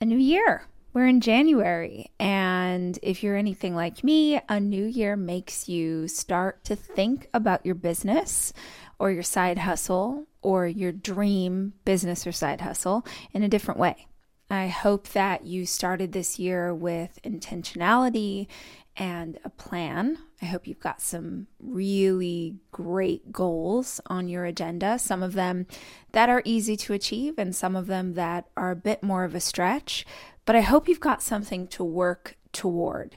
[0.00, 0.62] a new year.
[0.92, 6.64] We're in January, and if you're anything like me, a new year makes you start
[6.64, 8.52] to think about your business
[8.98, 14.06] or your side hustle or your dream business or side hustle in a different way.
[14.50, 18.46] I hope that you started this year with intentionality
[18.96, 20.18] and a plan.
[20.40, 25.66] I hope you've got some really great goals on your agenda, some of them
[26.12, 29.34] that are easy to achieve, and some of them that are a bit more of
[29.34, 30.06] a stretch.
[30.44, 33.16] But I hope you've got something to work toward.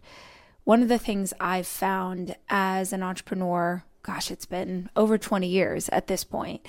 [0.64, 5.90] One of the things I've found as an entrepreneur, gosh, it's been over 20 years
[5.90, 6.66] at this point,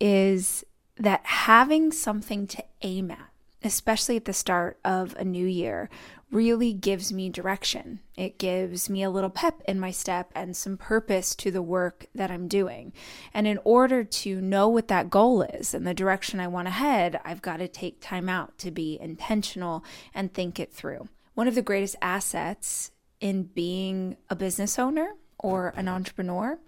[0.00, 0.64] is
[0.96, 3.30] that having something to aim at,
[3.62, 5.90] especially at the start of a new year,
[6.30, 8.00] really gives me direction.
[8.16, 12.06] It gives me a little pep in my step and some purpose to the work
[12.14, 12.92] that I'm doing.
[13.34, 16.72] And in order to know what that goal is and the direction I want to
[16.72, 21.08] head, I've got to take time out to be intentional and think it through.
[21.34, 26.58] One of the greatest assets in being a business owner or an entrepreneur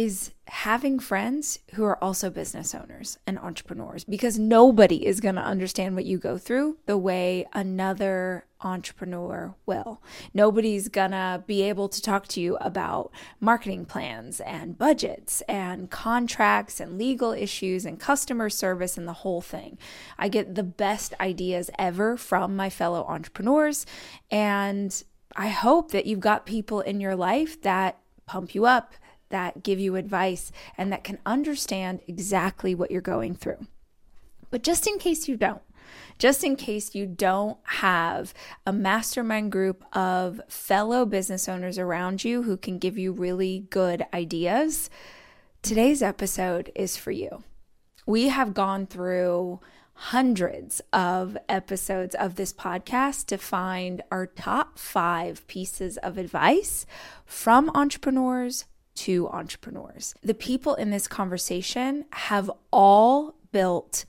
[0.00, 5.42] is having friends who are also business owners and entrepreneurs because nobody is going to
[5.42, 10.00] understand what you go through the way another entrepreneur will.
[10.32, 15.90] Nobody's going to be able to talk to you about marketing plans and budgets and
[15.90, 19.76] contracts and legal issues and customer service and the whole thing.
[20.18, 23.84] I get the best ideas ever from my fellow entrepreneurs
[24.30, 25.04] and
[25.36, 27.98] I hope that you've got people in your life that
[28.30, 28.94] pump you up,
[29.30, 33.66] that give you advice and that can understand exactly what you're going through.
[34.50, 35.62] But just in case you don't,
[36.18, 38.34] just in case you don't have
[38.66, 44.04] a mastermind group of fellow business owners around you who can give you really good
[44.12, 44.90] ideas,
[45.62, 47.42] today's episode is for you.
[48.06, 49.60] We have gone through
[49.94, 56.86] hundreds of episodes of this podcast to find our top five pieces of advice
[57.26, 58.64] from entrepreneurs
[59.04, 60.14] to entrepreneurs.
[60.22, 64.04] The people in this conversation have all built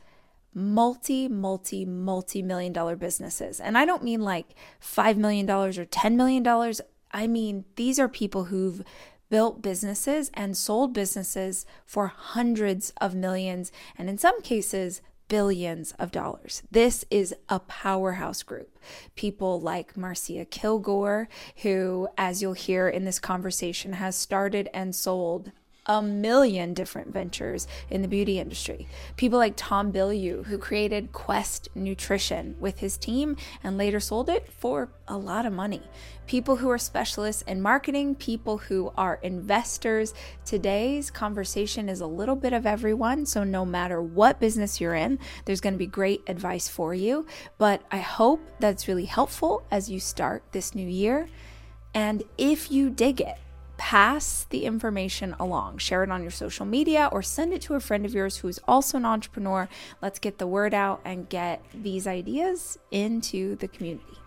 [0.54, 3.60] multi, multi, multi million dollar businesses.
[3.60, 6.76] And I don't mean like $5 million or $10 million.
[7.12, 8.84] I mean, these are people who've
[9.30, 16.12] built businesses and sold businesses for hundreds of millions, and in some cases, billions of
[16.12, 16.62] dollars.
[16.72, 18.78] This is a powerhouse group.
[19.16, 21.30] People like Marcia Kilgore,
[21.62, 25.54] who, as you'll hear in this conversation, has started and sold
[25.88, 28.88] a million different ventures in the beauty industry.
[29.16, 34.52] People like Tom Bilyeu, who created Quest Nutrition with his team and later sold it
[34.54, 35.82] for a lot of money.
[36.28, 40.14] People who are specialists in marketing, people who are investors.
[40.46, 43.26] Today's conversation is a little bit of everyone.
[43.26, 47.26] So, no matter what business you're in, there's going to be great advice for you.
[47.58, 51.28] But I hope that's really helpful as you start this new year.
[51.94, 53.38] And if you dig it,
[53.82, 55.80] pass the information along.
[55.80, 58.48] Share it on your social media or send it to a friend of yours who
[58.48, 59.68] is also an entrepreneur.
[60.04, 64.20] Let's get the word out and get these ideas into the community.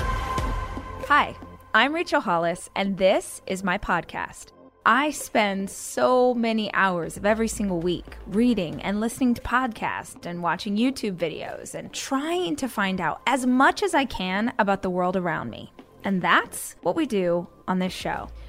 [0.00, 1.36] Hi,
[1.72, 4.46] I'm Rachel Hollis, and this is my podcast.
[4.84, 10.42] I spend so many hours of every single week reading and listening to podcasts and
[10.42, 14.90] watching YouTube videos and trying to find out as much as I can about the
[14.90, 15.72] world around me.
[16.02, 18.28] And that's what we do on this show.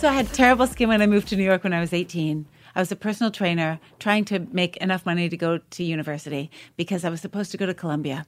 [0.00, 2.46] So I had terrible skin when I moved to New York when I was 18.
[2.74, 7.04] I was a personal trainer trying to make enough money to go to university because
[7.04, 8.24] I was supposed to go to Columbia.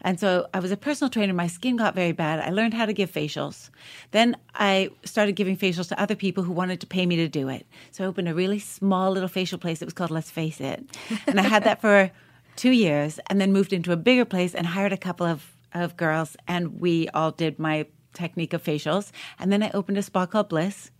[0.00, 1.34] And so I was a personal trainer.
[1.34, 2.40] My skin got very bad.
[2.40, 3.68] I learned how to give facials.
[4.12, 7.50] Then I started giving facials to other people who wanted to pay me to do
[7.50, 7.66] it.
[7.90, 9.82] So I opened a really small little facial place.
[9.82, 10.88] It was called Let's Face It.
[11.26, 12.10] And I had that for
[12.56, 15.98] two years and then moved into a bigger place and hired a couple of, of
[15.98, 16.38] girls.
[16.48, 19.12] And we all did my technique of facials.
[19.38, 20.90] And then I opened a spa called Bliss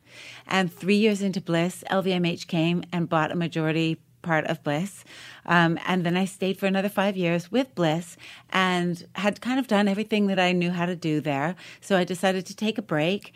[0.47, 5.05] and three years into Bliss, LVMH came and bought a majority part of Bliss.
[5.47, 8.17] Um, and then I stayed for another five years with Bliss
[8.51, 11.57] and had kind of done everything that I knew how to do there.
[11.81, 13.33] So I decided to take a break.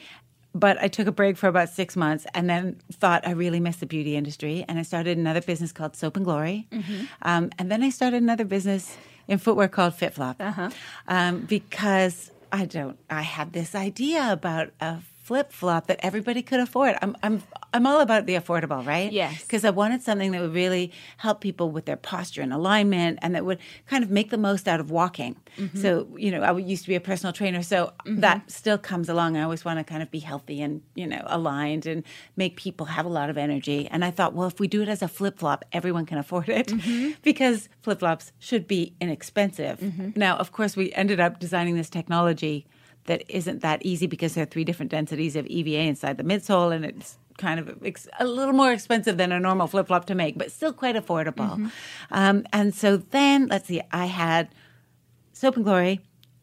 [0.57, 3.81] But I took a break for about six months and then thought I really missed
[3.81, 4.65] the beauty industry.
[4.69, 6.69] And I started another business called Soap and Glory.
[6.71, 7.07] Mm-hmm.
[7.23, 8.97] Um, and then I started another business
[9.27, 10.71] in footwear called FitFlop uh-huh.
[11.09, 16.61] um, because I don't, I had this idea about a flip flop that everybody could
[16.61, 16.97] afford.
[17.01, 17.43] I'm I'm
[17.73, 19.11] I'm all about the affordable, right?
[19.11, 19.43] Yes.
[19.43, 23.35] Because I wanted something that would really help people with their posture and alignment, and
[23.35, 25.37] that would kind of make the most out of walking.
[25.57, 25.81] Mm-hmm.
[25.81, 28.21] So you know, I used to be a personal trainer, so mm-hmm.
[28.21, 29.39] that still comes along.
[29.39, 32.05] I always want to kind of be healthy and you know aligned and
[32.37, 33.89] make people have a lot of energy.
[33.91, 36.51] And I thought, well, if we do it as a flip flop, everyone can afford
[36.51, 37.13] it mm-hmm.
[37.23, 39.81] because flip flops should be inexpensive.
[39.81, 40.11] Mm-hmm.
[40.17, 42.67] Now, of course, we ended up designing this technology
[43.07, 46.75] that isn't that easy because there are three different densities of EVA inside the midsole,
[46.75, 50.15] and it's kind of ex- a little more expensive than a normal flip flop to
[50.15, 51.51] make, but still quite affordable.
[51.51, 51.67] Mm-hmm.
[52.11, 54.49] Um, and so then, let's see, I had
[55.33, 56.01] Soap and Glory,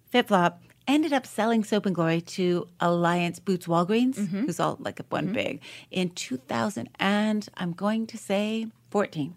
[0.09, 0.55] Flip FitFlop,
[0.87, 4.45] ended up selling Soap and Glory to Alliance Boots Walgreens, mm-hmm.
[4.45, 5.33] who's all like a one mm-hmm.
[5.33, 9.35] big, in 2000, and I'm going to say 14.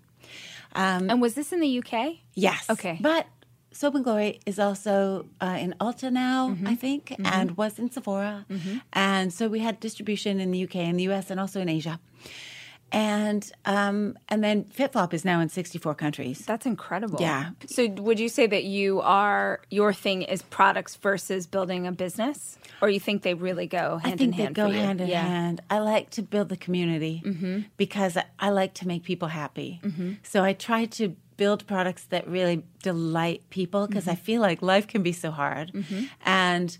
[0.75, 2.17] Um, and was this in the UK?
[2.35, 2.69] Yes.
[2.69, 2.99] Okay.
[3.01, 3.27] But
[3.75, 6.67] Soap and Glory is also uh, in Ulta now, mm-hmm.
[6.67, 7.27] I think, mm-hmm.
[7.27, 8.47] and was in Sephora.
[8.49, 8.79] Mm-hmm.
[8.93, 11.99] And so we had distribution in the UK and the US and also in Asia.
[12.93, 16.47] And um, and then FitFlop is now in 64 countries.
[16.47, 17.21] That's incredible.
[17.21, 17.51] Yeah.
[17.67, 22.57] So would you say that you are your thing is products versus building a business,
[22.81, 24.55] or you think they really go hand I think in hand?
[24.55, 25.23] They go hand in yeah.
[25.23, 25.61] hand.
[25.69, 27.61] I like to build the community mm-hmm.
[27.77, 29.81] because I, I, like to make people happy.
[29.83, 30.13] Mm-hmm.
[30.23, 34.13] So I try to build products that really delight people because mm-hmm.
[34.13, 35.73] I feel like life can be so hard.
[35.73, 36.05] Mm-hmm.
[36.25, 36.77] And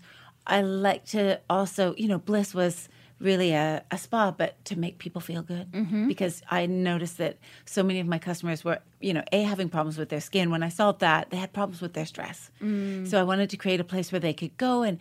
[0.47, 4.97] I like to also, you know, Bliss was really a, a spa, but to make
[4.97, 6.07] people feel good mm-hmm.
[6.07, 9.97] because I noticed that so many of my customers were, you know, A, having problems
[9.97, 10.51] with their skin.
[10.51, 12.51] When I solved that, they had problems with their stress.
[12.61, 13.07] Mm.
[13.07, 14.99] So I wanted to create a place where they could go and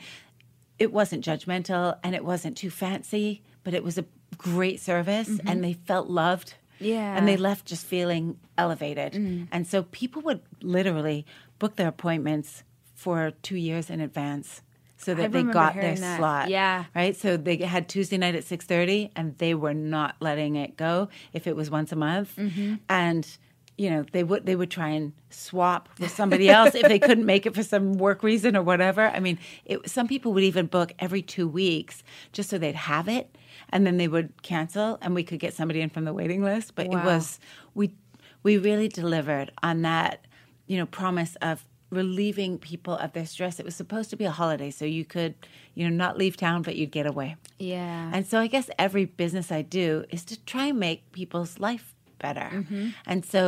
[0.79, 4.05] it wasn't judgmental and it wasn't too fancy, but it was a
[4.37, 5.49] great service mm-hmm.
[5.49, 6.55] and they felt loved
[6.85, 7.17] yeah.
[7.17, 9.15] And they left just feeling elevated.
[9.15, 9.49] Mm.
[9.51, 11.27] And so people would literally
[11.59, 12.63] book their appointments
[12.95, 14.63] for two years in advance
[14.97, 16.19] so that they got their that.
[16.19, 16.49] slot.
[16.49, 16.85] Yeah.
[16.95, 17.15] Right?
[17.17, 21.47] So they had Tuesday night at 6.30 and they were not letting it go if
[21.47, 22.37] it was once a month.
[22.37, 22.77] Mm-hmm.
[22.89, 23.37] And
[23.77, 27.27] you know they would they would try and swap with somebody else if they couldn't
[27.27, 29.09] make it for some work reason or whatever.
[29.09, 32.03] I mean it, some people would even book every two weeks
[32.33, 33.37] just so they'd have it
[33.71, 36.75] and then they would cancel and we could get somebody in from the waiting list.
[36.75, 37.01] But wow.
[37.01, 37.41] it was
[37.75, 37.95] we
[38.43, 40.27] we really delivered on that
[40.67, 43.59] you know promise of relieving people of their stress.
[43.61, 45.35] It was supposed to be a holiday so you could
[45.75, 47.37] you know not leave town but you'd get away.
[47.59, 48.11] Yeah.
[48.13, 51.94] And so i guess every business i do is to try and make people's life
[52.27, 52.89] better mm-hmm.
[53.11, 53.45] and so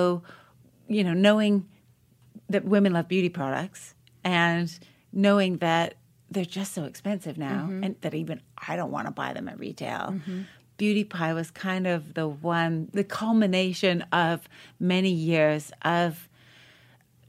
[0.97, 1.54] you know knowing
[2.49, 4.78] that women love beauty products and
[5.12, 5.95] knowing that
[6.30, 7.85] they're just so expensive now, mm-hmm.
[7.85, 10.12] and that even I don't want to buy them at retail.
[10.12, 10.42] Mm-hmm.
[10.76, 16.28] Beauty Pie was kind of the one, the culmination of many years of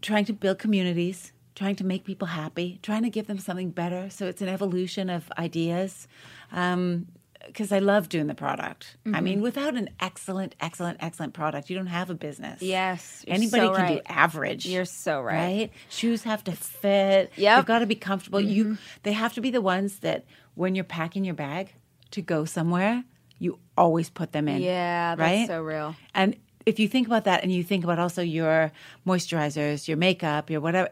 [0.01, 4.09] trying to build communities, trying to make people happy, trying to give them something better.
[4.09, 6.07] So it's an evolution of ideas.
[6.51, 7.07] Um,
[7.47, 8.97] because I love doing the product.
[9.05, 9.15] Mm-hmm.
[9.15, 12.61] I mean, without an excellent, excellent, excellent product, you don't have a business.
[12.61, 14.03] Yes, anybody so can right.
[14.03, 14.65] do average.
[14.65, 15.35] You're so right.
[15.35, 15.71] Right?
[15.89, 17.31] Shoes have to fit.
[17.35, 18.39] Yeah, they've got to be comfortable.
[18.39, 18.49] Mm-hmm.
[18.49, 21.73] You, they have to be the ones that when you're packing your bag,
[22.11, 23.03] to go somewhere,
[23.39, 24.61] you always put them in.
[24.61, 25.47] Yeah, that's right?
[25.47, 25.95] so real.
[26.13, 26.35] And
[26.65, 28.71] if you think about that and you think about also your
[29.05, 30.89] moisturizers, your makeup, your whatever,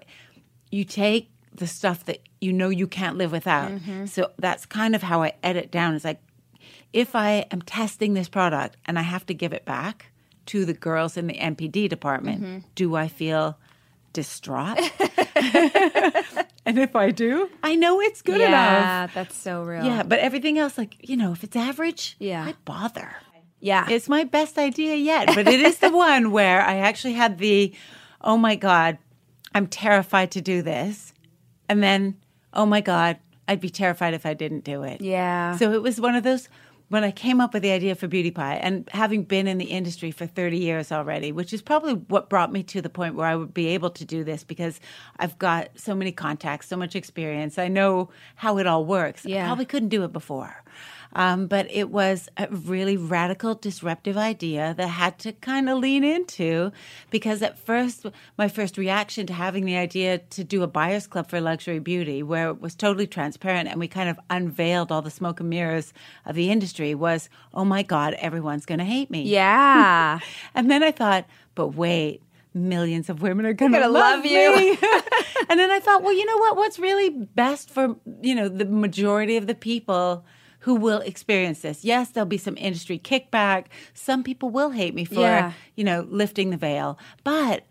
[0.71, 3.71] you take the stuff that you know you can't live without.
[3.71, 4.05] Mm-hmm.
[4.05, 5.95] So that's kind of how I edit down.
[5.95, 6.21] It's like
[6.93, 10.07] if I am testing this product and I have to give it back
[10.47, 12.57] to the girls in the NPD department, Mm-hmm.
[12.75, 13.57] do I feel
[14.13, 14.77] distraught?
[16.65, 18.51] and if I do, I know it's good enough.
[18.51, 19.83] yeah, that's so real.
[19.85, 22.43] Yeah, but everything else, like, you know, if it's average, Yeah.
[22.45, 23.15] I bother.
[23.59, 23.87] yeah.
[23.89, 27.73] It's my best idea yet, but it is the one where I actually had the,
[28.21, 28.97] oh my God,
[29.53, 31.13] I'm terrified to do this.
[31.67, 32.15] And then,
[32.53, 35.01] oh my God, I'd be terrified if I didn't do it.
[35.01, 35.55] yeah.
[35.57, 36.47] So it was one of those
[36.89, 39.65] when I came up with the idea for Beauty Pie and having been in the
[39.65, 43.27] industry for 30 years already, which is probably what brought me to the point where
[43.27, 44.79] I would be able to do this because
[45.17, 47.57] I've got so many contacts, so much experience.
[47.57, 49.25] I know how it all works.
[49.25, 49.43] Yeah.
[49.43, 50.63] I probably couldn't do it before.
[51.15, 55.79] Um, but it was a really radical, disruptive idea that I had to kind of
[55.79, 56.73] lean into
[57.09, 58.05] because at first,
[58.37, 62.21] my first reaction to having the idea to do a buyer's club for luxury beauty,
[62.21, 65.93] where it was totally transparent and we kind of unveiled all the smoke and mirrors
[66.25, 69.23] of the industry, was, oh my God, everyone's going to hate me.
[69.23, 70.19] yeah.
[70.53, 72.21] And then I thought, but wait,
[72.53, 74.77] millions of women are going to gonna love, love you.
[75.49, 76.57] and then I thought, well, you know what?
[76.57, 80.25] What's really best for, you know, the majority of the people
[80.65, 81.85] who will experience this.
[81.85, 83.65] Yes, there'll be some industry kickback.
[83.93, 85.53] Some people will hate me for, Yeah.
[85.75, 86.97] you know, lifting the veil.
[87.23, 87.65] But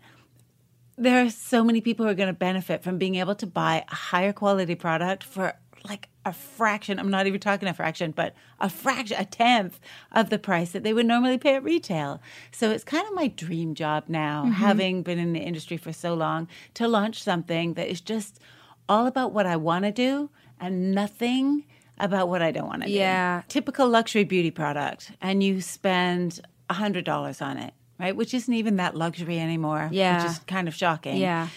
[0.97, 3.83] there are so many people who are going to benefit from being able to buy
[3.91, 5.55] a higher quality product for
[5.89, 6.97] like a fraction.
[6.97, 9.77] I'm not even talking a fraction, but a fraction, a tenth
[10.13, 12.21] of the price that they would normally pay at retail.
[12.53, 14.53] So it's kind of my dream job now, mm-hmm.
[14.53, 18.39] having been in the industry for so long, to launch something that is just
[18.87, 20.29] all about what I want to do
[20.61, 21.65] and nothing
[21.99, 22.93] about what I don't want to Yeah.
[22.93, 22.99] do.
[22.99, 23.41] Yeah.
[23.47, 28.15] Typical luxury beauty product, and you spend $100 on it, right?
[28.15, 29.89] Which isn't even that luxury anymore.
[29.91, 30.21] Yeah.
[30.23, 31.47] Which is kind of shocking Yeah.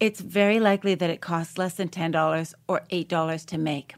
[0.00, 3.94] it's very likely that it costs less than $10 or $8 to make.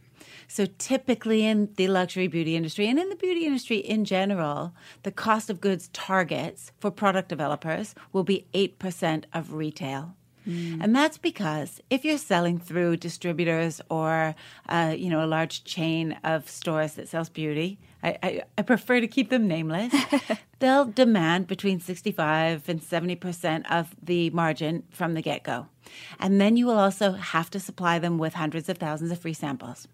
[0.46, 5.10] So typically in the luxury beauty industry and in the beauty industry in general, the
[5.10, 10.14] cost of goods targets for product developers will be 8% of retail.
[10.46, 14.34] And that's because if you're selling through distributors or,
[14.68, 19.00] uh, you know, a large chain of stores that sells beauty, I, I, I prefer
[19.00, 19.92] to keep them nameless.
[20.58, 25.66] they'll demand between 65 and 70% of the margin from the get go.
[26.18, 29.34] And then you will also have to supply them with hundreds of thousands of free
[29.34, 29.86] samples.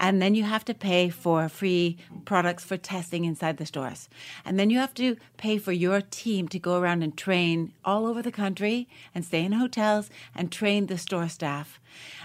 [0.00, 4.08] And then you have to pay for free products for testing inside the stores.
[4.44, 8.06] And then you have to pay for your team to go around and train all
[8.06, 11.80] over the country and stay in hotels and train the store staff.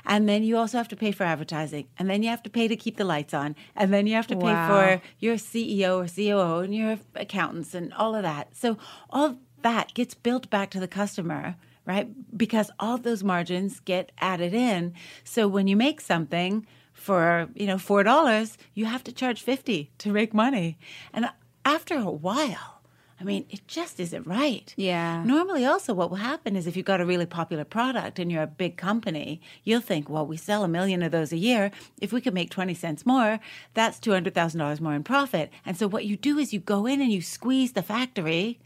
[0.06, 1.88] And then you also have to pay for advertising.
[1.98, 3.56] And then you have to pay to keep the lights on.
[3.76, 4.68] And then you have to pay Wow.
[4.68, 8.56] for your CEO or COO and your accountants and all of that.
[8.56, 8.78] So
[9.10, 12.08] all that gets built back to the customer, right?
[12.38, 14.94] Because all those margins get added in.
[15.24, 19.92] So when you make something for, you know, four dollars, you have to charge fifty
[20.00, 20.78] to make money.
[21.14, 21.30] And
[21.66, 22.79] after a while,
[23.22, 24.74] I mean, it just isn't right.
[24.78, 25.24] Yeah.
[25.26, 28.44] Normally, also, what will happen is if you've got a really popular product and you're
[28.44, 31.70] a big company, you'll think, well, we sell a million of those a year.
[32.00, 33.40] If we could make 20 cents more,
[33.74, 35.52] that's $200,000 more in profit.
[35.66, 38.60] And so, what you do is you go in and you squeeze the factory.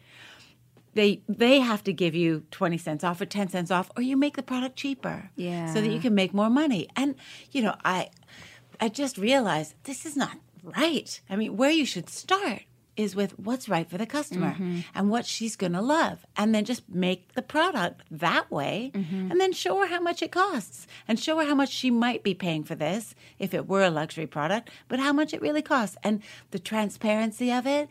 [0.93, 4.15] They, they have to give you 20 cents off or 10 cents off, or you
[4.15, 5.73] make the product cheaper Yeah.
[5.73, 6.87] so that you can make more money.
[6.95, 7.15] And,
[7.51, 8.09] you know, I,
[8.79, 11.19] I just realized this is not right.
[11.27, 12.61] I mean, where you should start
[12.95, 14.79] is with what's right for the customer mm-hmm.
[14.93, 16.25] and what she's going to love.
[16.37, 19.31] And then just make the product that way mm-hmm.
[19.31, 22.23] and then show her how much it costs and show her how much she might
[22.23, 25.61] be paying for this if it were a luxury product, but how much it really
[25.61, 25.97] costs.
[26.03, 26.21] And
[26.51, 27.89] the transparency of it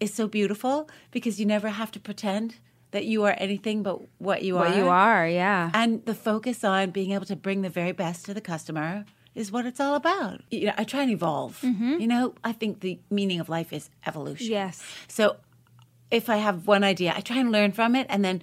[0.00, 2.56] is so beautiful because you never have to pretend
[2.90, 4.66] that you are anything but what you are.
[4.66, 5.70] What you are, yeah.
[5.74, 9.04] And the focus on being able to bring the very best to the customer
[9.38, 10.40] is what it's all about.
[10.50, 11.60] You know, I try and evolve.
[11.60, 12.00] Mm-hmm.
[12.00, 14.50] You know, I think the meaning of life is evolution.
[14.50, 14.82] Yes.
[15.06, 15.36] So
[16.10, 18.42] if I have one idea, I try and learn from it and then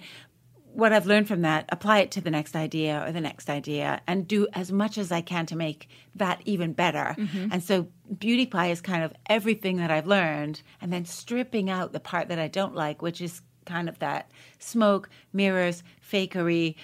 [0.72, 4.02] what I've learned from that, apply it to the next idea or the next idea
[4.06, 7.16] and do as much as I can to make that even better.
[7.18, 7.48] Mm-hmm.
[7.50, 7.88] And so
[8.18, 12.28] Beauty Pie is kind of everything that I've learned and then stripping out the part
[12.28, 16.74] that I don't like, which is kind of that smoke, mirrors, fakery,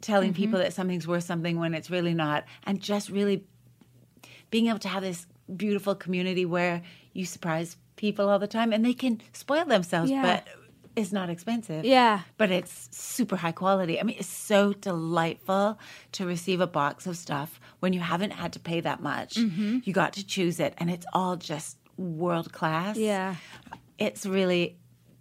[0.00, 0.42] telling mm-hmm.
[0.42, 3.44] people that something's worth something when it's really not, and just really
[4.54, 6.80] being able to have this beautiful community where
[7.12, 10.22] you surprise people all the time and they can spoil themselves, Yeah.
[10.22, 10.46] but
[10.94, 11.84] it's not expensive.
[11.84, 12.20] Yeah.
[12.36, 13.98] But it's super high quality.
[13.98, 15.76] I mean, it's so delightful
[16.12, 19.34] to receive a box of stuff when you haven't had to pay that much.
[19.34, 19.78] Mm-hmm.
[19.82, 22.96] You got to choose it, and it's all just world class.
[22.96, 23.34] Yeah.
[23.98, 24.76] It's really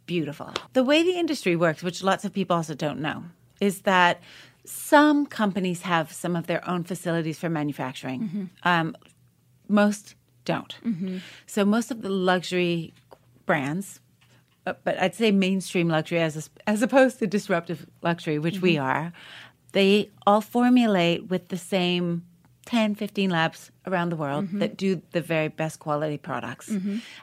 [0.05, 0.53] beautiful.
[0.73, 3.23] The way the industry works, which lots of people also don't know,
[3.59, 4.21] is that
[4.65, 8.21] some companies have some of their own facilities for manufacturing.
[8.21, 8.45] Mm-hmm.
[8.63, 8.95] Um,
[9.73, 10.15] most
[10.45, 10.75] don't.
[10.85, 11.17] Mm-hmm.
[11.45, 12.93] So most of the luxury
[13.45, 13.99] brands,
[14.65, 18.85] uh, but I'd say mainstream luxury as as opposed to disruptive luxury, which we mm-hmm.
[18.85, 19.13] are,
[19.73, 22.23] they all formulate with the same
[22.65, 24.59] 10, 15 labs around the world mm-hmm.
[24.59, 26.69] that do the very best quality products.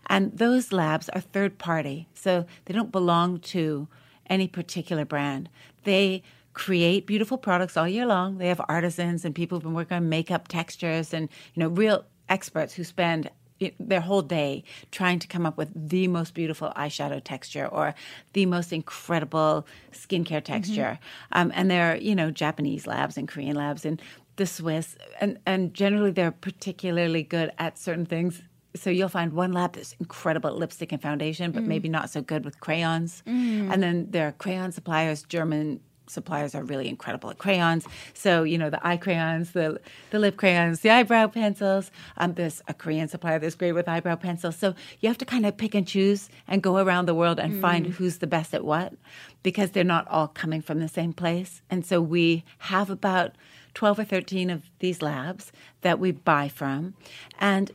[0.08, 3.88] And those labs are third party, so they don't belong to
[4.28, 5.48] any particular brand.
[5.84, 8.38] They create beautiful products all year long.
[8.38, 12.04] They have artisans and people who've been working on makeup textures and you know real
[12.30, 13.30] experts who spend
[13.78, 17.94] their whole day trying to come up with the most beautiful eyeshadow texture or
[18.32, 20.52] the most incredible skincare mm-hmm.
[20.52, 20.98] texture.
[21.32, 24.00] Um, and they're, you know, Japanese labs and Korean labs and
[24.36, 24.96] the Swiss.
[25.20, 28.40] And, and generally, they're particularly good at certain things.
[28.76, 31.66] So you'll find one lab that's incredible at lipstick and foundation, but mm.
[31.66, 33.22] maybe not so good with crayons.
[33.26, 33.72] Mm.
[33.72, 37.86] And then there are crayon suppliers, German suppliers are really incredible at crayons.
[38.14, 41.90] So, you know, the eye crayons, the the lip crayons, the eyebrow pencils.
[42.16, 44.56] Um, there's a Korean supplier that's great with eyebrow pencils.
[44.56, 47.60] So you have to kind of pick and choose and go around the world and
[47.60, 48.94] find who's the best at what
[49.42, 51.62] because they're not all coming from the same place.
[51.70, 53.32] And so we have about
[53.74, 55.52] 12 or 13 of these labs
[55.82, 56.94] that we buy from.
[57.38, 57.70] And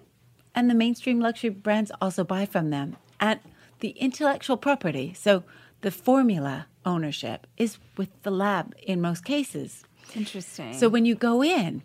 [0.54, 2.96] and the mainstream luxury brands also buy from them.
[3.20, 3.40] And
[3.82, 5.44] the intellectual property, so
[5.86, 9.84] the formula ownership, is with the lab in most cases.
[10.16, 10.74] Interesting.
[10.74, 11.84] So when you go in,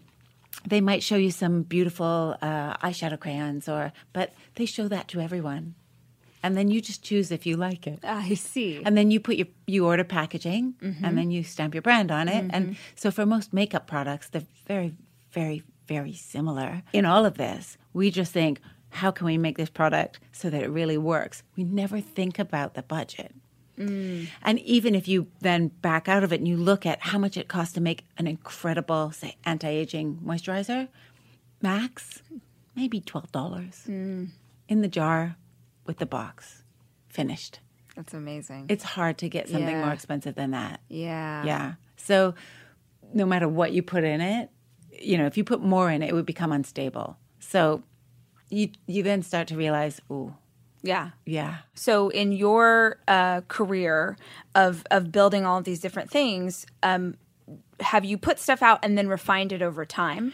[0.67, 5.21] they might show you some beautiful uh, eyeshadow crayons, or but they show that to
[5.21, 5.75] everyone,
[6.43, 7.99] and then you just choose if you like it.
[8.03, 8.83] I see.
[8.87, 12.27] And then you put your you order packaging, and then you stamp your brand on
[12.29, 12.45] it.
[12.55, 14.95] And so for most makeup products, they're very,
[15.31, 16.83] very, very similar.
[16.93, 20.63] In all of this, we just think, how can we make this product so that
[20.63, 21.43] it really works?
[21.57, 23.35] We never think about the budget.
[23.81, 24.29] Mm.
[24.43, 27.37] And even if you then back out of it and you look at how much
[27.37, 30.89] it costs to make an incredible, say, anti-aging moisturizer,
[31.63, 32.23] max
[32.77, 34.29] maybe twelve dollars mm.
[34.69, 35.37] in the jar
[35.87, 36.63] with the box,
[37.09, 37.61] finished.
[37.97, 38.67] That's amazing.
[38.69, 39.85] It's hard to get something Yeah.
[39.85, 40.81] more expensive than that.
[40.89, 41.45] yeah.
[41.45, 41.75] Yeah.
[41.97, 42.35] So
[43.13, 44.51] no matter what you put in it,
[44.99, 47.19] you know, if you put more in it, it would become unstable.
[47.41, 47.83] So
[48.49, 50.35] you you then start to realize, oh,
[50.83, 51.11] Yeah.
[51.27, 51.59] yeah.
[51.75, 54.17] So in your uh, career
[54.55, 57.17] of of building all of these different things, um,
[57.81, 60.33] have you put stuff out and then refined it over time?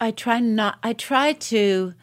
[0.00, 0.78] I try not.
[0.82, 1.94] I try to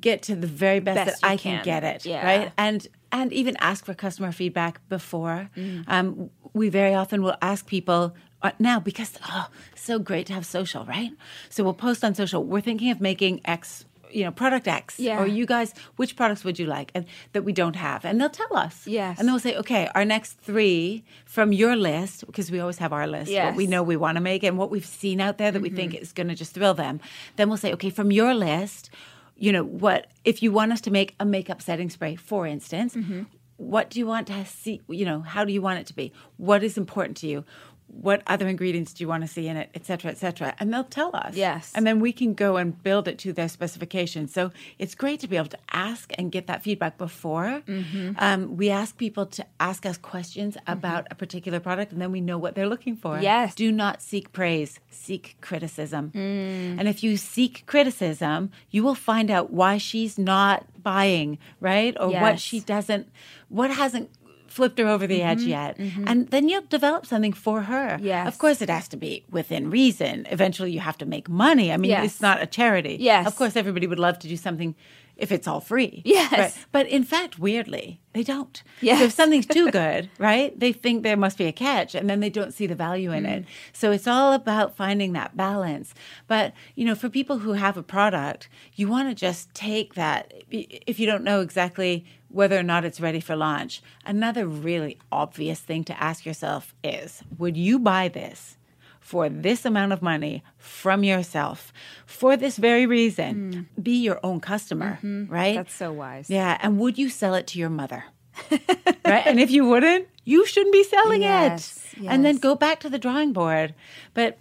[0.00, 1.64] get to the very best, Best that I can, can.
[1.64, 2.06] get it.
[2.06, 2.24] Yeah.
[2.24, 2.52] Right.
[2.58, 5.50] And and even ask for customer feedback before.
[5.56, 5.84] Mm.
[5.86, 10.44] Um, we very often will ask people uh, now because oh, so great to have
[10.44, 11.10] social, right?
[11.48, 12.42] So we'll post on social.
[12.44, 13.84] We're thinking of making X.
[14.16, 15.20] You know, product X, Yeah.
[15.20, 18.38] or you guys, which products would you like, and that we don't have, and they'll
[18.42, 18.76] tell us.
[18.86, 19.18] Yes.
[19.18, 23.06] and they'll say, okay, our next three from your list, because we always have our
[23.06, 25.62] list, what we know we want to make and what we've seen out there that
[25.62, 26.02] we think mm-hmm.
[26.02, 27.00] is going to just thrill them.
[27.36, 28.90] Then we'll say, okay, from your list,
[29.36, 32.94] you know, what if you want us to make a makeup setting spray, for instance,
[32.94, 33.22] mm-hmm.
[33.58, 34.80] what do you want to see?
[34.88, 36.12] You know, how do you want it to be?
[36.38, 37.44] What is important to you?
[37.88, 40.54] What other ingredients do you want to see in it, et cetera, et cetera?
[40.58, 41.34] And they'll tell us.
[41.34, 41.72] Yes.
[41.74, 44.32] And then we can go and build it to their specifications.
[44.32, 47.62] So it's great to be able to ask and get that feedback before.
[47.66, 48.12] Mm-hmm.
[48.18, 52.20] Um, we ask people to ask us questions about a particular product, and then we
[52.20, 53.20] know what they're looking for.
[53.20, 53.54] Yes.
[53.54, 56.10] Do not seek praise, seek criticism.
[56.14, 56.78] Mm.
[56.78, 61.96] And if you seek criticism, you will find out why she's not buying, right?
[61.98, 63.08] Or what she doesn't,
[63.48, 64.10] what hasn't
[64.56, 65.78] flipped her over the edge yet.
[66.10, 67.88] And then you'll develop something for her.
[67.96, 68.06] Mm-hmm.
[68.12, 68.26] Yes.
[68.28, 70.26] Of course, it has to be within reason.
[70.36, 71.66] Eventually, you have to make money.
[71.74, 72.04] I mean, Yes.
[72.06, 72.96] it's not a charity.
[72.98, 73.26] Yes.
[73.26, 74.74] Of course, everybody would love to do something
[75.16, 76.02] if it's all free.
[76.16, 76.58] Yes.
[76.72, 78.62] But in fact, weirdly, they don't.
[78.80, 78.98] Yes.
[78.98, 80.58] So if something's too good, right?
[80.58, 83.26] They think there must be a catch and then they don't see the value in
[83.26, 83.42] it.
[83.42, 83.46] Mm.
[83.72, 85.94] So it's all about finding that balance.
[86.26, 90.32] But, you know, for people who have a product, you want to just take that
[90.50, 93.82] if you don't know exactly whether or not it's ready for launch.
[94.04, 98.56] Another really obvious thing to ask yourself is, would you buy this?
[99.06, 101.72] For this amount of money from yourself
[102.06, 105.54] for this very reason, be your own customer, right?
[105.54, 106.28] That's so wise.
[106.28, 108.02] Yeah, and would you sell it to your mother?
[108.50, 109.24] right?
[109.24, 112.04] And if you wouldn't, you shouldn't be selling Yes, it.
[112.08, 113.74] And then go back to the drawing board.
[114.12, 114.38] But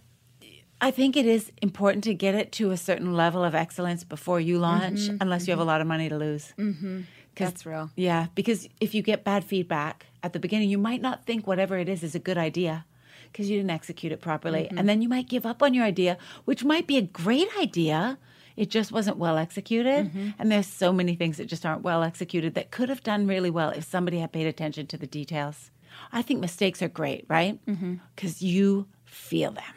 [0.81, 4.39] I think it is important to get it to a certain level of excellence before
[4.39, 6.53] you launch, Mm-hmm, unless you have a lot of money to lose.
[6.57, 7.01] Mm-hmm.
[7.35, 7.91] That's real.
[7.95, 11.77] Yeah, because if you get bad feedback at the beginning, you might not think whatever
[11.77, 12.85] it is is a good idea
[13.35, 14.69] because you didn't execute it properly.
[14.69, 14.87] And mm-hmm.
[14.87, 18.17] then you might give up on your idea, which might be a great idea.
[18.55, 20.05] It just wasn't well executed.
[20.05, 20.29] Mm-hmm.
[20.39, 23.49] And there's so many things that just aren't well executed that could have done really
[23.49, 25.69] well if somebody had paid attention to the details.
[26.13, 27.59] I think mistakes are great, right?
[27.65, 27.95] Mm-hmm.
[28.15, 29.73] Because you feel them.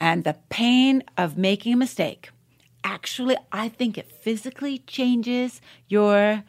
[0.00, 2.30] And the pain of making a mistake
[2.82, 6.42] actually, I think it physically changes your,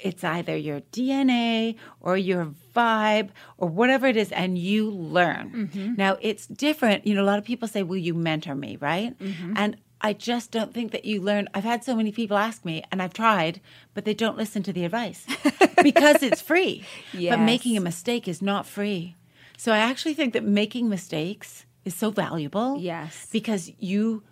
[0.00, 5.70] it's either your DNA or your vibe or whatever it is, and you learn.
[5.72, 5.94] Mm-hmm.
[5.96, 7.06] Now, it's different.
[7.06, 8.76] You know, a lot of people say, Will you mentor me?
[8.76, 9.18] Right.
[9.18, 9.54] Mm-hmm.
[9.56, 11.48] And I just don't think that you learn.
[11.54, 13.60] I've had so many people ask me, and I've tried,
[13.94, 15.26] but they don't listen to the advice
[15.82, 16.84] because it's free.
[17.12, 19.16] But making a mistake is not free.
[19.56, 22.78] So I actually think that making mistakes is so valuable.
[22.78, 23.26] Yes.
[23.32, 24.22] Because you,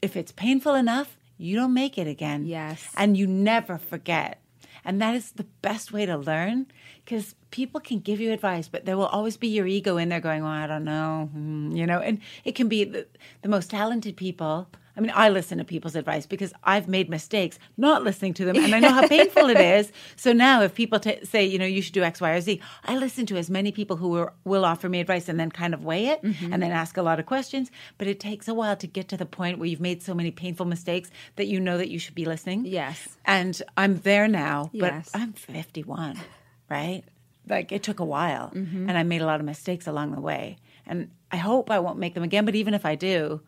[0.00, 2.46] if it's painful enough, you don't make it again.
[2.46, 2.88] Yes.
[2.96, 4.40] And you never forget.
[4.84, 6.66] And that is the best way to learn
[7.04, 10.20] because people can give you advice, but there will always be your ego in there
[10.20, 13.06] going, well, I don't know, hmm," you know, and it can be the,
[13.42, 14.68] the most talented people.
[15.00, 18.56] I mean, I listen to people's advice because I've made mistakes not listening to them,
[18.56, 19.90] and I know how painful it is.
[20.16, 22.60] So now, if people t- say, you know, you should do X, Y, or Z,
[22.84, 25.72] I listen to as many people who are, will offer me advice and then kind
[25.72, 26.52] of weigh it Mm-hmm.
[26.52, 27.70] and then ask a lot of questions.
[27.96, 30.30] But it takes a while to get to the point where you've made so many
[30.30, 32.66] painful mistakes that you know that you should be listening.
[32.66, 33.16] Yes.
[33.24, 36.18] And I'm there now, but I'm 51,
[36.68, 37.04] right?
[37.48, 38.86] Like it took a while Mm-hmm.
[38.88, 40.58] and I made a lot of mistakes along the way.
[40.86, 43.40] And I hope I won't make them again, but even if I do,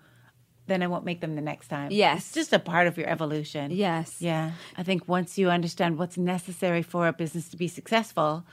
[0.67, 1.91] then I won't make them the next time.
[1.91, 2.27] Yes.
[2.27, 3.71] It's just a part of your evolution.
[3.71, 4.17] Yes.
[4.21, 4.53] Yeah.
[4.77, 8.45] I think once you understand what's necessary for a business to be successful,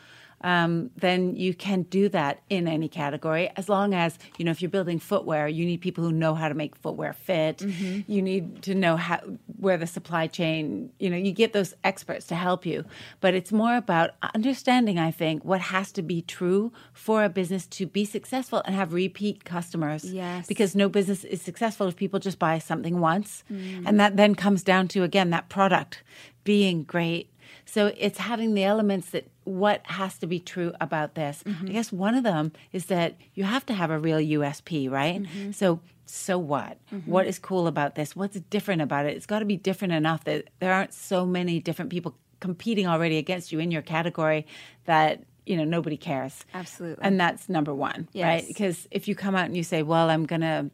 [0.42, 4.62] um, then you can do that in any category as long as, you know, if
[4.62, 7.58] you're building footwear, you need people who know how to make footwear fit.
[7.58, 8.12] Mm-hmm.
[8.12, 9.20] You need to know how,
[9.58, 12.86] where the supply chain, you know, you get those experts to help you.
[13.20, 17.66] But it's more about understanding, I think, what has to be true for a business
[17.68, 20.06] to be successful and have repeat customers.
[20.06, 20.48] Yes.
[20.48, 23.44] Because no business is successful if people just buy something once.
[23.86, 26.04] And that then comes down to, again, that product
[26.44, 27.30] being great.
[27.70, 31.44] So it's having the elements that what has to be true about this.
[31.46, 31.68] Mm-hmm.
[31.68, 35.22] I guess one of them is that you have to have a real USP, right?
[35.22, 35.52] Mm-hmm.
[35.52, 36.78] So so what?
[36.92, 37.12] Mm-hmm.
[37.12, 38.16] What is cool about this?
[38.16, 39.16] What's different about it?
[39.16, 43.18] It's got to be different enough that there aren't so many different people competing already
[43.18, 44.48] against you in your category
[44.86, 46.46] that you know nobody cares.
[46.54, 47.04] Absolutely.
[47.04, 48.46] And that's number 1, right?
[48.48, 50.72] Because if you come out and you say, "Well, I'm going to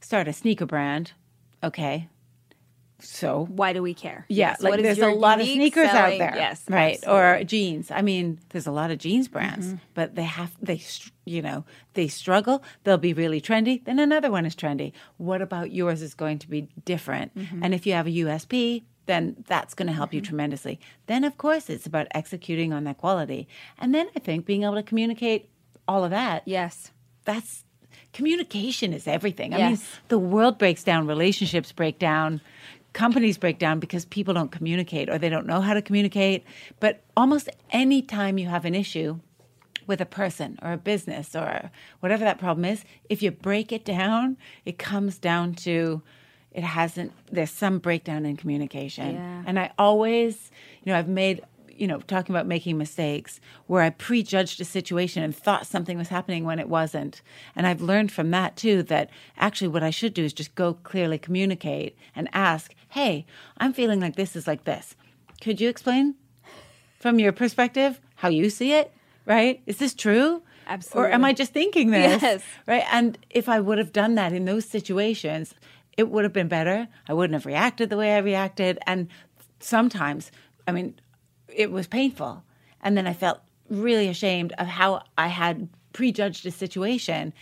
[0.00, 1.12] start a sneaker brand."
[1.64, 2.08] Okay.
[3.00, 4.24] So Why do we care?
[4.28, 4.60] yeah, Yes.
[4.62, 6.34] like there's a lot of sneakers selling- out there.
[6.36, 6.62] Yes.
[6.68, 6.94] right.
[6.96, 7.20] absolutely.
[7.22, 7.40] Mm-hmm.
[7.40, 7.90] Or jeans.
[7.92, 10.82] I mean, there's a lot of jeans brands, but they have they
[11.24, 12.62] you know they struggle.
[12.84, 13.84] They'll be really trendy.
[13.84, 14.92] Then another one is trendy.
[15.16, 17.34] What about yours is going to be different?
[17.36, 17.62] Mm-hmm.
[17.62, 20.80] And if you have a USP, then that's going to help you tremendously.
[21.06, 23.46] Then of course it's about executing on that quality,
[23.78, 25.48] and then I think being able to communicate
[25.86, 26.90] all of that Yes.
[27.24, 27.64] that's
[28.12, 29.54] communication is everything.
[29.54, 29.84] I mean, Yes.
[30.08, 32.40] the world breaks down, relationships break down,
[32.98, 36.44] companies break down because people don't communicate or they don't know how to communicate.
[36.80, 39.20] But almost any time you have an issue
[39.86, 43.84] with a person or a business or whatever that problem is, if you break it
[43.84, 46.02] down, it comes down to
[46.50, 49.14] it hasn't there's some breakdown in communication.
[49.14, 49.44] Yeah.
[49.46, 50.50] And I always,
[50.82, 51.40] you know, I've made
[51.78, 56.08] you know, talking about making mistakes where I prejudged a situation and thought something was
[56.08, 57.22] happening when it wasn't.
[57.54, 60.74] And I've learned from that too that actually what I should do is just go
[60.74, 63.26] clearly communicate and ask, hey,
[63.58, 64.96] I'm feeling like this is like this.
[65.40, 66.16] Could you explain
[66.98, 68.92] from your perspective how you see it?
[69.24, 69.62] Right?
[69.66, 70.42] Is this true?
[70.66, 71.10] Absolutely.
[71.10, 72.22] Or am I just thinking this?
[72.22, 72.42] Yes.
[72.66, 72.84] Right.
[72.90, 75.54] And if I would have done that in those situations,
[75.96, 76.88] it would have been better.
[77.08, 78.78] I wouldn't have reacted the way I reacted.
[78.86, 79.08] And
[79.60, 80.30] sometimes,
[80.66, 80.98] I mean,
[81.48, 82.44] it was painful.
[82.80, 87.32] And then I felt really ashamed of how I had prejudged a situation.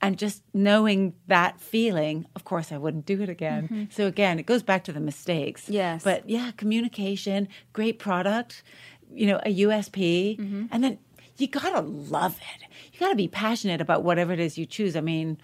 [0.00, 3.64] And just knowing that feeling, of course, I wouldn't do it again.
[3.64, 3.84] Mm-hmm.
[3.90, 5.68] So, again, it goes back to the mistakes.
[5.68, 6.04] Yes.
[6.04, 8.62] But yeah, communication, great product,
[9.10, 10.38] you know, a USP.
[10.38, 10.66] Mm-hmm.
[10.70, 10.98] And then
[11.38, 12.66] you got to love it.
[12.92, 14.94] You got to be passionate about whatever it is you choose.
[14.94, 15.38] I mean,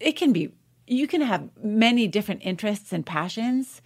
[0.00, 0.52] it can be
[0.86, 3.82] you can have many different interests and passions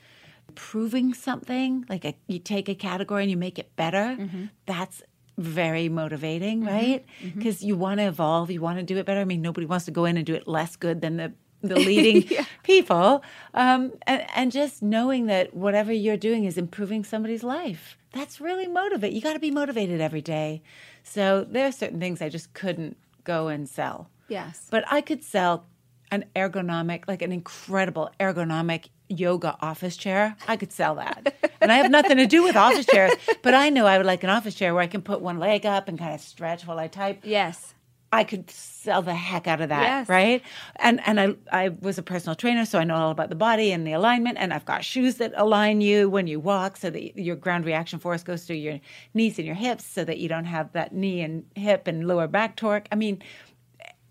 [0.55, 4.45] proving something like a, you take a category and you make it better mm-hmm.
[4.65, 5.03] that's
[5.39, 6.69] very motivating mm-hmm.
[6.69, 7.07] right?
[7.23, 7.39] Mm-hmm.
[7.39, 9.21] Because you want to evolve you want to do it better.
[9.21, 11.33] I mean nobody wants to go in and do it less good than the
[11.63, 12.29] the leading
[12.63, 13.23] people.
[13.55, 17.97] Um, and, and just knowing that whatever you're doing is improving somebody's life.
[18.13, 20.63] That's really motivate you got to be motivated every day.
[21.03, 24.11] So there are certain things i just couldn't go and sell.
[24.29, 24.67] Yes.
[24.71, 25.67] but I could sell
[26.11, 31.35] an ergonomic, like an incredible ergonomic yoga office chair, I could sell that.
[31.61, 34.25] and I have nothing to do with office chairs, but I know I would like
[34.25, 36.79] an office chair where I can put one leg up and kind of stretch while
[36.79, 37.21] I type.
[37.25, 37.73] Yes.
[38.13, 40.09] I could sell the heck out of that, Yes.
[40.09, 40.41] right?
[40.77, 43.73] And and I I was a personal trainer, so I know all about the body
[43.73, 44.39] and the alignment.
[44.39, 47.99] And I've got shoes that align you when you walk, so that your ground reaction
[47.99, 48.79] force goes through your
[49.13, 52.29] knees and your hips, so that you don't have that knee and hip and lower
[52.29, 52.87] back torque.
[52.93, 53.23] I mean,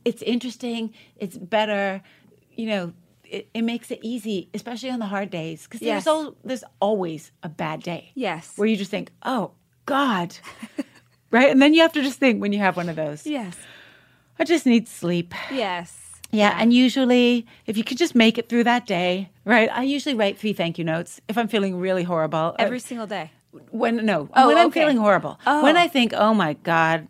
[0.04, 0.94] it's interesting.
[1.16, 2.02] It's better,
[2.54, 2.94] you know.
[3.30, 6.04] It, it makes it easy, especially on the hard days, because Yes.
[6.06, 8.54] there's al- there's always a bad day Yes.
[8.56, 9.52] where you just think, oh
[9.86, 10.36] God,
[11.32, 11.50] right?
[11.50, 13.26] And then you have to just think when you have one of those.
[13.26, 13.56] Yes.
[14.40, 15.34] I just need sleep.
[15.52, 16.02] Yes.
[16.32, 19.70] Yeah, and usually if you could just make it through that day, right?
[19.72, 22.38] I usually write three thank you notes if I'm feeling really horrible.
[22.38, 23.32] Uh, Every single day.
[23.72, 25.40] when no, Oh, when I'm feeling horrible.
[25.48, 25.64] Oh.
[25.64, 27.08] When I think, "Oh my god,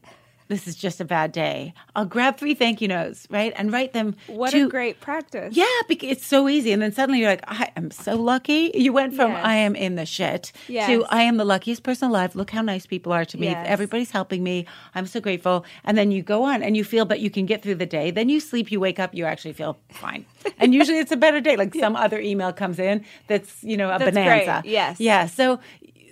[0.47, 3.53] this is just a bad day." I'll grab three thank you notes, right?
[3.55, 5.55] And write them What to a great practice.
[5.55, 6.71] yeah, because it's so easy.
[6.71, 8.71] And then suddenly you're like, I am so lucky.
[8.75, 9.45] You went from Yes.
[9.45, 10.87] I am in the shit Yes.
[10.87, 12.35] to I am the luckiest person alive.
[12.35, 13.47] Look how nice people are to me.
[13.47, 13.65] Yes.
[13.69, 14.65] Everybody's helping me.
[14.93, 15.65] I'm so grateful.
[15.83, 18.11] And then you go on and you feel but you can get through the day.
[18.11, 20.25] Then you sleep, you wake up, you actually feel fine.
[20.59, 21.55] and usually it's a better day.
[21.55, 24.45] Like some other email comes in that's, you know, a That's great.
[24.45, 24.61] bonanza.
[24.67, 24.99] Yes.
[24.99, 25.27] Yeah.
[25.27, 25.59] So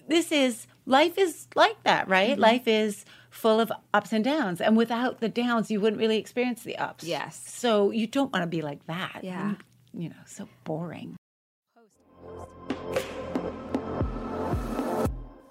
[0.07, 2.31] this is life is like that, right?
[2.31, 2.41] Mm-hmm.
[2.41, 4.61] Life is full of ups and downs.
[4.61, 7.03] And without the downs, you wouldn't really experience the ups.
[7.03, 7.41] Yes.
[7.45, 9.21] So you don't want to be like that.
[9.23, 9.55] Yeah.
[9.93, 11.15] You know, so boring.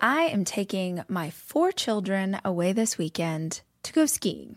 [0.01, 4.57] I am taking my four children away this weekend to go skiing.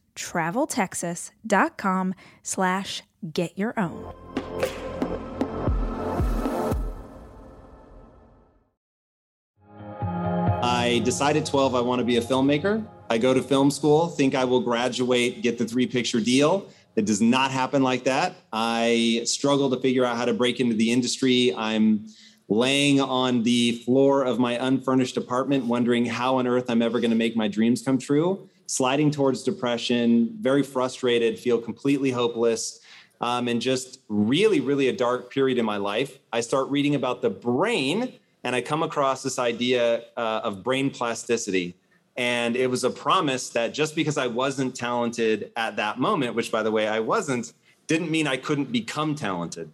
[0.21, 3.03] traveltexas.com slash
[3.33, 4.13] get your own.
[10.63, 12.85] I decided 12 I want to be a filmmaker.
[13.09, 16.67] I go to film school, think I will graduate, get the three picture deal.
[16.95, 18.35] It does not happen like that.
[18.53, 21.53] I struggle to figure out how to break into the industry.
[21.55, 22.07] I'm
[22.47, 27.11] laying on the floor of my unfurnished apartment, wondering how on earth I'm ever going
[27.11, 32.79] to make my dreams come true, sliding towards depression, very frustrated, feel completely hopeless,
[33.19, 36.19] um, and just really, really a dark period in my life.
[36.31, 38.13] I start reading about the brain,
[38.45, 41.75] and I come across this idea uh, of brain plasticity.
[42.15, 46.49] And it was a promise that just because I wasn't talented at that moment, which
[46.49, 47.51] by the way, I wasn't,
[47.87, 49.69] didn't mean I couldn't become talented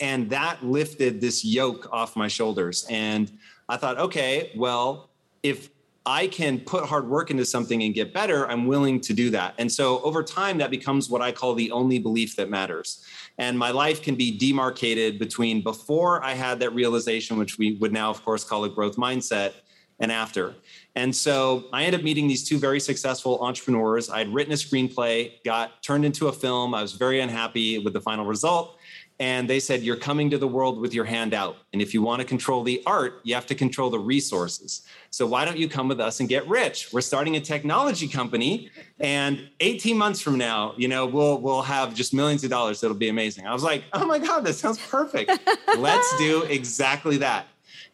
[0.00, 3.30] and that lifted this yoke off my shoulders and
[3.68, 5.10] i thought okay well
[5.42, 5.68] if
[6.06, 9.54] i can put hard work into something and get better i'm willing to do that
[9.58, 13.04] and so over time that becomes what i call the only belief that matters
[13.38, 17.92] and my life can be demarcated between before i had that realization which we would
[17.92, 19.52] now of course call a growth mindset
[20.00, 20.54] and after
[20.94, 24.10] and so I ended up meeting these two very successful entrepreneurs.
[24.10, 26.74] I'd written a screenplay, got turned into a film.
[26.74, 28.76] I was very unhappy with the final result
[29.22, 31.56] and they said you're coming to the world with your hand out.
[31.72, 34.82] And if you want to control the art you have to control the resources.
[35.10, 36.88] So why don't you come with us and get rich?
[36.92, 41.94] We're starting a technology company and 18 months from now you know we'll we'll have
[41.94, 42.82] just millions of dollars.
[42.82, 43.46] It'll be amazing.
[43.46, 45.30] I was like oh my god that sounds perfect.
[45.78, 47.46] Let's do exactly that.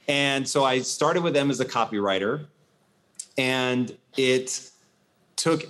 [0.09, 2.47] And so i started with them as a copywriter
[3.37, 4.71] and it
[5.37, 5.67] took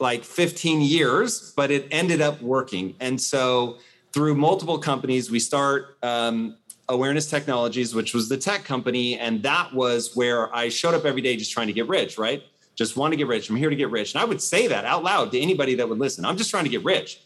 [0.00, 2.96] like 15 years but it ended up working.
[2.98, 3.78] And so
[4.16, 6.56] through multiple companies, we start um,
[6.88, 9.18] Awareness Technologies, which was the tech company.
[9.18, 12.42] And that was where I showed up every day just trying to get rich, right?
[12.76, 13.50] Just want to get rich.
[13.50, 14.14] I'm here to get rich.
[14.14, 16.24] And I would say that out loud to anybody that would listen.
[16.24, 17.20] I'm just trying to get rich.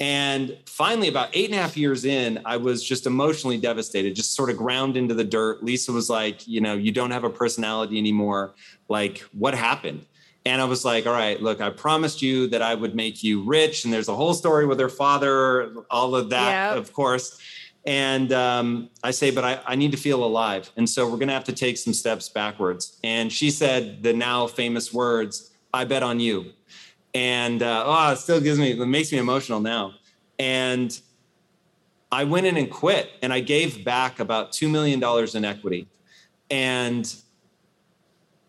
[0.00, 4.34] And finally, about eight and a half years in, I was just emotionally devastated, just
[4.34, 5.62] sort of ground into the dirt.
[5.62, 8.56] Lisa was like, you know, you don't have a personality anymore.
[8.88, 10.06] Like, what happened?
[10.44, 13.42] And I was like, all right, look, I promised you that I would make you
[13.42, 13.84] rich.
[13.84, 16.78] And there's a whole story with her father, all of that, yep.
[16.78, 17.38] of course.
[17.84, 20.70] And um, I say, but I, I, need to feel alive.
[20.76, 22.98] And so we're going to have to take some steps backwards.
[23.02, 26.52] And she said the now famous words, I bet on you.
[27.14, 29.94] And uh, oh, it still gives me, it makes me emotional now.
[30.38, 30.98] And
[32.12, 35.02] I went in and quit and I gave back about $2 million
[35.34, 35.88] in equity.
[36.50, 37.12] And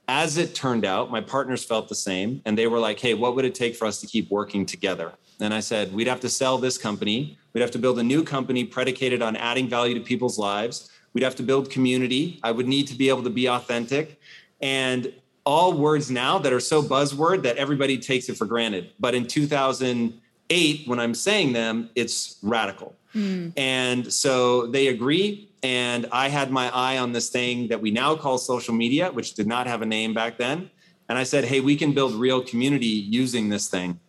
[0.07, 2.41] as it turned out, my partners felt the same.
[2.45, 5.13] And they were like, hey, what would it take for us to keep working together?
[5.39, 7.37] And I said, we'd have to sell this company.
[7.53, 10.89] We'd have to build a new company predicated on adding value to people's lives.
[11.13, 12.39] We'd have to build community.
[12.43, 14.19] I would need to be able to be authentic.
[14.61, 15.13] And
[15.45, 18.91] all words now that are so buzzword that everybody takes it for granted.
[18.99, 22.95] But in 2008, when I'm saying them, it's radical.
[23.13, 23.53] Mm.
[23.57, 25.49] And so they agree.
[25.63, 29.33] And I had my eye on this thing that we now call social media, which
[29.33, 30.69] did not have a name back then.
[31.07, 33.99] And I said, hey, we can build real community using this thing.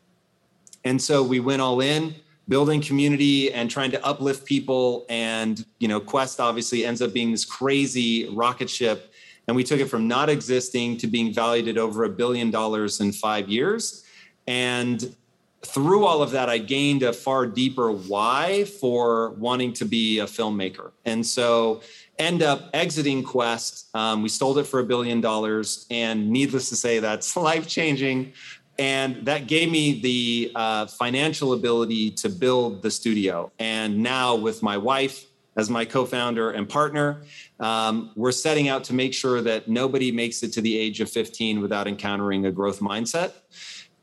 [0.84, 2.14] And so we went all in,
[2.48, 5.06] building community and trying to uplift people.
[5.08, 9.12] And, you know, Quest obviously ends up being this crazy rocket ship.
[9.46, 13.00] And we took it from not existing to being valued at over a billion dollars
[13.00, 14.04] in five years.
[14.46, 15.14] And
[15.64, 20.24] through all of that, I gained a far deeper why for wanting to be a
[20.24, 20.92] filmmaker.
[21.04, 21.82] And so
[22.18, 23.94] end up exiting Quest.
[23.94, 25.86] Um, we sold it for a billion dollars.
[25.90, 28.32] And needless to say, that's life changing.
[28.78, 33.52] And that gave me the uh, financial ability to build the studio.
[33.58, 37.22] And now, with my wife as my co founder and partner,
[37.60, 41.08] um, we're setting out to make sure that nobody makes it to the age of
[41.08, 43.32] 15 without encountering a growth mindset.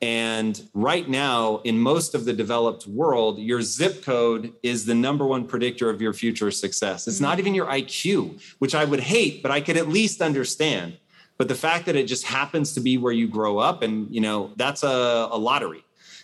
[0.02, 5.28] And right now, in most of the developed world, your zip code is the number
[5.28, 7.08] one predictor of your future success.
[7.08, 7.40] It's not mm-hmm.
[7.40, 10.98] even your IQ, which I would hate, but I could at least understand.
[11.38, 14.22] But the fact that it just happens to be where you grow up, and you
[14.22, 15.84] know, that's a, a lottery.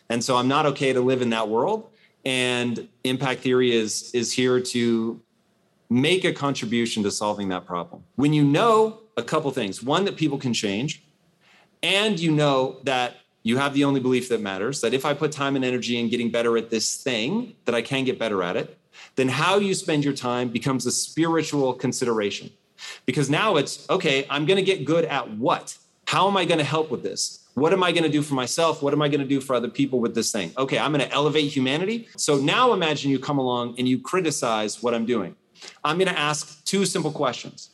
[0.09, 1.89] And so I'm not okay to live in that world.
[2.25, 5.21] And impact theory is is here to
[5.89, 8.03] make a contribution to solving that problem.
[8.15, 11.03] When you know a couple things, one that people can change,
[11.83, 15.31] and you know that you have the only belief that matters that if I put
[15.31, 18.57] time and energy in getting better at this thing, that I can get better at
[18.57, 18.77] it,
[19.15, 22.49] then how you spend your time becomes a spiritual consideration.
[23.05, 25.77] Because now it's okay, I'm going to get good at what?
[26.07, 27.47] How am I going to help with this?
[27.53, 28.83] What am I going to do for myself?
[28.83, 30.51] What am I going to do for other people with this thing?
[30.57, 32.07] Okay, I'm going to elevate humanity.
[32.17, 35.35] So now imagine you come along and you criticize what I'm doing.
[35.83, 37.71] I'm going to ask two simple questions.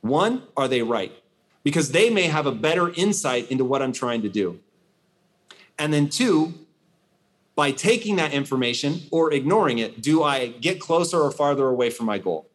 [0.00, 1.12] One, are they right?
[1.62, 4.58] Because they may have a better insight into what I'm trying to do.
[5.80, 6.52] And then two,
[7.56, 12.06] by taking that information or ignoring it, do I get closer or farther away from
[12.06, 12.48] my goal?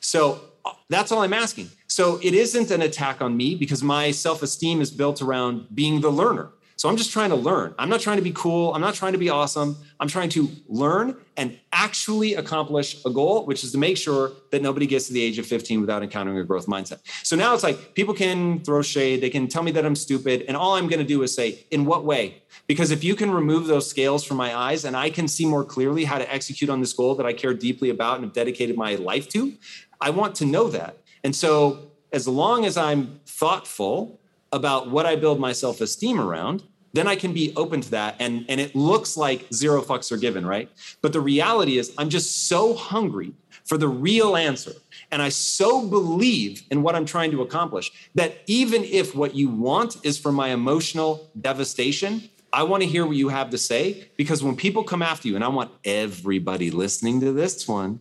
[0.00, 1.70] So uh, that's all I'm asking.
[1.86, 6.00] So it isn't an attack on me because my self esteem is built around being
[6.00, 6.50] the learner.
[6.80, 7.74] So I'm just trying to learn.
[7.78, 8.72] I'm not trying to be cool.
[8.72, 9.76] I'm not trying to be awesome.
[10.00, 14.62] I'm trying to learn and actually accomplish a goal, which is to make sure that
[14.62, 17.00] nobody gets to the age of 15 without encountering a growth mindset.
[17.22, 20.46] So now it's like people can throw shade, they can tell me that I'm stupid.
[20.48, 22.42] And all I'm going to do is say, in what way?
[22.66, 25.66] Because if you can remove those scales from my eyes and I can see more
[25.66, 28.78] clearly how to execute on this goal that I care deeply about and have dedicated
[28.78, 29.52] my life to,
[30.00, 30.96] I want to know that.
[31.24, 34.19] And so as long as I'm thoughtful
[34.52, 38.16] about what I build my self esteem around, then I can be open to that.
[38.18, 40.68] And, and it looks like zero fucks are given, right?
[41.02, 43.32] But the reality is, I'm just so hungry
[43.64, 44.72] for the real answer.
[45.12, 49.48] And I so believe in what I'm trying to accomplish that even if what you
[49.48, 54.08] want is for my emotional devastation, I want to hear what you have to say
[54.16, 58.00] because when people come after you, and I want everybody listening to this one,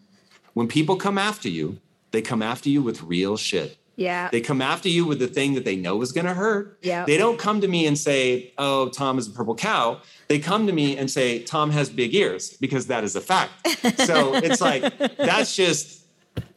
[0.53, 1.79] when people come after you,
[2.11, 3.77] they come after you with real shit.
[3.99, 4.29] Yeah.
[4.31, 6.79] They come after you with the thing that they know is going to hurt.
[6.81, 7.05] Yeah.
[7.05, 10.67] They don't come to me and say, "Oh, Tom is a purple cow." They come
[10.67, 13.51] to me and say, "Tom has big ears," because that is a fact.
[13.99, 16.05] so it's like that's just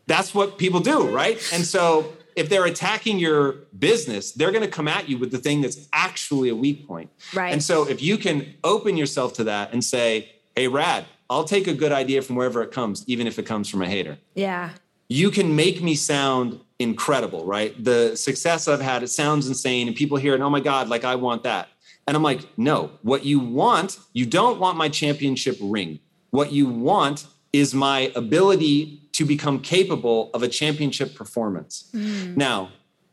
[0.06, 1.36] that's what people do, right?
[1.52, 5.38] And so if they're attacking your business, they're going to come at you with the
[5.38, 7.10] thing that's actually a weak point.
[7.34, 7.52] Right.
[7.52, 11.66] And so if you can open yourself to that and say, "Hey, Rad, I'll take
[11.66, 14.70] a good idea from wherever it comes, even if it comes from a hater." Yeah.
[15.12, 17.72] You can make me sound incredible, right?
[17.84, 19.86] The success I've had, it sounds insane.
[19.86, 21.68] And people hear it, oh my God, like I want that.
[22.06, 26.00] And I'm like, no, what you want, you don't want my championship ring.
[26.30, 31.90] What you want is my ability to become capable of a championship performance.
[31.94, 32.36] Mm.
[32.38, 32.70] Now,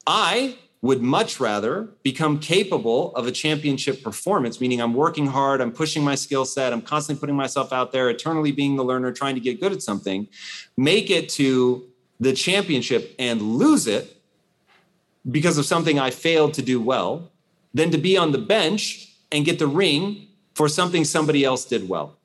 [0.07, 5.73] I would much rather become capable of a championship performance, meaning I'm working hard, I'm
[5.73, 9.35] pushing my skill set, I'm constantly putting myself out there, eternally being the learner, trying
[9.35, 10.29] to get good at something,
[10.77, 11.88] make it to
[12.19, 14.21] the championship and lose it
[15.29, 17.31] because of something I failed to do well,
[17.73, 21.87] than to be on the bench and get the ring for something somebody else did
[21.87, 22.17] well.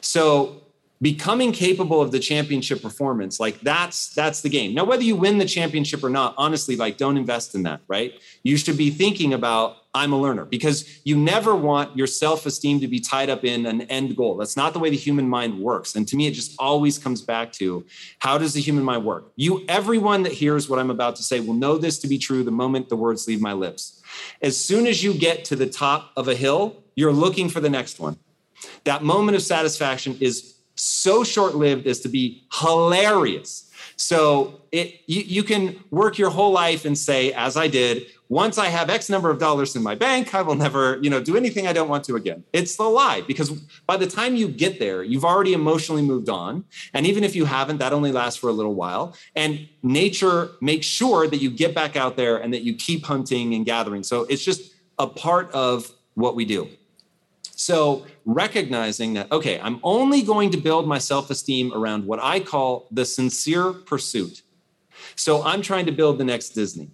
[0.00, 0.62] So
[1.00, 5.36] becoming capable of the championship performance like that's that's the game now whether you win
[5.36, 9.34] the championship or not honestly like don't invest in that right you should be thinking
[9.34, 13.66] about i'm a learner because you never want your self-esteem to be tied up in
[13.66, 14.36] an end goal.
[14.36, 15.96] That's not the way the human mind works.
[15.96, 17.84] And to me it just always comes back to
[18.18, 19.32] how does the human mind work?
[19.36, 22.42] You everyone that hears what i'm about to say will know this to be true
[22.44, 24.02] the moment the words leave my lips.
[24.42, 27.70] As soon as you get to the top of a hill you're looking for the
[27.70, 28.18] next one.
[28.84, 33.70] That moment of satisfaction is so short-lived as to be hilarious.
[33.96, 38.58] So it you, you can work your whole life and say as i did once
[38.58, 41.36] i have x number of dollars in my bank i will never you know do
[41.36, 42.44] anything i don't want to again.
[42.52, 43.50] It's the lie because
[43.86, 46.64] by the time you get there you've already emotionally moved on.
[46.92, 49.16] And even if you haven't that only lasts for a little while.
[49.36, 53.54] And nature makes sure that you get back out there and that you keep hunting
[53.54, 54.02] and gathering.
[54.02, 56.68] So it's just a part of what we do.
[57.54, 62.40] So recognizing that, okay, I'm only going to build my self esteem around what I
[62.40, 64.42] call the sincere pursuit.
[65.14, 66.90] So I'm trying to build the next Disney.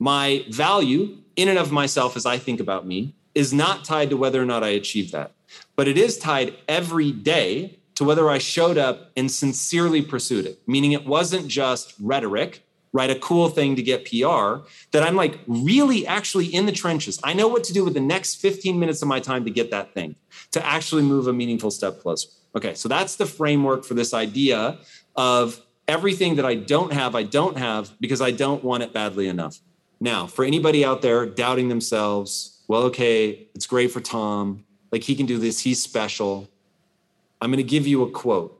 [0.00, 4.16] My value in and of myself, as I think about me, is not tied to
[4.16, 5.32] whether or not I achieve that,
[5.76, 10.58] but it is tied every day to whether I showed up and sincerely pursued it,
[10.66, 13.10] meaning it wasn't just rhetoric, right?
[13.10, 17.20] A cool thing to get PR, that I'm like really actually in the trenches.
[17.22, 19.70] I know what to do with the next 15 minutes of my time to get
[19.70, 20.16] that thing,
[20.52, 22.30] to actually move a meaningful step closer.
[22.56, 24.78] Okay, so that's the framework for this idea
[25.14, 29.28] of everything that I don't have, I don't have because I don't want it badly
[29.28, 29.60] enough.
[30.00, 34.64] Now, for anybody out there doubting themselves, well, okay, it's great for Tom.
[34.90, 36.48] Like he can do this, he's special.
[37.40, 38.56] I'm going to give you a quote.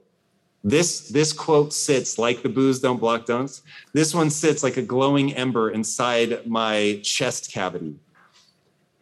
[0.62, 3.62] This this quote sits like the booze don't block don'ts.
[3.95, 7.97] This one sits like a glowing ember inside my chest cavity.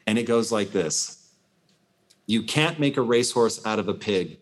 [0.07, 1.32] And it goes like this.
[2.26, 4.39] You can't make a racehorse out of a pig,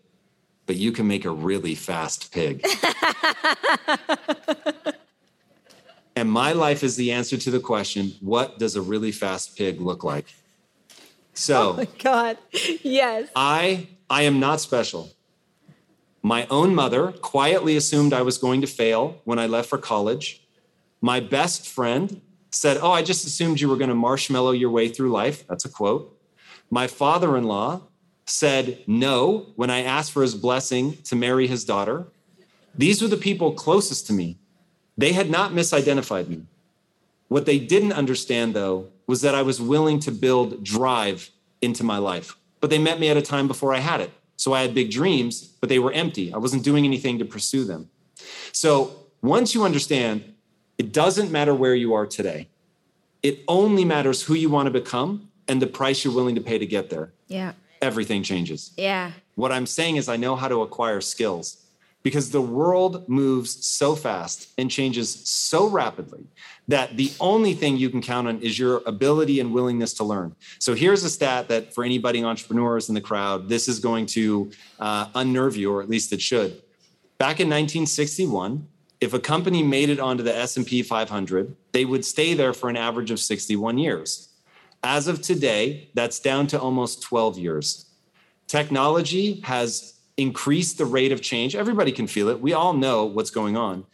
[0.67, 2.63] but you can make a really fast pig.
[6.17, 9.79] and my life is the answer to the question, what does a really fast pig
[9.79, 10.25] look like?
[11.35, 12.39] So, oh God.
[12.81, 13.29] Yes.
[13.35, 15.11] I I am not special.
[16.23, 20.41] My own mother quietly assumed I was going to fail when I left for college.
[21.01, 24.89] My best friend said, "Oh, I just assumed you were going to marshmallow your way
[24.89, 26.19] through life." That's a quote.
[26.71, 27.81] My father-in-law
[28.25, 32.07] said no when I asked for his blessing to marry his daughter.
[32.75, 34.37] These were the people closest to me.
[34.97, 36.43] They had not misidentified me.
[37.27, 41.29] What they didn't understand, though, was that I was willing to build drive
[41.61, 42.35] into my life.
[42.61, 44.11] But they met me at a time before I had it.
[44.37, 46.33] So I had big dreams, but they were empty.
[46.33, 47.89] I wasn't doing anything to pursue them.
[48.51, 50.33] So once you understand,
[50.77, 52.47] it doesn't matter where you are today,
[53.23, 56.57] it only matters who you want to become and the price you're willing to pay
[56.57, 57.53] to get there, Yeah.
[57.81, 58.71] everything changes.
[58.77, 59.11] Yeah.
[59.35, 61.57] What I'm saying is, I know how to acquire skills
[62.03, 66.25] because the world moves so fast and changes so rapidly
[66.67, 70.35] that the only thing you can count on is your ability and willingness to learn.
[70.59, 74.05] So here's a stat that for any budding entrepreneurs in the crowd, this is going
[74.07, 76.61] to uh, unnerve you, or at least it should.
[77.17, 78.67] Back in 1961,
[78.99, 82.77] if a company made it onto the S&P 500, they would stay there for an
[82.77, 84.29] average of 61 years.
[84.83, 87.85] As of today, that's down to almost 12 years.
[88.47, 91.55] Technology has increased the rate of change.
[91.55, 92.41] Everybody can feel it.
[92.41, 93.85] We all know what's going on.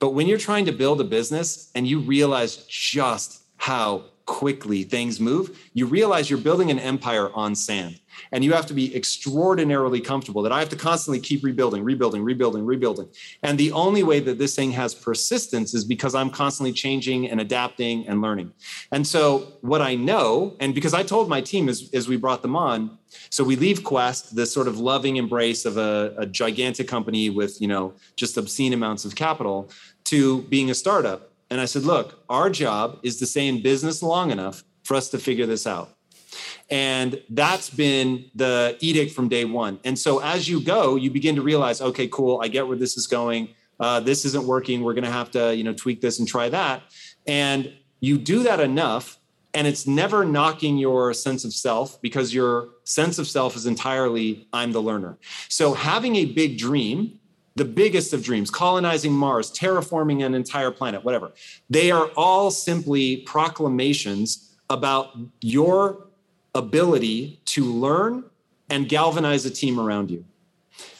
[0.00, 5.18] But when you're trying to build a business and you realize just how quickly things
[5.20, 7.98] move, you realize you're building an empire on sand.
[8.32, 12.22] And you have to be extraordinarily comfortable that I have to constantly keep rebuilding, rebuilding,
[12.22, 13.08] rebuilding, rebuilding.
[13.42, 17.40] And the only way that this thing has persistence is because I'm constantly changing and
[17.40, 18.52] adapting and learning.
[18.92, 22.42] And so, what I know, and because I told my team as, as we brought
[22.42, 22.98] them on,
[23.30, 27.60] so we leave Quest, this sort of loving embrace of a, a gigantic company with,
[27.60, 29.70] you know, just obscene amounts of capital
[30.04, 31.32] to being a startup.
[31.50, 35.08] And I said, look, our job is to stay in business long enough for us
[35.10, 35.97] to figure this out.
[36.70, 39.80] And that's been the edict from day one.
[39.84, 42.96] And so as you go, you begin to realize, okay, cool, I get where this
[42.96, 43.50] is going.
[43.80, 44.82] Uh, this isn't working.
[44.82, 46.82] We're going to have to, you know, tweak this and try that.
[47.26, 49.18] And you do that enough,
[49.54, 54.46] and it's never knocking your sense of self because your sense of self is entirely
[54.52, 55.18] I'm the learner.
[55.48, 57.18] So having a big dream,
[57.56, 61.32] the biggest of dreams, colonizing Mars, terraforming an entire planet, whatever,
[61.68, 66.07] they are all simply proclamations about your
[66.58, 68.24] ability to learn
[68.68, 70.24] and galvanize a team around you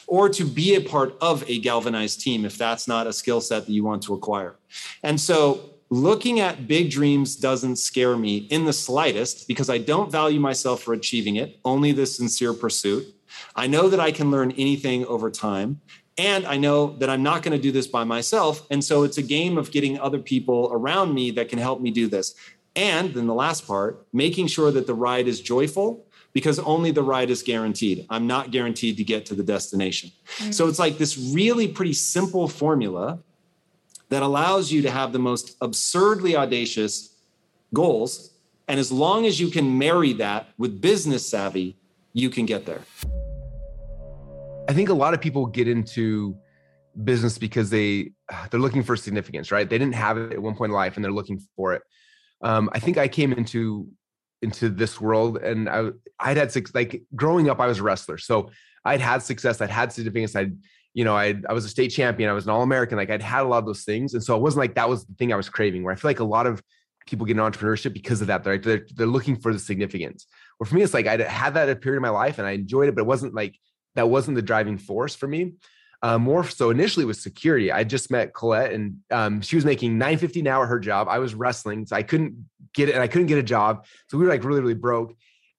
[0.07, 3.65] or to be a part of a galvanized team if that's not a skill set
[3.65, 4.55] that you want to acquire.
[5.03, 10.11] And so looking at big dreams doesn't scare me in the slightest because I don't
[10.11, 13.05] value myself for achieving it, only the sincere pursuit.
[13.55, 15.79] I know that I can learn anything over time.
[16.17, 18.67] And I know that I'm not going to do this by myself.
[18.69, 21.91] And so it's a game of getting other people around me that can help me
[21.91, 22.35] do this.
[22.75, 27.03] And then the last part, making sure that the ride is joyful because only the
[27.03, 28.05] ride is guaranteed.
[28.09, 30.11] I'm not guaranteed to get to the destination.
[30.37, 30.51] Mm-hmm.
[30.51, 33.19] So it's like this really pretty simple formula
[34.09, 37.15] that allows you to have the most absurdly audacious
[37.73, 38.31] goals.
[38.67, 41.77] And as long as you can marry that with business savvy,
[42.13, 42.81] you can get there.
[44.67, 46.37] I think a lot of people get into
[47.03, 48.11] business because they
[48.51, 49.67] they're looking for significance, right?
[49.67, 51.81] They didn't have it at one point in life and they're looking for it.
[52.41, 53.87] Um, I think I came into
[54.41, 58.17] into this world and I I'd had six like growing up I was a wrestler.
[58.17, 58.51] So
[58.85, 60.57] I'd had success, I'd had significance, I'd
[60.93, 63.43] you know, I I was a state champion, I was an all-American, like I'd had
[63.43, 64.13] a lot of those things.
[64.13, 66.09] And so it wasn't like that was the thing I was craving, where I feel
[66.09, 66.63] like a lot of
[67.05, 68.43] people get in entrepreneurship because of that.
[68.43, 70.27] They're, they're, they're looking for the significance.
[70.59, 72.51] Or for me, it's like I had that a period of my life and I
[72.51, 73.55] enjoyed it, but it wasn't like
[73.95, 75.53] that wasn't the driving force for me.
[76.01, 77.73] Uh, more so initially with security.
[77.73, 81.09] I just met Collette and um, she was making 950 an hour her job.
[81.09, 83.85] I was wrestling, so I couldn't get it and I couldn't get a job.
[84.07, 85.13] So we were like really, really broke.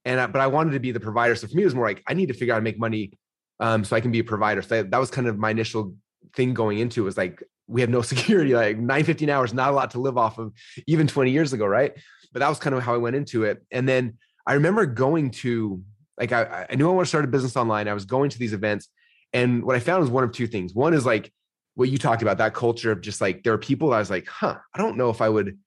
[0.07, 1.35] And I, but I wanted to be the provider.
[1.35, 2.79] So for me, it was more like I need to figure out how to make
[2.79, 3.13] money
[3.61, 4.63] um, so I can be a provider.
[4.63, 5.95] So that, that was kind of my initial
[6.35, 9.55] thing going into it was like we have no security, like 950 an hour is
[9.55, 10.53] not a lot to live off of
[10.87, 11.93] even 20 years ago, right?
[12.33, 13.63] But that was kind of how I went into it.
[13.71, 15.83] And then I remember going to
[16.19, 17.89] like I, I knew I wanted to start a business online.
[17.89, 18.89] I was going to these events
[19.33, 20.75] and what I found was one of two things.
[20.75, 21.33] One is like
[21.75, 24.27] what you talked about, that culture of just like there are people I was like,
[24.27, 25.59] huh, I don't know if I would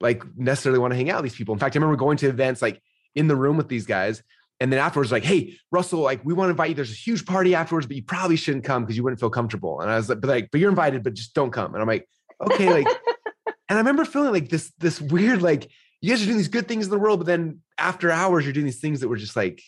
[0.00, 1.54] like necessarily want to hang out with these people.
[1.54, 2.80] In fact, I remember going to events like
[3.14, 4.22] in the room with these guys.
[4.62, 6.74] And then afterwards, like, hey, Russell, like, we want to invite you.
[6.74, 9.80] There's a huge party afterwards, but you probably shouldn't come because you wouldn't feel comfortable.
[9.80, 11.72] And I was like, but like, but you're invited, but just don't come.
[11.72, 12.06] And I'm like,
[12.42, 12.86] okay, like,
[13.46, 15.70] and I remember feeling like this, this weird, like,
[16.02, 18.52] you guys are doing these good things in the world, but then after hours, you're
[18.52, 19.62] doing these things that were just like,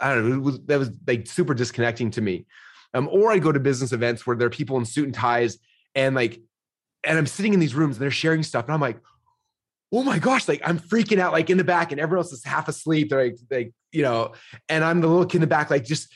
[0.00, 2.46] I don't know, was, that was like super disconnecting to me.
[2.94, 5.58] Um, or I go to business events where there are people in suit and ties
[5.94, 6.40] and like,
[7.04, 8.64] and I'm sitting in these rooms and they're sharing stuff.
[8.64, 8.98] And I'm like,
[9.92, 12.44] oh my gosh, like I'm freaking out, like in the back, and everyone else is
[12.44, 13.10] half asleep.
[13.10, 14.32] They're like, like, you know,
[14.68, 16.12] and I'm the little kid in the back, like just,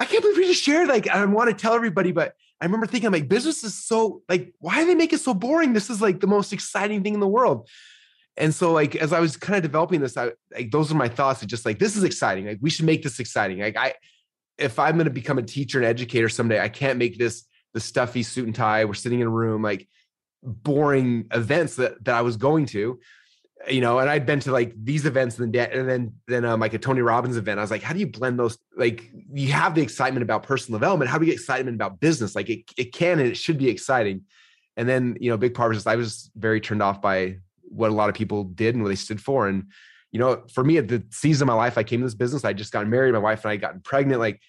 [0.00, 0.88] I can't believe we just shared.
[0.88, 4.52] Like, I want to tell everybody, but I remember thinking, like, business is so like,
[4.58, 5.72] why do they make it so boring?
[5.72, 7.68] This is like the most exciting thing in the world.
[8.40, 11.08] And so, like, as I was kind of developing this, I like those are my
[11.08, 12.46] thoughts of just like this is exciting.
[12.46, 13.60] Like, we should make this exciting.
[13.60, 13.94] Like, I
[14.56, 17.80] if I'm going to become a teacher and educator someday, I can't make this the
[17.80, 18.84] stuffy suit and tie.
[18.86, 19.88] We're sitting in a room, like
[20.42, 22.98] boring events that that I was going to,
[23.68, 23.98] you know.
[23.98, 26.78] And I'd been to like these events and then and then then um, like a
[26.78, 27.58] Tony Robbins event.
[27.58, 28.56] I was like, how do you blend those?
[28.74, 31.10] Like, you have the excitement about personal development.
[31.10, 32.34] How do you get excitement about business?
[32.34, 34.22] Like, it it can and it should be exciting.
[34.78, 37.36] And then you know, big part was just I was very turned off by
[37.70, 39.48] what a lot of people did and what they stood for.
[39.48, 39.64] And
[40.12, 42.44] you know, for me at the season of my life, I came to this business.
[42.44, 43.12] I just got married.
[43.12, 44.20] My wife and I got pregnant.
[44.20, 44.40] Like,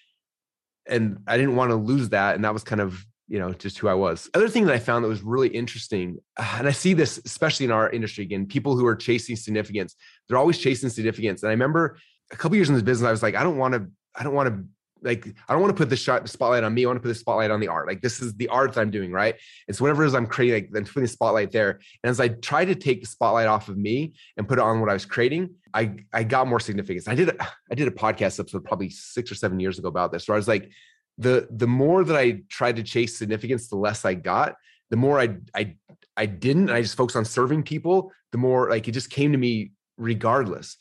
[0.86, 2.34] and I didn't want to lose that.
[2.34, 4.28] And that was kind of, you know, just who I was.
[4.34, 7.72] Other thing that I found that was really interesting, and I see this especially in
[7.72, 9.94] our industry again, people who are chasing significance,
[10.28, 11.42] they're always chasing significance.
[11.42, 11.98] And I remember
[12.32, 14.34] a couple years in this business, I was like, I don't want to, I don't
[14.34, 14.64] want to
[15.02, 16.84] like I don't want to put the shot spotlight on me.
[16.84, 17.86] I want to put the spotlight on the art.
[17.86, 19.34] Like this is the art that I'm doing, right?
[19.68, 21.80] It's so whatever it is I'm creating, like I'm putting the spotlight there.
[22.02, 24.80] And as I try to take the spotlight off of me and put it on
[24.80, 27.08] what I was creating, I I got more significance.
[27.08, 30.12] I did a, I did a podcast episode probably six or seven years ago about
[30.12, 30.70] this, where I was like,
[31.18, 34.56] the the more that I tried to chase significance, the less I got.
[34.90, 35.76] The more I I
[36.16, 38.12] I didn't, I just focused on serving people.
[38.32, 40.76] The more like it just came to me regardless.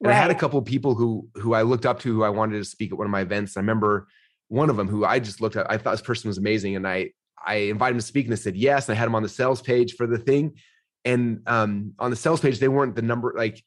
[0.00, 0.16] And right.
[0.16, 2.58] I had a couple of people who who I looked up to who I wanted
[2.58, 3.56] to speak at one of my events.
[3.56, 4.08] I remember
[4.48, 6.76] one of them who I just looked at, I thought this person was amazing.
[6.76, 7.10] And I
[7.44, 8.88] I invited him to speak and they said yes.
[8.88, 10.56] And I had him on the sales page for the thing.
[11.04, 13.62] And um, on the sales page, they weren't the number like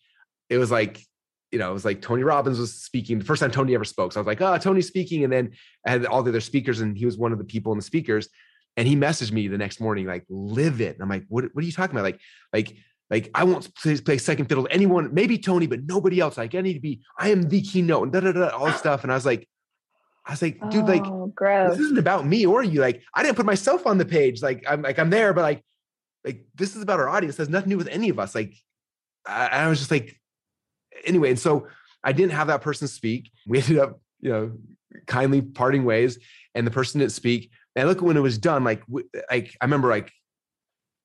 [0.49, 1.01] it was like,
[1.51, 3.19] you know, it was like Tony Robbins was speaking.
[3.19, 4.13] The first time Tony ever spoke.
[4.13, 5.23] So I was like, oh, Tony's speaking.
[5.23, 5.51] And then
[5.86, 7.84] I had all the other speakers, and he was one of the people in the
[7.84, 8.30] speakers.
[8.77, 10.93] And he messaged me the next morning, like, live it.
[10.95, 12.03] And I'm like, what, what are you talking about?
[12.03, 12.19] Like,
[12.53, 12.77] like
[13.10, 16.38] like I won't play, play second fiddle to anyone, maybe Tony, but nobody else.
[16.38, 18.78] Like I need to be, I am the keynote and da da da all this
[18.78, 19.03] stuff.
[19.03, 19.47] And I was like,
[20.26, 21.34] I was like, dude, like oh,
[21.70, 22.82] this isn't about me or you.
[22.82, 24.41] Like I didn't put myself on the page.
[24.41, 25.64] Like I'm like I'm there, but like
[26.24, 27.36] like this is about our audience.
[27.36, 28.36] It has nothing to do with any of us.
[28.36, 28.53] Like
[29.26, 30.20] I, I was just like,
[31.05, 31.30] anyway.
[31.30, 31.68] And so
[32.03, 33.32] I didn't have that person speak.
[33.47, 34.51] We ended up, you know,
[35.07, 36.20] kindly parting ways,
[36.53, 37.51] and the person didn't speak.
[37.76, 38.84] And I look when it was done, like
[39.32, 40.12] like I remember like,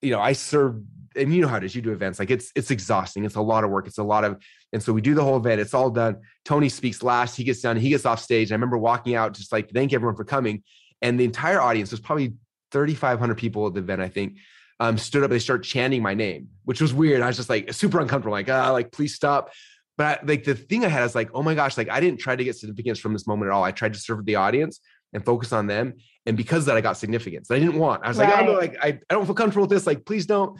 [0.03, 0.85] you know, I served
[1.17, 3.41] and you know how it is you do events like it's it's exhausting it's a
[3.41, 4.43] lot of work it's a lot of
[4.73, 7.61] and so we do the whole event it's all done tony speaks last he gets
[7.61, 10.63] done he gets off stage i remember walking out just like thank everyone for coming
[11.03, 12.35] and the entire audience was probably
[12.73, 14.39] 3500 people at the event i think
[14.81, 17.73] um, stood up they start chanting my name which was weird i was just like
[17.73, 19.53] super uncomfortable like ah like please stop
[19.97, 22.19] but I, like the thing i had is like oh my gosh like i didn't
[22.19, 24.81] try to get significance from this moment at all i tried to serve the audience
[25.15, 25.95] and focus on them
[26.27, 28.29] and because of that i got significance i didn't want i was right.
[28.29, 30.59] like oh no like I, I don't feel comfortable with this like please don't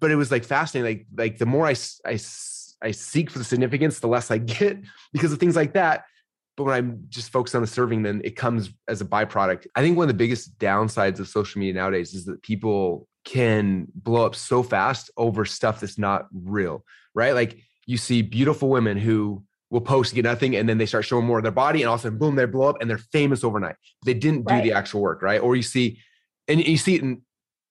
[0.00, 0.98] but it was like fascinating.
[0.98, 1.74] Like like the more I
[2.04, 2.18] I
[2.80, 4.78] I seek for the significance, the less I get
[5.12, 6.04] because of things like that.
[6.56, 9.68] But when I'm just focused on the serving, then it comes as a byproduct.
[9.76, 13.86] I think one of the biggest downsides of social media nowadays is that people can
[13.94, 16.84] blow up so fast over stuff that's not real,
[17.14, 17.32] right?
[17.32, 21.26] Like you see beautiful women who will post get nothing and then they start showing
[21.26, 22.98] more of their body and all of a sudden boom they blow up and they're
[23.12, 24.62] famous overnight they didn't do right.
[24.62, 25.98] the actual work right or you see
[26.48, 27.20] and you see it in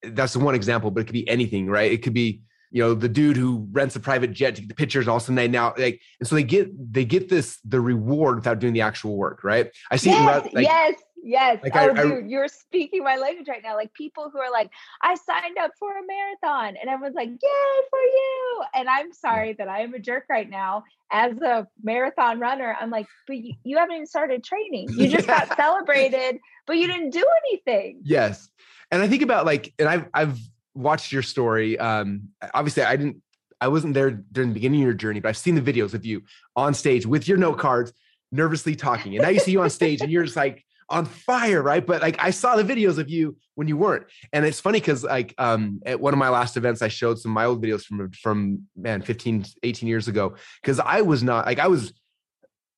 [0.04, 1.92] that's one example, but it could be anything, right?
[1.92, 2.42] It could be,
[2.72, 5.08] you know, the dude who rents a private jet to get the pictures.
[5.08, 7.80] All of a sudden, they now like, and so they get they get this the
[7.80, 9.72] reward without doing the actual work, right?
[9.90, 10.10] I see.
[10.10, 10.96] Yes, it, like, yes,
[11.28, 11.60] yes.
[11.62, 13.76] Like oh, I, dude, I, you're speaking my language right now.
[13.76, 14.72] Like people who are like,
[15.02, 18.64] I signed up for a marathon, and everyone's like, Yay for you!
[18.74, 22.76] And I'm sorry that I am a jerk right now as a marathon runner.
[22.80, 24.90] I'm like, but you, you haven't even started training.
[24.92, 28.00] You just got celebrated, but you didn't do anything.
[28.04, 28.50] Yes.
[28.92, 30.40] And I think about like, and I've I've
[30.74, 31.78] watched your story.
[31.78, 33.22] Um, obviously, I didn't,
[33.60, 36.06] I wasn't there during the beginning of your journey, but I've seen the videos of
[36.06, 36.22] you
[36.56, 37.92] on stage with your note cards,
[38.32, 39.16] nervously talking.
[39.16, 41.86] And now you see you on stage, and you're just like on fire, right?
[41.86, 44.06] But like I saw the videos of you when you weren't.
[44.32, 47.32] And it's funny because like um at one of my last events, I showed some
[47.32, 50.36] of my old videos from from man 15, 18 years ago.
[50.64, 51.94] Cause I was not like I was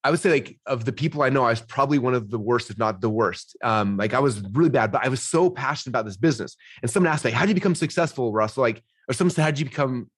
[0.03, 2.39] I would say like of the people I know, I was probably one of the
[2.39, 3.57] worst, if not the worst.
[3.61, 6.55] Um, like I was really bad, but I was so passionate about this business.
[6.81, 9.51] And someone asked me, "How did you become successful, Russell?" Like, or someone said, "How
[9.51, 10.09] did you become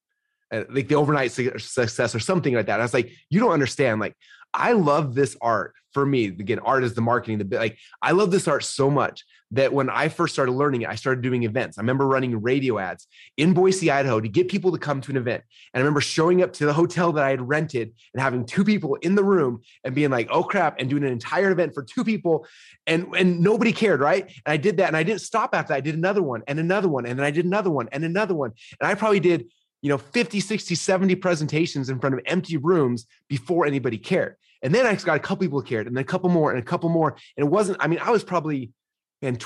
[0.53, 3.51] uh, like the overnight success or something like that?" And I was like, "You don't
[3.51, 3.99] understand.
[3.99, 4.15] Like,
[4.53, 5.73] I love this art.
[5.93, 7.39] For me, again, art is the marketing.
[7.39, 10.89] The like, I love this art so much that when I first started learning it,
[10.89, 11.77] I started doing events.
[11.77, 15.17] I remember running radio ads in Boise, Idaho to get people to come to an
[15.17, 15.43] event.
[15.73, 18.63] And I remember showing up to the hotel that I had rented and having two
[18.63, 21.83] people in the room and being like, oh crap, and doing an entire event for
[21.83, 22.47] two people.
[22.87, 24.23] And, and nobody cared, right?
[24.45, 24.87] And I did that.
[24.87, 25.77] And I didn't stop after that.
[25.77, 27.05] I did another one and another one.
[27.05, 28.53] And then I did another one and another one.
[28.79, 33.05] And I probably did, you know, 50, 60, 70 presentations in front of empty rooms
[33.27, 34.37] before anybody cared.
[34.61, 36.59] And then I got a couple people who cared and then a couple more and
[36.59, 37.15] a couple more.
[37.37, 38.71] And it wasn't, I mean, I was probably
[39.23, 39.39] and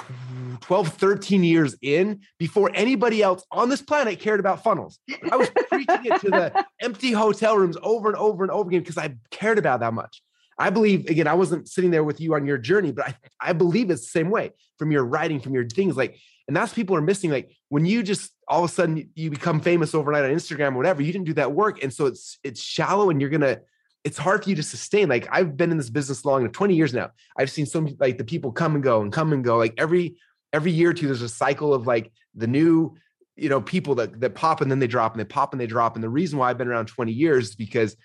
[0.61, 4.99] 12, 13 years in before anybody else on this planet cared about funnels.
[5.29, 8.79] I was preaching it to the empty hotel rooms over and over and over again
[8.79, 10.21] because I cared about that much.
[10.57, 13.15] I believe, again, I wasn't sitting there with you on your journey, but I,
[13.49, 15.97] I believe it's the same way from your writing, from your things.
[15.97, 17.31] Like, and that's people are missing.
[17.31, 20.77] Like when you just all of a sudden you become famous overnight on Instagram or
[20.77, 21.83] whatever, you didn't do that work.
[21.83, 23.61] And so it's it's shallow and you're gonna
[24.05, 25.09] it's hard for you to sustain.
[25.09, 27.09] Like I've been in this business long, 20 years now.
[27.37, 29.57] I've seen so many, like the people come and go and come and go.
[29.57, 30.15] Like every
[30.53, 32.95] every year or two, there's a cycle of like the new,
[33.35, 35.65] you know, people that that pop and then they drop and they pop and they
[35.65, 35.95] drop.
[35.95, 37.97] And the reason why I've been around 20 years is because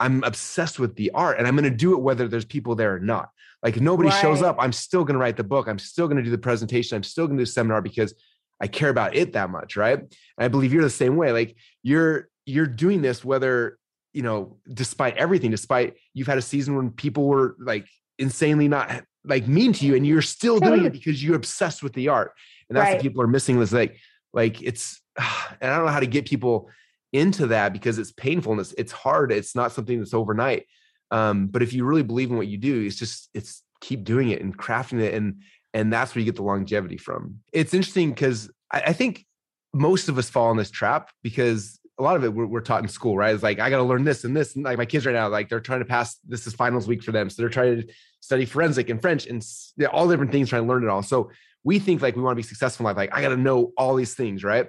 [0.00, 2.96] I'm obsessed with the art and I'm going to do it whether there's people there
[2.96, 3.30] or not.
[3.62, 4.20] Like if nobody right.
[4.20, 5.68] shows up, I'm still going to write the book.
[5.68, 6.96] I'm still going to do the presentation.
[6.96, 8.14] I'm still going to do the seminar because
[8.60, 9.98] I care about it that much, right?
[9.98, 11.30] And I believe you're the same way.
[11.30, 13.78] Like you're you're doing this whether
[14.16, 17.86] you know, despite everything, despite you've had a season when people were like
[18.18, 21.92] insanely not like mean to you, and you're still doing it because you're obsessed with
[21.92, 22.32] the art,
[22.70, 22.94] and that's right.
[22.94, 23.60] what people are missing.
[23.60, 23.98] Is like,
[24.32, 26.70] like it's, and I don't know how to get people
[27.12, 29.32] into that because it's painful and it's, it's hard.
[29.32, 30.64] It's not something that's overnight.
[31.10, 34.30] Um, but if you really believe in what you do, it's just it's keep doing
[34.30, 35.42] it and crafting it, and
[35.74, 37.40] and that's where you get the longevity from.
[37.52, 39.26] It's interesting because I, I think
[39.74, 42.82] most of us fall in this trap because a lot of it we're, we're, taught
[42.82, 43.34] in school, right?
[43.34, 45.28] It's like I got to learn this and this, and like my kids right now,
[45.28, 46.16] like they're trying to pass.
[46.26, 49.44] This is finals week for them, so they're trying to study forensic and French and
[49.76, 51.02] know, all different things, trying to learn it all.
[51.02, 51.30] So
[51.64, 52.96] we think like we want to be successful in life.
[52.96, 54.66] Like I got to know all these things, right?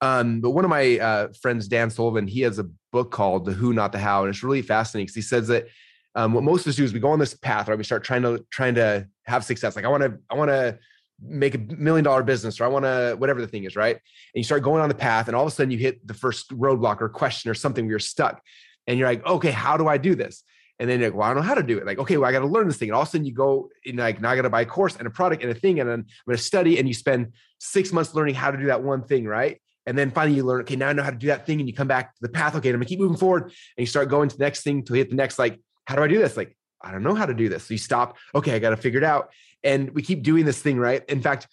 [0.00, 3.52] Um, but one of my uh, friends, Dan Sullivan, he has a book called "The
[3.52, 5.66] Who, Not the How," and it's really fascinating because he says that
[6.14, 7.76] um, what most of us do is we go on this path, right?
[7.76, 9.76] We start trying to trying to have success.
[9.76, 10.78] Like I want to, I want to
[11.22, 13.94] make a million dollar business or I want to whatever the thing is, right?
[13.94, 14.02] And
[14.34, 16.50] you start going on the path and all of a sudden you hit the first
[16.50, 18.42] roadblock or question or something where you're stuck.
[18.86, 20.42] And you're like, okay, how do I do this?
[20.78, 21.86] And then you're like, well, I don't know how to do it.
[21.86, 22.88] Like, okay, well, I got to learn this thing.
[22.88, 24.66] And all of a sudden you go and like, now I got to buy a
[24.66, 25.78] course and a product and a thing.
[25.78, 28.66] And then I'm going to study and you spend six months learning how to do
[28.66, 29.60] that one thing, right?
[29.84, 31.60] And then finally you learn, okay, now I know how to do that thing.
[31.60, 32.56] And you come back to the path.
[32.56, 33.44] Okay, I'm gonna keep moving forward.
[33.44, 36.02] And you start going to the next thing to hit the next, like, how do
[36.02, 36.36] I do this?
[36.36, 37.64] Like, I don't know how to do this.
[37.64, 39.30] So you stop, okay, I got to figure it out.
[39.62, 41.04] And we keep doing this thing, right?
[41.08, 41.46] In fact,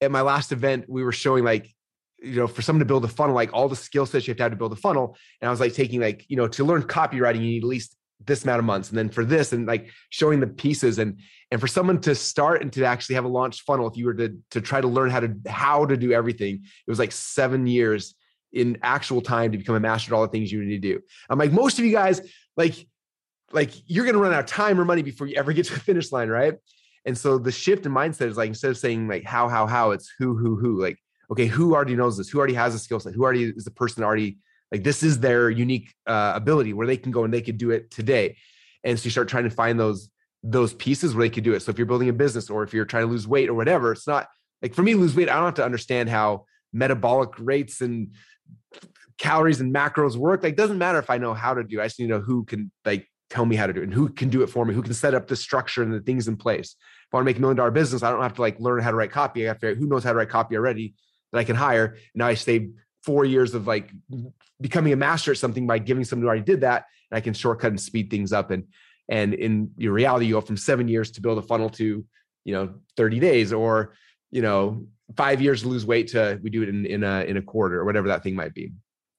[0.00, 1.68] at my last event, we were showing like,
[2.22, 4.36] you know, for someone to build a funnel, like all the skill sets you have
[4.36, 5.16] to have to build a funnel.
[5.40, 7.96] And I was like taking like, you know, to learn copywriting, you need at least
[8.24, 8.90] this amount of months.
[8.90, 12.62] And then for this and like showing the pieces and and for someone to start
[12.62, 15.10] and to actually have a launch funnel, if you were to to try to learn
[15.10, 18.14] how to how to do everything, it was like seven years
[18.52, 21.00] in actual time to become a master at all the things you need to do.
[21.28, 22.20] I'm like, most of you guys,
[22.56, 22.86] like,
[23.52, 25.80] like you're gonna run out of time or money before you ever get to the
[25.80, 26.54] finish line, right?
[27.04, 29.92] And so the shift in mindset is like instead of saying like how, how, how,
[29.92, 30.80] it's who, who, who.
[30.80, 30.98] Like,
[31.30, 32.28] okay, who already knows this?
[32.28, 33.14] Who already has a skill set?
[33.14, 34.38] Who already is the person already
[34.70, 37.70] like this is their unique uh, ability where they can go and they could do
[37.70, 38.36] it today.
[38.84, 40.10] And so you start trying to find those
[40.42, 41.60] those pieces where they could do it.
[41.60, 43.92] So if you're building a business or if you're trying to lose weight or whatever,
[43.92, 44.28] it's not
[44.62, 45.28] like for me lose weight.
[45.28, 48.14] I don't have to understand how metabolic rates and
[49.18, 50.42] calories and macros work.
[50.42, 51.80] Like doesn't matter if I know how to do.
[51.80, 53.94] I just need to know who can like tell me how to do it and
[53.94, 56.28] who can do it for me, who can set up the structure and the things
[56.28, 56.74] in place.
[56.74, 58.82] If I want to make a million dollar business, I don't have to like learn
[58.82, 59.44] how to write copy.
[59.44, 60.94] I have to figure out who knows how to write copy already
[61.32, 61.96] that I can hire.
[62.14, 62.70] Now I save
[63.04, 63.90] four years of like
[64.60, 66.86] becoming a master at something by giving someone who already did that.
[67.10, 68.50] And I can shortcut and speed things up.
[68.50, 68.64] And
[69.08, 72.04] and in your reality, you go from seven years to build a funnel to,
[72.44, 73.94] you know, 30 days or,
[74.30, 77.36] you know, five years to lose weight to we do it in, in a in
[77.36, 78.72] a quarter or whatever that thing might be.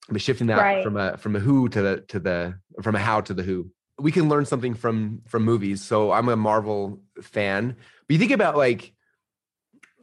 [0.09, 0.84] But shifting that right.
[0.84, 3.70] from a from a who to the to the from a how to the who
[4.01, 5.81] we can learn something from from movies.
[5.81, 7.75] So I'm a Marvel fan.
[8.07, 8.93] But you think about like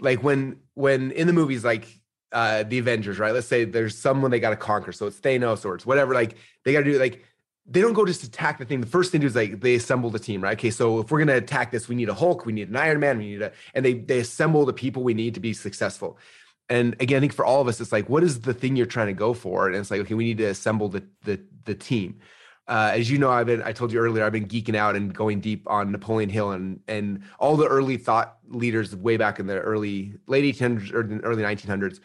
[0.01, 1.87] like when when in the movies like
[2.33, 3.35] uh the Avengers, right?
[3.35, 4.93] Let's say there's someone they got to conquer.
[4.93, 6.15] So it's Thanos or it's whatever.
[6.15, 7.25] Like they got to do like
[7.71, 8.81] they don't go just attack the thing.
[8.81, 10.57] The first thing to do is like they assemble the team, right?
[10.57, 13.01] Okay, so if we're gonna attack this, we need a Hulk, we need an Iron
[13.01, 16.19] Man, we need a, and they they assemble the people we need to be successful.
[16.71, 18.87] And again, I think for all of us, it's like, what is the thing you're
[18.87, 19.67] trying to go for?
[19.67, 22.21] And it's like, okay, we need to assemble the the the team
[22.69, 25.13] uh, as you know, I've been I told you earlier, I've been geeking out and
[25.13, 29.47] going deep on Napoleon Hill and and all the early thought leaders way back in
[29.47, 32.01] the early late 1800s or early 1900s.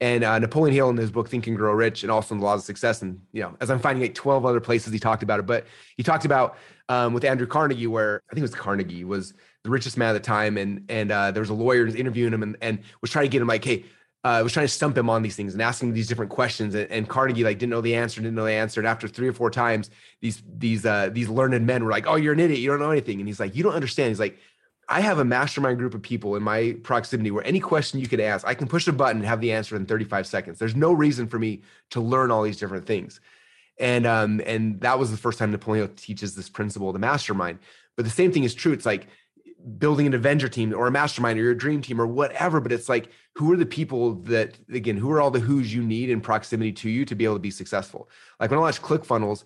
[0.00, 2.44] And uh, Napoleon Hill in his book Think and Grow Rich and also in the
[2.44, 5.22] Laws of Success, and you know, as I'm finding like 12 other places he talked
[5.22, 6.58] about it, but he talked about
[6.88, 10.12] um, with Andrew Carnegie, where I think it was Carnegie was the richest man at
[10.12, 13.24] the time, and and uh, there was a lawyer interviewing him and and was trying
[13.24, 13.84] to get him like, hey,
[14.24, 16.74] uh, was trying to stump him on these things and asking these different questions.
[16.74, 18.80] And, and, Carnegie like didn't know the answer, didn't know the answer.
[18.80, 19.90] And after three or four times,
[20.22, 22.60] these these uh, these learned men were like, "Oh, you're an idiot.
[22.60, 24.38] You don't know anything." And he's like, "You don't understand." He's like,
[24.88, 28.20] "I have a mastermind group of people in my proximity where any question you could
[28.20, 30.58] ask, I can push a button and have the answer in 35 seconds.
[30.58, 31.60] There's no reason for me
[31.90, 33.20] to learn all these different things."
[33.78, 37.58] And um and that was the first time Napoleon teaches this principle the mastermind.
[37.96, 38.72] But the same thing is true.
[38.72, 39.06] It's like
[39.78, 42.60] building an Avenger team or a mastermind or your dream team or whatever.
[42.60, 45.82] But it's like, who are the people that, again, who are all the who's you
[45.82, 48.08] need in proximity to you to be able to be successful?
[48.38, 49.44] Like when I launched ClickFunnels,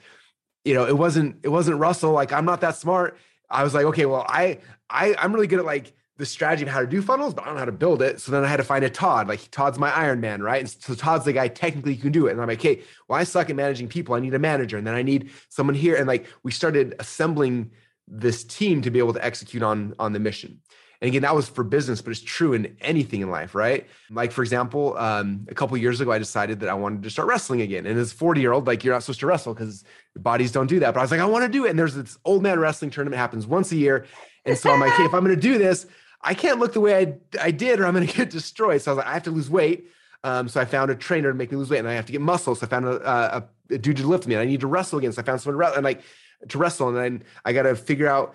[0.64, 2.12] you know, it wasn't, it wasn't Russell.
[2.12, 3.16] Like I'm not that smart.
[3.48, 4.58] I was like, okay, well, I,
[4.90, 7.46] I, I'm really good at like the strategy of how to do funnels, but I
[7.46, 8.20] don't know how to build it.
[8.20, 9.28] So then I had to find a Todd.
[9.28, 10.60] Like Todd's my Iron Man, right?
[10.60, 12.32] And so Todd's the guy technically can do it.
[12.32, 14.16] And I'm like, okay, well, I suck at managing people.
[14.16, 15.94] I need a manager, and then I need someone here.
[15.94, 17.70] And like we started assembling
[18.10, 20.60] this team to be able to execute on on the mission
[21.00, 23.86] And again, that was for business, but it's true in anything in life, right?
[24.10, 27.28] Like, for example, um, a couple years ago, I decided that I wanted to start
[27.28, 27.86] wrestling again.
[27.86, 29.84] And as a 40 year old, like, you're not supposed to wrestle because
[30.16, 30.94] bodies don't do that.
[30.94, 31.70] But I was like, I want to do it.
[31.70, 34.06] And there's this old man wrestling tournament happens once a year.
[34.44, 35.86] And so I'm like, hey, if I'm going to do this,
[36.22, 38.82] I can't look the way I, I did or I'm going to get destroyed.
[38.82, 39.88] So I was like, I have to lose weight.
[40.24, 42.12] Um, so I found a trainer to make me lose weight and I have to
[42.12, 42.54] get muscle.
[42.56, 44.98] So I found a, a, a dude to lift me and I need to wrestle
[44.98, 45.12] again.
[45.12, 46.02] So I found someone to wrestle and like
[46.48, 46.88] to wrestle.
[46.88, 48.34] And then I got to figure out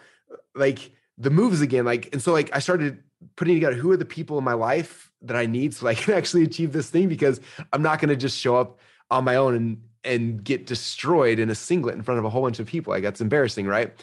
[0.56, 1.86] like the moves again.
[1.86, 3.04] Like, and so like I started
[3.36, 6.14] putting together who are the people in my life that I need so I can
[6.18, 7.40] actually achieve this thing because
[7.72, 8.80] I'm not going to just show up
[9.10, 12.42] on my own and and get destroyed in a singlet in front of a whole
[12.42, 12.92] bunch of people.
[12.92, 13.94] Like that's embarrassing, right?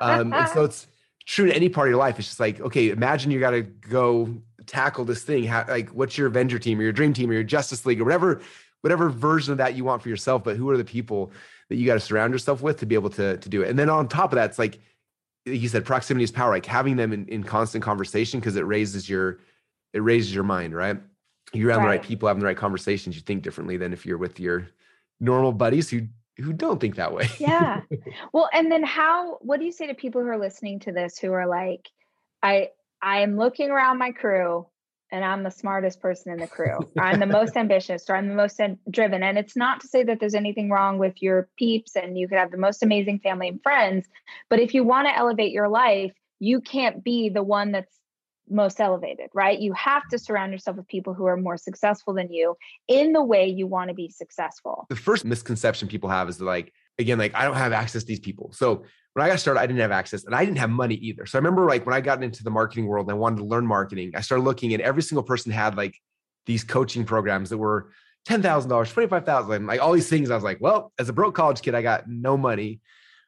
[0.00, 0.86] Um, and so it's
[1.26, 2.18] true to any part of your life.
[2.18, 5.44] It's just like, okay, imagine you got to go tackle this thing.
[5.44, 8.04] How, like, what's your Avenger team or your Dream team or your Justice League or
[8.04, 8.40] whatever,
[8.82, 10.44] whatever version of that you want for yourself.
[10.44, 11.32] But who are the people
[11.68, 13.70] that you got to surround yourself with to be able to to do it?
[13.70, 14.78] And then on top of that, it's like
[15.44, 16.50] you said, proximity is power.
[16.50, 19.40] Like having them in, in constant conversation because it raises your
[19.92, 20.98] it raises your mind, right?
[21.52, 21.84] You're around right.
[21.84, 23.16] the right people, having the right conversations.
[23.16, 24.68] You think differently than if you're with your
[25.20, 26.06] normal buddies who
[26.36, 27.28] who don't think that way.
[27.38, 27.80] yeah.
[28.32, 31.18] Well, and then how what do you say to people who are listening to this
[31.18, 31.88] who are like
[32.42, 32.70] I
[33.02, 34.66] I am looking around my crew
[35.10, 36.78] and I'm the smartest person in the crew.
[36.98, 39.22] I'm the most ambitious or I'm the most driven.
[39.22, 42.38] And it's not to say that there's anything wrong with your peeps and you could
[42.38, 44.06] have the most amazing family and friends,
[44.48, 47.98] but if you want to elevate your life, you can't be the one that's
[48.50, 49.58] most elevated, right?
[49.58, 52.56] You have to surround yourself with people who are more successful than you
[52.86, 54.86] in the way you want to be successful.
[54.88, 58.20] The first misconception people have is like, again, like I don't have access to these
[58.20, 58.52] people.
[58.52, 58.84] So
[59.18, 61.26] when I got started, I didn't have access and I didn't have money either.
[61.26, 63.44] So I remember like when I got into the marketing world and I wanted to
[63.44, 65.96] learn marketing, I started looking and every single person had like
[66.46, 67.90] these coaching programs that were
[68.28, 70.30] $10,000, $25,000, like all these things.
[70.30, 72.80] I was like, well, as a broke college kid, I got no money.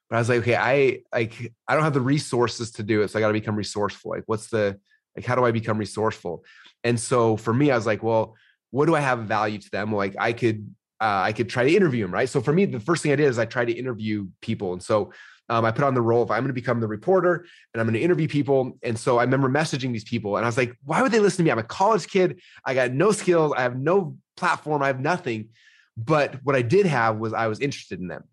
[0.09, 3.09] But I was like, okay, I like I don't have the resources to do it.
[3.09, 4.13] So I got to become resourceful.
[4.13, 4.79] Like, what's the
[5.17, 6.45] like how do I become resourceful?
[6.85, 8.37] And so for me, I was like, well,
[8.71, 9.93] what do I have value to them?
[9.93, 12.29] Like I could uh, I could try to interview them, right?
[12.29, 14.73] So for me, the first thing I did is I tried to interview people.
[14.73, 15.13] And so
[15.51, 17.45] um, I put on the role of I'm going to become the reporter
[17.75, 18.79] and I'm going to interview people.
[18.85, 21.39] And so I remember messaging these people and I was like, why would they listen
[21.39, 21.51] to me?
[21.51, 22.41] I'm a college kid.
[22.65, 23.53] I got no skills.
[23.57, 24.81] I have no platform.
[24.81, 25.49] I have nothing.
[25.97, 28.25] But what I did have was I was interested in them.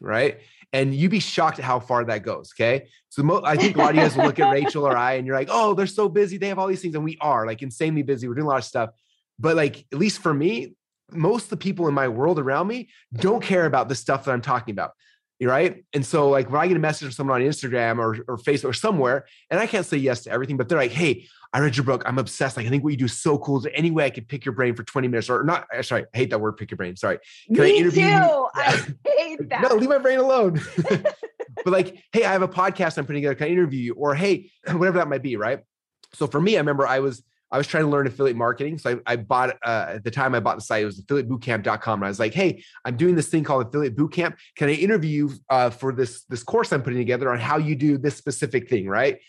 [0.00, 0.40] Right.
[0.72, 2.52] And you'd be shocked at how far that goes.
[2.54, 2.88] Okay.
[3.08, 5.12] So mo- I think a lot of you guys will look at Rachel or I
[5.12, 6.38] and you're like, oh, they're so busy.
[6.38, 6.96] They have all these things.
[6.96, 8.26] And we are like insanely busy.
[8.26, 8.90] We're doing a lot of stuff.
[9.38, 10.74] But like, at least for me,
[11.12, 14.32] most of the people in my world around me don't care about the stuff that
[14.32, 14.92] I'm talking about
[15.46, 15.84] right?
[15.92, 18.70] And so, like, when I get a message from someone on Instagram or, or Facebook
[18.70, 21.76] or somewhere, and I can't say yes to everything, but they're like, hey, I read
[21.76, 22.02] your book.
[22.04, 22.56] I'm obsessed.
[22.56, 23.58] Like, I think what you do is so cool.
[23.58, 25.66] Is there any way I could pick your brain for 20 minutes or not?
[25.72, 26.96] Uh, sorry, I hate that word, pick your brain.
[26.96, 27.18] Sorry.
[27.46, 28.08] Can Me I interview too.
[28.08, 28.48] You?
[28.54, 29.62] I hate that.
[29.70, 30.60] no, leave my brain alone.
[30.88, 33.36] but like, hey, I have a podcast I'm putting together.
[33.36, 33.94] Can I interview you?
[33.94, 35.60] Or hey, whatever that might be, right?
[36.14, 37.22] So for me, I remember I was
[37.54, 38.78] I was trying to learn affiliate marketing.
[38.78, 42.00] So I, I bought, uh, at the time I bought the site, it was affiliatebootcamp.com.
[42.00, 44.34] And I was like, hey, I'm doing this thing called affiliate bootcamp.
[44.56, 47.96] Can I interview uh, for this, this course I'm putting together on how you do
[47.96, 49.20] this specific thing, right?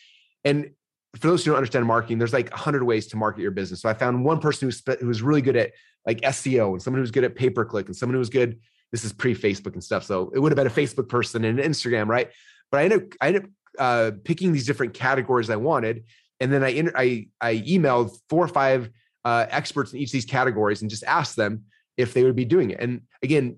[0.44, 0.72] And
[1.20, 3.84] for those who don't understand marketing, there's like a hundred ways to market your business.
[3.84, 5.74] So I found one person who, who was really good at
[6.08, 8.60] like SEO and someone who was good at pay-per-click and someone who was good,
[8.92, 10.04] this is pre-Facebook and stuff.
[10.04, 12.32] So it would have been a Facebook person and an Instagram, right?
[12.72, 16.06] But I ended up, I ended up uh, picking these different categories I wanted
[16.40, 18.90] and then I I I emailed four or five
[19.24, 21.64] uh, experts in each of these categories and just asked them
[21.98, 22.80] if they would be doing it.
[22.80, 23.58] And again,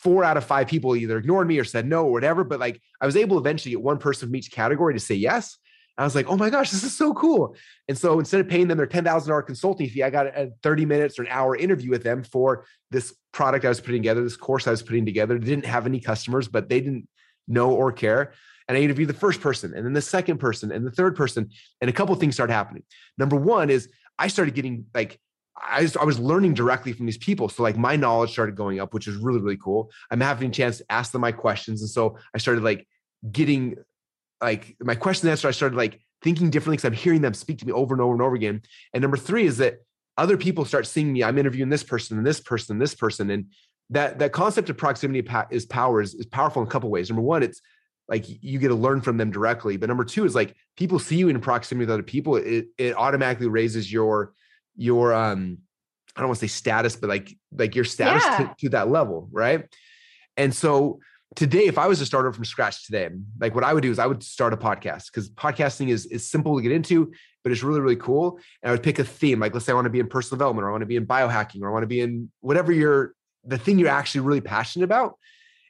[0.00, 2.44] four out of five people either ignored me or said no or whatever.
[2.44, 5.58] But like I was able eventually get one person from each category to say yes.
[5.96, 7.56] I was like, oh my gosh, this is so cool.
[7.88, 11.18] And so instead of paying them their $10,000 consulting fee, I got a 30 minutes
[11.18, 14.68] or an hour interview with them for this product I was putting together, this course
[14.68, 15.36] I was putting together.
[15.36, 17.08] They didn't have any customers, but they didn't
[17.48, 18.32] know or care
[18.68, 21.50] and I interview the first person and then the second person and the third person.
[21.80, 22.82] And a couple things start happening.
[23.16, 23.88] Number one is
[24.18, 25.18] I started getting like,
[25.60, 27.48] I was, I was learning directly from these people.
[27.48, 29.90] So like my knowledge started going up, which is really, really cool.
[30.10, 31.80] I'm having a chance to ask them my questions.
[31.80, 32.86] And so I started like
[33.32, 33.76] getting
[34.40, 35.48] like my question answer.
[35.48, 38.12] I started like thinking differently because I'm hearing them speak to me over and over
[38.12, 38.62] and over again.
[38.92, 39.78] And number three is that
[40.16, 41.24] other people start seeing me.
[41.24, 43.30] I'm interviewing this person and this person and this person.
[43.30, 43.46] And
[43.90, 47.08] that that concept of proximity is power is powerful in a couple ways.
[47.08, 47.60] Number one, it's
[48.08, 49.76] like you get to learn from them directly.
[49.76, 52.96] But number two is like people see you in proximity with other people, it it
[52.96, 54.32] automatically raises your
[54.76, 55.58] your um
[56.16, 58.38] I don't want to say status, but like like your status yeah.
[58.38, 59.64] to, to that level, right?
[60.36, 61.00] And so
[61.36, 63.98] today, if I was a starter from scratch today, like what I would do is
[63.98, 67.12] I would start a podcast because podcasting is is simple to get into,
[67.44, 68.40] but it's really really cool.
[68.62, 70.38] And I would pick a theme, like let's say I want to be in personal
[70.38, 72.72] development, or I want to be in biohacking, or I want to be in whatever
[72.72, 75.18] you're the thing you're actually really passionate about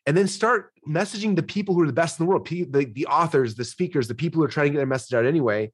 [0.08, 3.06] and then start messaging the people who are the best in the world, the, the
[3.06, 5.64] authors, the speakers, the people who are trying to get their message out anyway,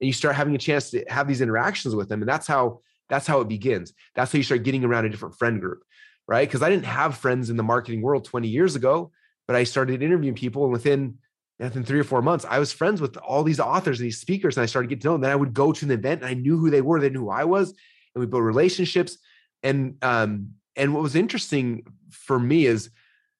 [0.00, 2.80] and you start having a chance to have these interactions with them and that's how
[3.08, 3.94] that's how it begins.
[4.14, 5.82] That's how you start getting around a different friend group
[6.28, 6.46] right?
[6.46, 9.10] Because i didn't have friends in the marketing world 20 years ago
[9.48, 11.18] but i started interviewing people and within
[11.58, 14.56] within three or four months i was friends with all these authors and these speakers
[14.56, 15.22] and i started getting to know them.
[15.22, 17.20] Then i would go to an event and i knew who they were they knew
[17.20, 19.18] who i was and we built relationships
[19.62, 22.90] and um and what was interesting for me is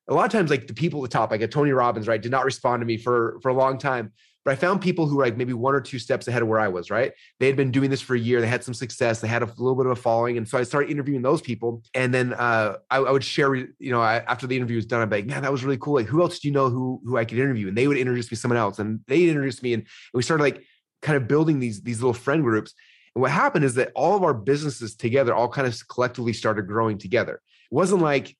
[0.09, 2.23] a lot of times like the people at the top like a tony robbins right
[2.23, 4.13] did not respond to me for for a long time
[4.49, 6.59] but I found people who were like maybe one or two steps ahead of where
[6.59, 7.13] I was, right?
[7.39, 8.41] They had been doing this for a year.
[8.41, 9.21] They had some success.
[9.21, 10.39] They had a little bit of a following.
[10.39, 11.83] And so I started interviewing those people.
[11.93, 15.03] And then uh, I, I, would share, you know, I, after the interview was done,
[15.03, 15.97] I'd be like, man, that was really cool.
[15.97, 17.69] Like, who else do you know who, who I could interview?
[17.69, 18.79] And they would introduce me to someone else.
[18.79, 19.75] And they introduced me.
[19.75, 20.65] And, and we started like
[21.03, 22.73] kind of building these, these little friend groups.
[23.15, 26.67] And what happened is that all of our businesses together all kind of collectively started
[26.67, 27.35] growing together.
[27.35, 28.35] It wasn't like,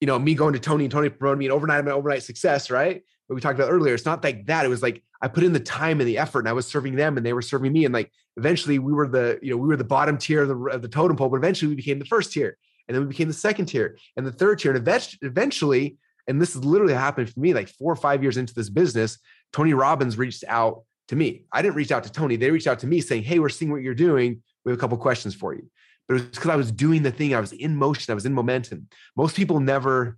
[0.00, 2.70] you know, me going to Tony and Tony promoting me an overnight, my overnight success,
[2.70, 3.02] right?
[3.26, 3.94] What we talked about earlier.
[3.94, 4.64] It's not like that.
[4.64, 6.94] It was like I put in the time and the effort, and I was serving
[6.94, 7.84] them, and they were serving me.
[7.84, 10.56] And like eventually, we were the you know we were the bottom tier of the,
[10.56, 13.28] of the totem pole, but eventually we became the first tier, and then we became
[13.28, 14.88] the second tier and the third tier, and
[15.22, 18.70] eventually, and this is literally happened for me, like four or five years into this
[18.70, 19.18] business,
[19.52, 21.44] Tony Robbins reached out to me.
[21.52, 23.70] I didn't reach out to Tony; they reached out to me saying, "Hey, we're seeing
[23.70, 24.42] what you're doing.
[24.64, 25.68] We have a couple questions for you."
[26.08, 27.34] But it was because I was doing the thing.
[27.34, 28.10] I was in motion.
[28.10, 28.88] I was in momentum.
[29.14, 30.16] Most people never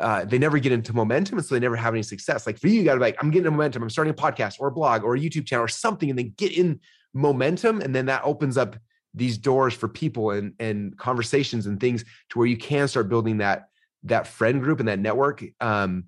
[0.00, 2.46] uh, they never get into momentum and so they never have any success.
[2.46, 3.82] Like for you, you got to like, I'm getting momentum.
[3.82, 6.34] I'm starting a podcast or a blog or a YouTube channel or something, and then
[6.36, 6.80] get in
[7.14, 8.76] momentum, and then that opens up
[9.14, 13.38] these doors for people and and conversations and things to where you can start building
[13.38, 13.68] that
[14.02, 15.44] that friend group and that network.
[15.60, 16.04] Um,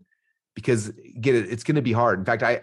[0.54, 0.90] because
[1.20, 2.18] get it, it's going to be hard.
[2.18, 2.62] In fact, I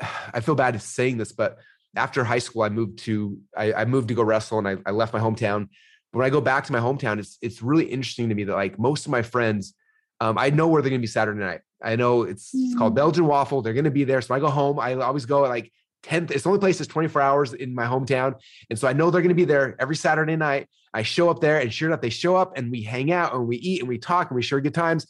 [0.34, 1.58] I feel bad saying this, but
[1.96, 4.90] after high school, I moved to I, I moved to go wrestle, and I, I
[4.92, 5.68] left my hometown.
[6.12, 8.54] But when I go back to my hometown, it's it's really interesting to me that
[8.54, 9.74] like most of my friends
[10.20, 11.60] um, I know where they're going to be Saturday night.
[11.82, 12.96] I know it's, it's called mm.
[12.96, 13.62] Belgian Waffle.
[13.62, 14.20] They're going to be there.
[14.20, 14.80] So I go home.
[14.80, 15.72] I always go at like
[16.04, 16.30] 10th.
[16.32, 18.34] It's the only place that's 24 hours in my hometown.
[18.68, 20.68] And so I know they're going to be there every Saturday night.
[20.92, 23.46] I show up there and sure enough, they show up and we hang out and
[23.46, 25.06] we eat and we talk and we share good times.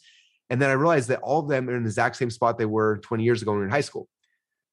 [0.51, 2.65] And then I realized that all of them are in the exact same spot they
[2.65, 4.07] were 20 years ago when we were in high school.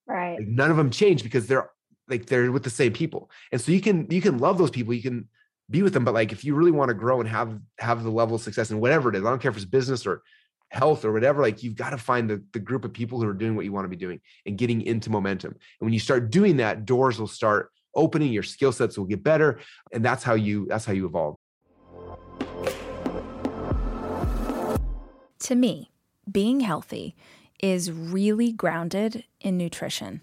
[0.07, 0.39] Right.
[0.39, 1.71] Like none of them changed because they're
[2.09, 3.31] like they're with the same people.
[3.53, 4.95] And so you can you can love those people.
[4.95, 5.29] You can
[5.71, 6.05] be with them.
[6.05, 8.71] But like if you really want to grow and have have the level of success
[8.71, 10.23] and whatever it is, I don't care if it's business or
[10.69, 13.35] health or whatever, like you've got to find the, the group of people who are
[13.35, 15.53] doing what you want to be doing and getting into momentum.
[15.53, 19.23] And when you start doing that, doors will start opening, your skill sets will get
[19.23, 19.61] better.
[19.93, 21.37] And that's how you that's how you evolve.
[25.41, 25.91] To me,
[26.31, 27.15] being healthy
[27.61, 30.23] is really grounded in nutrition.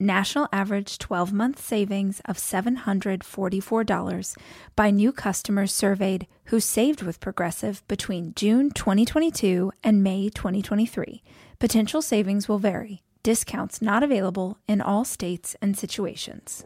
[0.00, 4.36] National average 12 month savings of $744
[4.74, 11.22] by new customers surveyed who saved with Progressive between June 2022 and May 2023.
[11.60, 13.04] Potential savings will vary.
[13.22, 16.64] Discounts not available in all states and situations.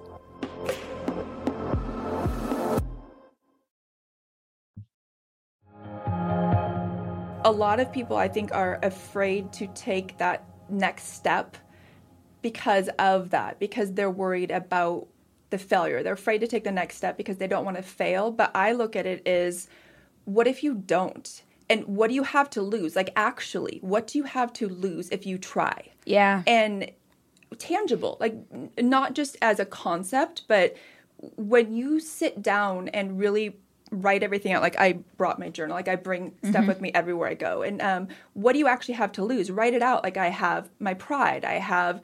[7.44, 11.56] a lot of people I think are afraid to take that next step
[12.42, 15.06] because of that, because they're worried about
[15.50, 16.02] the failure.
[16.02, 18.30] They're afraid to take the next step because they don't want to fail.
[18.30, 19.68] But I look at it as
[20.24, 21.42] what if you don't?
[21.70, 22.96] And what do you have to lose?
[22.96, 25.90] Like, actually, what do you have to lose if you try?
[26.06, 26.42] Yeah.
[26.46, 26.90] And
[27.58, 28.34] tangible, like,
[28.78, 30.76] not just as a concept, but
[31.36, 33.56] when you sit down and really
[33.90, 37.28] write everything out, like I brought my journal, like I bring stuff with me everywhere
[37.28, 37.62] I go.
[37.62, 39.50] And um, what do you actually have to lose?
[39.50, 40.04] Write it out.
[40.04, 42.02] Like I have my pride, I have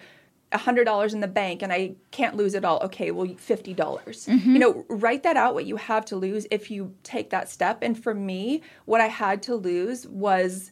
[0.53, 2.79] a hundred dollars in the bank and I can't lose it all.
[2.85, 4.29] Okay, well, fifty dollars.
[4.29, 5.55] You know, write that out.
[5.55, 7.79] What you have to lose if you take that step.
[7.83, 10.71] And for me, what I had to lose was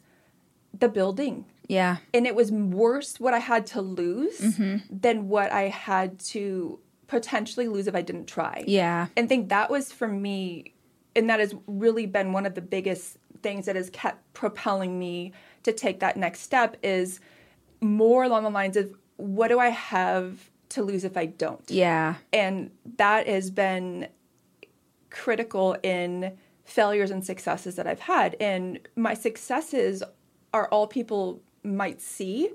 [0.77, 1.97] the building yeah.
[2.13, 4.77] and it was worse what I had to lose Mm-hmm.
[4.89, 8.63] than what I had to potentially lose if I didn't try.
[8.65, 9.07] Yeah.
[9.15, 10.73] And think that was for me,
[11.15, 15.33] and that has really been one of the biggest things that has kept propelling me
[15.63, 17.19] to take that next step is
[17.81, 18.93] more along the lines of
[19.23, 21.63] what do I have to lose if I don't?
[21.69, 22.15] Yeah.
[22.33, 24.09] And that has been
[25.09, 28.35] critical in failures and successes that I've had.
[28.39, 30.03] And my successes
[30.53, 32.49] are all people might see,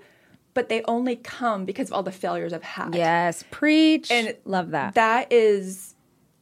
[0.54, 2.94] but they only come because of all the failures I've had.
[2.94, 3.44] Yes.
[3.50, 4.10] Preach.
[4.10, 4.94] And love that.
[4.94, 5.94] That is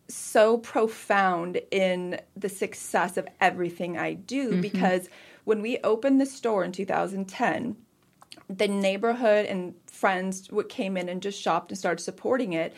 [0.09, 4.61] so profound in the success of everything I do Mm-hmm.
[4.61, 5.09] because
[5.45, 7.77] when we opened the store in 2010,
[8.49, 12.75] the neighborhood and friends what came in and just shopped and started supporting it.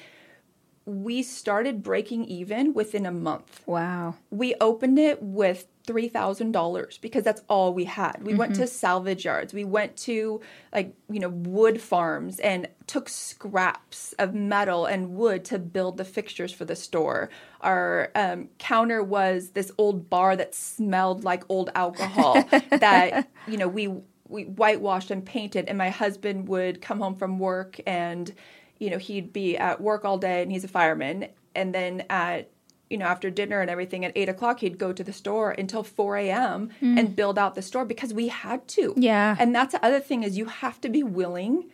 [0.86, 4.14] We started breaking even within a month wow.
[4.30, 8.18] we opened it with $3,000 because that's all we had.
[8.22, 9.54] We went to salvage yards.
[9.54, 10.40] We went to
[10.72, 16.04] like, you know, wood farms and took scraps of metal and wood to build the
[16.04, 17.30] fixtures for the store.
[17.62, 23.68] Our um, counter was this old bar that smelled like old alcohol that, you know,
[23.68, 23.90] we
[24.28, 28.34] we whitewashed and painted and my husband would come home from work and
[28.78, 32.50] you know, he'd be at work all day and he's a fireman and then at
[32.90, 35.82] you know, after dinner and everything at eight o'clock, he'd go to the store until
[35.82, 36.70] 4 a.m.
[36.80, 36.98] Mm.
[36.98, 38.94] and build out the store because we had to.
[38.96, 39.36] Yeah.
[39.38, 41.70] And that's the other thing is you have to be willing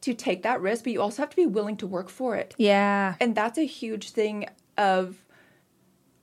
[0.00, 2.54] to take that risk, but you also have to be willing to work for it.
[2.56, 3.16] Yeah.
[3.20, 4.46] And that's a huge thing
[4.78, 5.16] of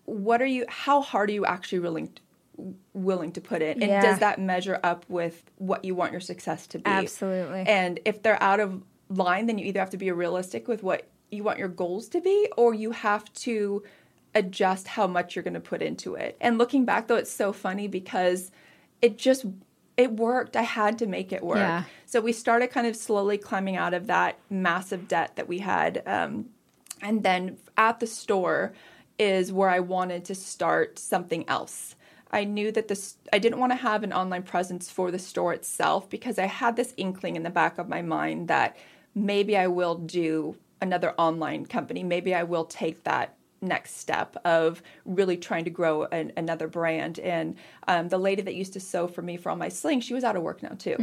[0.06, 2.22] what are you, how hard are you actually willing to,
[2.94, 3.82] willing to put in?
[3.82, 4.02] And Yeah.
[4.02, 6.86] does that measure up with what you want your success to be?
[6.86, 7.64] Absolutely.
[7.68, 11.08] And if they're out of line, then you either have to be realistic with what
[11.32, 13.84] you want your goals to be, or you have to
[14.36, 16.38] adjust how much you're going to put into it.
[16.40, 18.52] And looking back, though, it's so funny because
[19.02, 19.46] it just
[19.96, 20.56] it worked.
[20.56, 21.58] I had to make it work.
[21.58, 21.84] Yeah.
[22.08, 26.02] So we started kind of slowly climbing out of that massive debt that we had,
[26.08, 26.50] um,
[27.02, 28.74] and then at the store
[29.20, 31.96] is where I wanted to start something else.
[32.34, 35.54] I knew that this I didn't want to have an online presence for the store
[35.54, 38.76] itself because I had this inkling in the back of my mind that
[39.16, 42.04] maybe I will do another online company.
[42.04, 47.20] Maybe I will take that next step of really trying to grow an, another brand.
[47.20, 47.56] And
[47.88, 50.24] um, the lady that used to sew for me for all my slings, she was
[50.26, 50.96] out of work now too.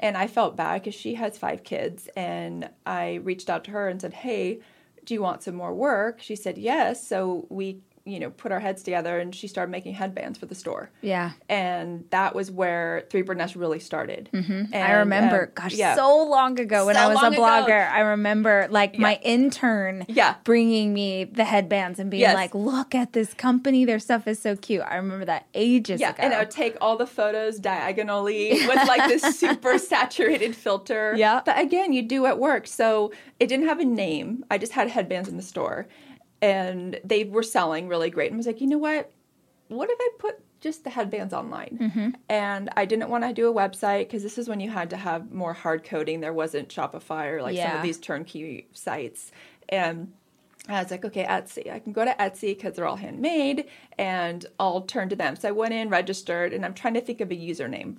[0.00, 2.08] And I felt bad because she has five kids.
[2.16, 4.60] And I reached out to her and said, Hey,
[5.04, 6.22] do you want some more work?
[6.22, 7.06] She said, Yes.
[7.06, 10.54] So we, you know, put our heads together and she started making headbands for the
[10.54, 10.90] store.
[11.02, 11.32] Yeah.
[11.48, 14.30] And that was where Three Nest really started.
[14.32, 14.72] Mm-hmm.
[14.74, 17.42] I remember, gosh, so long ago when So I was a long ago.
[17.42, 17.90] blogger.
[17.90, 20.36] I remember like my intern Yeah.
[20.44, 22.34] bringing me the headbands and being Yes.
[22.34, 23.84] like, look at this company.
[23.84, 24.84] Their stuff is so cute.
[24.88, 26.18] I remember that ages Yeah, ago.
[26.22, 31.14] and I would take all the photos diagonally with like this super saturated filter.
[31.16, 31.40] Yeah.
[31.44, 32.66] But again, you do at work.
[32.66, 34.44] So it didn't have a name.
[34.50, 35.86] I just had headbands in the store
[36.42, 38.30] and they were selling really great.
[38.30, 39.10] And I was like, you know what?
[39.68, 41.78] What if I put just the headbands online?
[41.80, 42.10] Mm-hmm.
[42.28, 44.96] And I didn't want to do a website because this is when you had to
[44.96, 46.20] have more hard coding.
[46.20, 49.32] There wasn't Shopify or like some of these turnkey sites.
[49.68, 50.12] And
[50.68, 51.72] I was like, okay, Etsy.
[51.72, 53.66] I can go to Etsy because they're all handmade
[53.98, 55.36] and I'll turn to them.
[55.36, 57.96] So I went in, registered, and I'm trying to think of a username.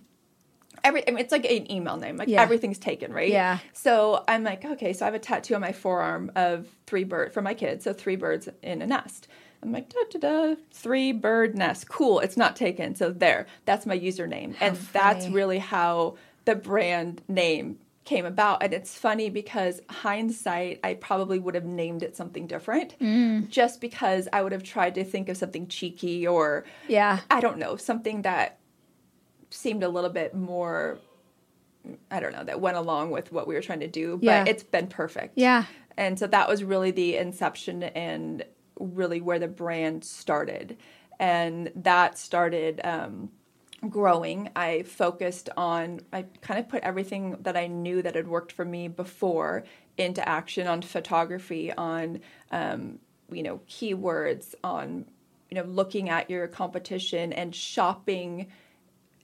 [0.83, 2.17] Every, I mean, it's like an email name.
[2.17, 2.41] Like Yeah.
[2.41, 3.29] everything's taken, right?
[3.29, 3.59] Yeah.
[3.73, 7.33] So I'm like, okay, so I have a tattoo on my forearm of three bird
[7.33, 7.83] for my kids.
[7.83, 9.27] So three birds in a nest.
[9.63, 11.89] I'm like, da da da, three bird nest.
[11.89, 12.19] Cool.
[12.19, 12.93] It's not taken.
[12.95, 14.55] So there, that's my username.
[14.61, 18.63] and that's really how the brand name came about.
[18.63, 23.49] And it's funny because hindsight, I probably would have named it something different Mm.
[23.49, 27.19] just because I would have tried to think of something cheeky or yeah.
[27.29, 28.59] I don't know, something that
[29.57, 30.99] seemed a little bit more
[32.11, 34.45] I don't know, that went along with what we were trying to do, but Yeah.
[34.45, 35.33] it's been perfect.
[35.37, 35.63] Yeah.
[35.95, 38.43] And so that was really the inception and
[38.77, 40.77] really where the brand started.
[41.19, 43.29] And that started um,
[43.89, 48.51] growing, I focused on, I kind of put everything that I knew that had worked
[48.51, 49.63] for me before
[49.97, 52.19] into action on photography, on,
[52.51, 52.99] um,
[53.31, 55.05] you know, keywords, on,
[55.49, 58.47] you know, looking at your competition and shopping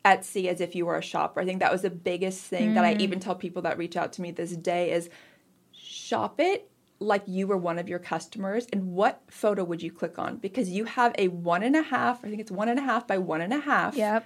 [0.06, 1.40] Etsy as if you were a shopper.
[1.40, 2.76] I think that was the biggest thing mm.
[2.76, 5.10] that I even tell people that reach out to me this day is
[5.72, 6.70] shop it
[7.00, 10.70] like you were one of your customers and what photo would you click on because
[10.70, 13.18] you have a one and a half i think it's one and a half by
[13.18, 14.26] one and a half yep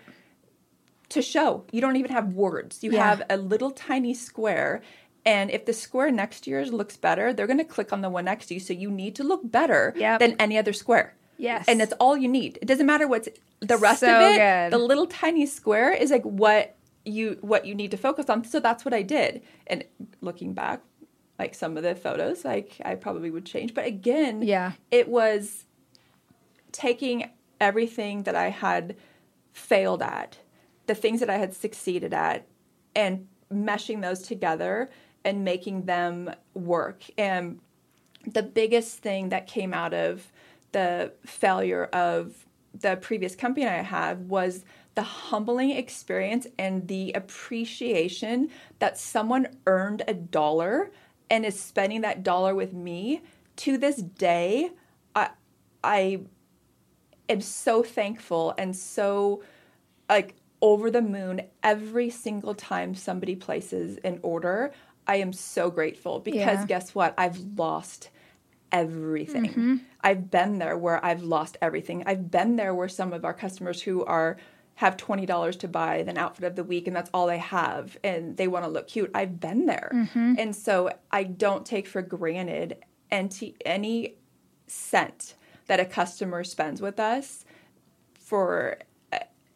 [1.09, 3.03] to show you don't even have words you yeah.
[3.03, 4.81] have a little tiny square
[5.25, 8.09] and if the square next to yours looks better they're going to click on the
[8.09, 10.19] one next to you so you need to look better yep.
[10.19, 11.65] than any other square yes.
[11.68, 12.59] And that's all you need.
[12.61, 14.73] It doesn't matter what's the rest so of it good.
[14.73, 18.43] the little tiny square is like what you what you need to focus on.
[18.43, 19.41] So that's what i did.
[19.68, 19.84] And
[20.22, 20.81] looking back
[21.39, 23.73] like some of the photos like i probably would change.
[23.73, 24.73] But again yeah.
[24.91, 25.65] it was
[26.72, 28.95] taking everything that i had
[29.51, 30.38] failed at
[30.85, 32.45] the things that i had succeeded at
[32.95, 34.89] and meshing those together
[35.23, 37.03] and making them work.
[37.18, 37.59] And
[38.26, 40.31] the biggest thing that came out of
[40.77, 44.63] the failure of the previous company i had was
[44.97, 48.49] the humbling experience and the appreciation
[48.79, 50.91] that someone earned a dollar
[51.29, 53.21] and is spending that dollar with me.
[53.57, 54.71] To this day
[55.15, 55.29] i
[55.83, 56.21] i
[57.29, 59.43] am so thankful and so
[60.09, 60.33] like
[60.63, 64.71] over the moon every single time somebody places an order.
[65.05, 66.65] I am so grateful because yeah.
[66.65, 67.13] guess what?
[67.17, 68.09] I've lost
[68.72, 69.76] everything mm-hmm.
[70.02, 73.81] i've been there where i've lost everything i've been there where some of our customers
[73.81, 74.38] who are
[74.77, 78.38] have $20 to buy an outfit of the week and that's all they have and
[78.38, 79.10] they want to look cute.
[79.11, 79.89] I've been there.
[79.91, 80.35] Mm-hmm.
[80.38, 82.77] And so I don't take for granted
[83.10, 84.18] any, any
[84.68, 85.34] cent
[85.65, 87.44] that a customer spends with us
[88.19, 88.77] for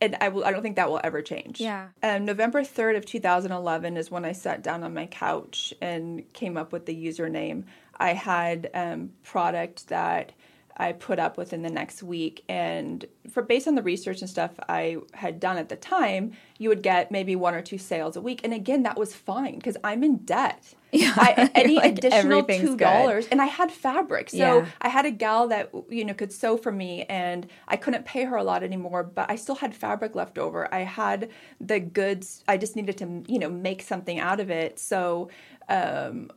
[0.01, 1.61] and I will I don't think that will ever change.
[1.61, 1.89] Yeah.
[2.01, 6.57] Um, November 3rd of 2011 is when I sat down on my couch and came
[6.57, 7.65] up with the username.
[8.01, 10.33] I had um, product that
[10.81, 12.43] I put up within the next week.
[12.49, 16.69] And for based on the research and stuff I had done at the time, you
[16.69, 18.41] would get maybe one or two sales a week.
[18.43, 20.73] And again, that was fine because I'm in debt.
[20.93, 24.65] Yeah, I, any like additional two dollars, and I had fabric, so yeah.
[24.81, 28.25] I had a gal that you know could sew for me, and I couldn't pay
[28.25, 30.67] her a lot anymore, but I still had fabric left over.
[30.73, 31.29] I had
[31.61, 32.43] the goods.
[32.45, 34.79] I just needed to you know make something out of it.
[34.79, 35.29] So
[35.69, 36.29] um,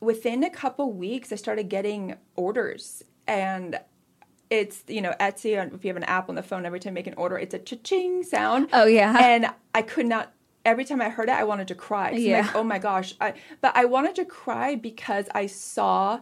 [0.00, 3.78] within a couple weeks, I started getting orders, and
[4.48, 5.58] it's you know Etsy.
[5.58, 7.38] Uh, if you have an app on the phone, every time you make an order,
[7.38, 8.68] it's a cha-ching sound.
[8.72, 9.16] Oh yeah.
[9.20, 10.32] And I could not.
[10.64, 12.10] Every time I heard it, I wanted to cry.
[12.10, 12.42] Yeah.
[12.42, 13.14] Like, oh my gosh.
[13.18, 13.32] I,
[13.62, 16.20] but I wanted to cry because I saw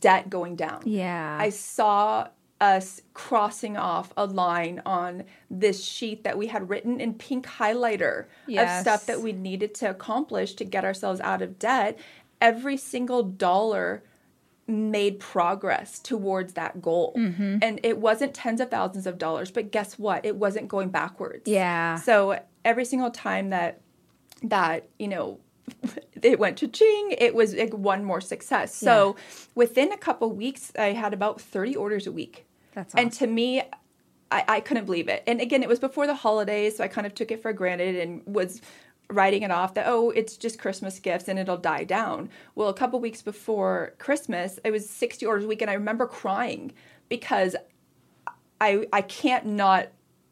[0.00, 0.82] debt going down.
[0.84, 1.36] Yeah.
[1.40, 2.28] I saw
[2.60, 8.26] us crossing off a line on this sheet that we had written in pink highlighter
[8.46, 8.78] yes.
[8.78, 11.98] of stuff that we needed to accomplish to get ourselves out of debt.
[12.44, 14.02] Every single dollar
[14.66, 17.14] made progress towards that goal.
[17.16, 17.58] Mm-hmm.
[17.62, 20.24] And it wasn't tens of thousands of dollars, but guess what?
[20.24, 21.42] It wasn't going backwards.
[21.46, 21.96] Yeah.
[21.96, 23.80] So every single time that
[24.42, 25.40] that, you know,
[26.22, 28.74] it went to ching, it was like one more success.
[28.74, 29.16] So
[29.54, 32.46] within a couple weeks, I had about 30 orders a week.
[32.74, 33.06] That's awesome.
[33.06, 33.62] And to me,
[34.30, 35.22] I, I couldn't believe it.
[35.26, 37.96] And again, it was before the holidays, so I kind of took it for granted
[37.96, 38.60] and was
[39.10, 42.28] writing it off that oh it's just christmas gifts and it'll die down.
[42.54, 46.06] Well a couple weeks before christmas it was 60 orders a week and i remember
[46.06, 46.72] crying
[47.08, 47.54] because
[48.60, 49.88] i i can't not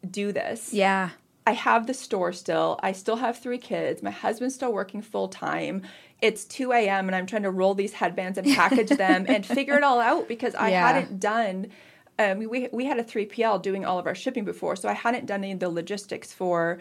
[0.09, 0.73] do this.
[0.73, 1.11] Yeah.
[1.45, 2.79] I have the store still.
[2.85, 4.01] I still have three kids.
[4.01, 5.83] My husband's still working full time
[6.21, 9.77] it's 2 a.m and i'm trying to roll these headbands and package them and figure
[9.77, 10.87] it all out because i yeah.
[10.87, 11.67] hadn't done
[12.19, 15.27] um, we, we had a 3PL doing all of our shipping before, so I hadn't
[15.27, 16.79] done any of the logistics for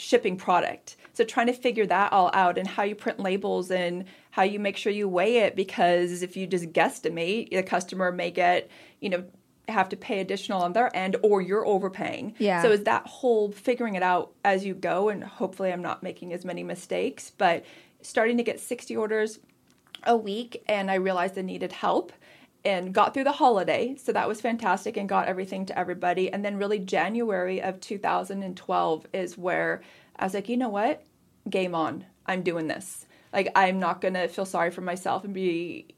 [0.00, 0.96] shipping product.
[1.12, 4.58] So trying to figure that all out and how you print labels and how you
[4.58, 8.70] make sure you weigh it because if you just guesstimate, the customer may get,
[9.00, 9.24] you know,
[9.68, 12.34] have to pay additional on their end or you're overpaying.
[12.38, 12.62] Yeah.
[12.62, 16.32] So is that whole figuring it out as you go and hopefully I'm not making
[16.32, 17.64] as many mistakes, but
[18.00, 19.38] starting to get 60 orders
[20.04, 22.12] a week and I realized I needed help
[22.64, 23.96] and got through the holiday.
[23.96, 26.32] So that was fantastic and got everything to everybody.
[26.32, 29.82] And then, really, January of 2012 is where
[30.16, 31.02] I was like, you know what?
[31.48, 32.04] Game on.
[32.26, 33.06] I'm doing this.
[33.32, 35.94] Like, I'm not going to feel sorry for myself and be,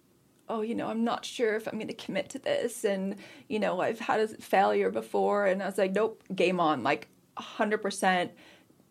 [0.49, 2.85] oh, you know, I'm not sure if I'm going to commit to this.
[2.85, 3.17] And,
[3.49, 5.47] you know, I've had a failure before.
[5.47, 6.83] And I was like, nope, game on.
[6.83, 7.09] Like,
[7.39, 8.31] 100%.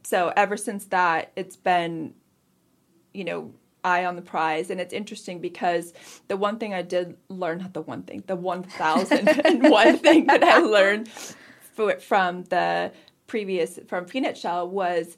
[0.03, 2.15] So, ever since that, it's been,
[3.14, 4.69] you know, eye on the prize.
[4.69, 5.93] And it's interesting because
[6.27, 10.57] the one thing I did learn, not the one thing, the 1001 thing that I
[10.59, 11.09] learned
[11.99, 12.91] from the
[13.27, 15.17] previous from Peanut Shell was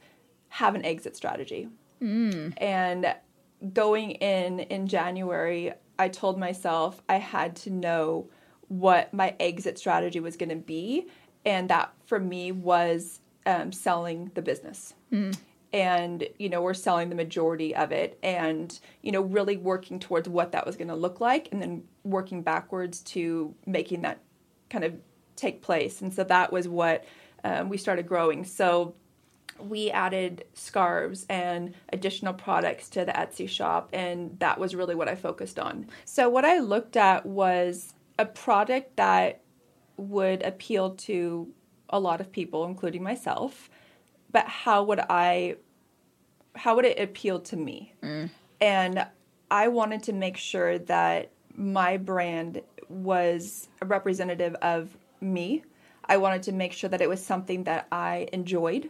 [0.49, 1.67] have an exit strategy.
[2.57, 3.15] And
[3.73, 8.29] going in in January, I told myself I had to know
[8.67, 11.07] what my exit strategy was going to be,
[11.45, 14.93] and that for me was um, selling the business.
[15.73, 20.29] And you know, we're selling the majority of it, and you know, really working towards
[20.29, 24.19] what that was going to look like, and then working backwards to making that
[24.69, 24.93] kind of
[25.35, 26.01] take place.
[26.01, 27.05] And so that was what
[27.43, 28.45] um, we started growing.
[28.45, 28.95] So
[29.59, 35.07] we added scarves and additional products to the Etsy shop, and that was really what
[35.07, 35.87] I focused on.
[36.05, 39.41] So, what I looked at was a product that
[39.97, 41.51] would appeal to
[41.89, 43.69] a lot of people, including myself,
[44.33, 45.55] but how would I,
[46.55, 47.93] how would it appeal to me?
[48.03, 48.29] Mm.
[48.59, 49.07] And
[49.49, 55.63] I wanted to make sure that my brand was a representative of me.
[56.05, 58.89] I wanted to make sure that it was something that I enjoyed.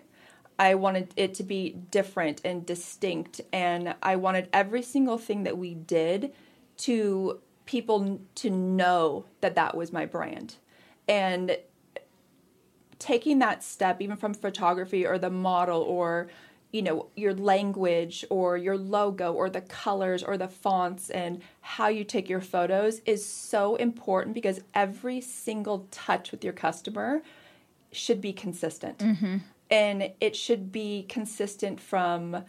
[0.58, 5.58] I wanted it to be different and distinct, and I wanted every single thing that
[5.58, 6.32] we did
[6.78, 10.56] to people to know that that was my brand.
[11.08, 11.58] And
[13.04, 16.30] taking that step, even from photography or the model or
[16.72, 21.88] you know your language or your logo or the colors or the fonts and how
[21.88, 27.22] you take your photos is so important because every single touch with your customer
[27.92, 28.98] should be consistent.
[29.00, 29.38] Mm-hmm.
[29.70, 32.46] And it should be consistent from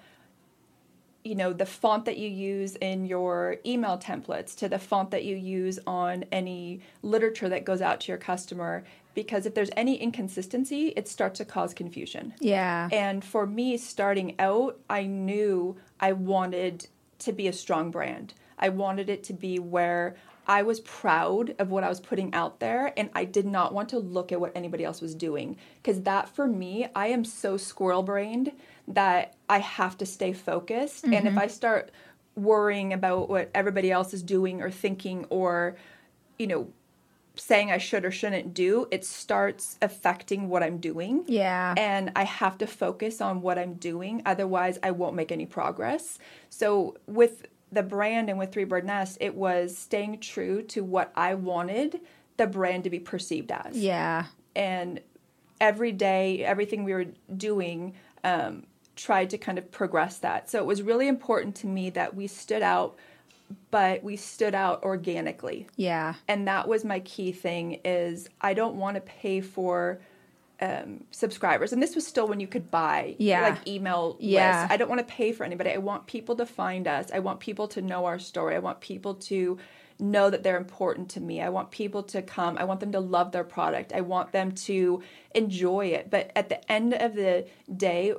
[1.24, 5.24] you know the font that you use in your email templates to the font that
[5.24, 8.84] you use on any literature that goes out to your customer
[9.14, 12.88] because if there's any inconsistency it starts to cause confusion Yeah.
[12.92, 16.86] and for me, starting out, I knew I wanted
[17.20, 18.34] to be a strong brand.
[18.58, 20.16] I wanted it to be where
[20.46, 23.88] I was proud of what I was putting out there and I did not want
[23.90, 25.56] to look at what anybody else was doing.
[25.82, 28.52] Because that for me, I am so squirrel brained
[28.88, 31.04] that I have to stay focused.
[31.04, 31.38] And if mm-hmm.
[31.38, 31.90] I start
[32.36, 35.76] worrying about what everybody else is doing or thinking or,
[36.38, 36.68] you know,
[37.36, 41.74] saying I should or shouldn't do, it starts affecting what I'm doing yeah.
[41.76, 44.22] and I have to focus on what I'm doing.
[44.24, 46.18] Otherwise, I won't make any progress.
[46.48, 51.12] So, with the brand and with Three Bird Nest, it was staying true to what
[51.16, 52.00] I wanted
[52.36, 53.76] the brand to be perceived as.
[53.76, 54.26] yeah.
[54.56, 55.00] And
[55.60, 57.06] every day, everything we were
[57.36, 60.48] doing um, tried to kind of progress that.
[60.48, 62.96] So, it was really important to me that we stood out,
[63.70, 65.66] but we stood out organically.
[65.76, 66.14] Yeah.
[66.28, 70.00] and that was my key thing is i don't want to pay for
[70.60, 71.72] um, subscribers.
[71.72, 73.42] And this was still when you could buy Yeah.
[73.42, 74.60] like email Yeah.
[74.62, 75.70] lists i don't want to pay for anybody.
[75.70, 77.10] I want people to find us.
[77.12, 78.54] I want people to know our story.
[78.54, 79.58] I want people to
[79.98, 81.40] know that they're important to me.
[81.42, 82.56] I want people to come.
[82.56, 83.92] I want them to love their product.
[83.92, 85.02] I want them to
[85.34, 86.08] enjoy it.
[86.08, 87.46] But at the end of the
[87.76, 88.14] day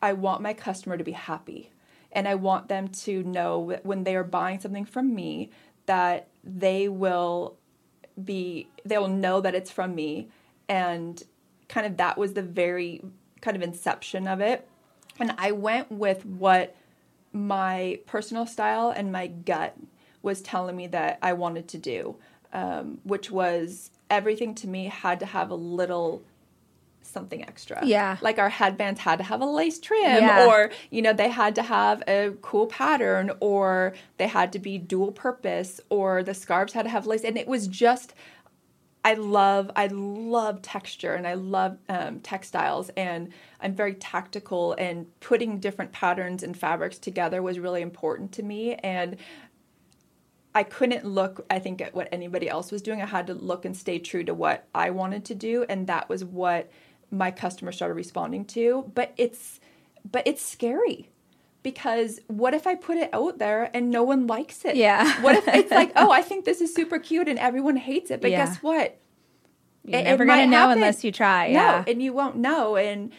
[0.00, 1.70] i want my customer to be happy
[2.12, 5.50] and I want them to know that when they are buying something from me
[5.86, 7.56] that they will
[8.22, 10.28] be they'll know that it's from me.
[10.68, 11.22] And
[11.68, 13.02] kind of that was the very
[13.40, 14.68] kind of inception of it.
[15.18, 16.76] And I went with what
[17.32, 19.76] my personal style and my gut
[20.22, 22.16] was telling me that I wanted to do
[22.52, 26.22] um, which was everything to me had to have a little
[27.08, 27.84] something extra.
[27.84, 28.16] Yeah.
[28.20, 30.46] Like our headbands had to have a lace trim Yeah.
[30.46, 34.78] or, you know, they had to have a cool pattern or they had to be
[34.78, 37.24] dual purpose or the scarves had to have lace.
[37.24, 38.14] And it was just,
[39.04, 45.06] I love, I love texture and I love um, textiles and I'm very tactical and
[45.20, 48.74] putting different patterns and fabrics together was really important to me.
[48.74, 49.16] And
[50.54, 53.00] I couldn't look, I think, at what anybody else was doing.
[53.00, 56.08] I had to look and stay true to what I wanted to do, and that
[56.08, 56.70] was what
[57.10, 58.90] my customers started responding to.
[58.94, 59.60] But it's
[60.10, 61.08] but it's scary
[61.62, 64.76] because what if I put it out there and no one likes it?
[64.76, 65.20] Yeah.
[65.22, 68.20] What if it's like, oh, I think this is super cute and everyone hates it,
[68.20, 68.46] but Yeah.
[68.46, 68.98] guess what?
[69.84, 70.78] You're It- never it gonna know happen.
[70.78, 71.48] unless you try.
[71.48, 71.84] No, Yeah.
[71.86, 72.76] and you won't know.
[72.76, 73.12] And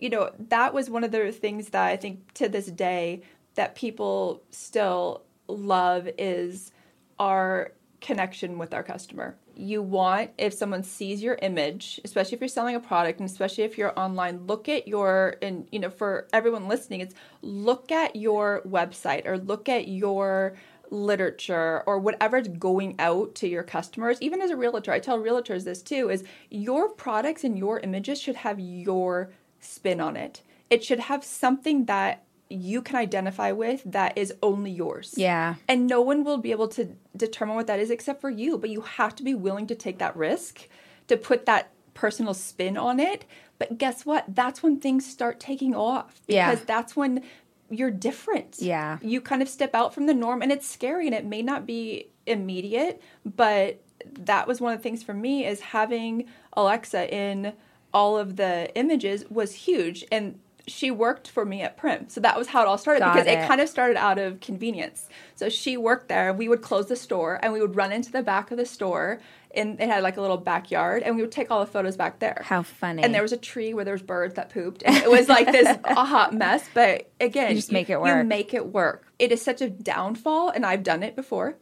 [0.00, 3.22] you know that was one of the things that I think to this day
[3.54, 6.72] that people still love is
[7.18, 9.36] our connection with our customer.
[9.56, 13.64] You want if someone sees your image, especially if you're selling a product and especially
[13.64, 18.16] if you're online, look at your and you know for everyone listening, it's look at
[18.16, 20.56] your website or look at your
[20.90, 24.18] literature or whatever's going out to your customers.
[24.20, 28.20] Even as a realtor i tell realtors this too is your products and your images
[28.20, 30.42] should have your spin on it.
[30.70, 35.54] It should have something that you can identify with that is only yours Yeah.
[35.66, 38.70] and no one will be able to determine what that is except for you but
[38.70, 40.68] you have to be willing to take that risk
[41.08, 43.24] to put that personal spin on it.
[43.58, 44.24] But guess what?
[44.34, 46.50] That's when things start taking off Yeah.
[46.50, 47.22] because that's when
[47.70, 48.56] you're different.
[48.58, 48.98] Yeah.
[49.00, 51.66] You kind of step out from the norm and it's scary and it may not
[51.66, 53.80] be immediate, but
[54.12, 57.52] that was one of the things for me is having Alexa in
[57.92, 62.08] all of the images was huge and she worked for me at Prim.
[62.08, 63.38] So that was how it all started Got because it.
[63.40, 63.48] it.
[63.48, 65.08] kind of started out of convenience.
[65.34, 66.32] So she worked there.
[66.32, 69.20] We would close the store and we would run into the back of the store
[69.54, 72.18] and it had like a little backyard and we would take all the photos back
[72.18, 72.42] there.
[72.44, 73.02] How funny.
[73.02, 75.52] And there was a tree where there was birds that pooped, and it was like
[75.52, 76.68] this a hot mess.
[76.74, 78.16] But again, You just make it work.
[78.16, 79.06] You make it work.
[79.18, 81.56] It is such a downfall, and I've done it before.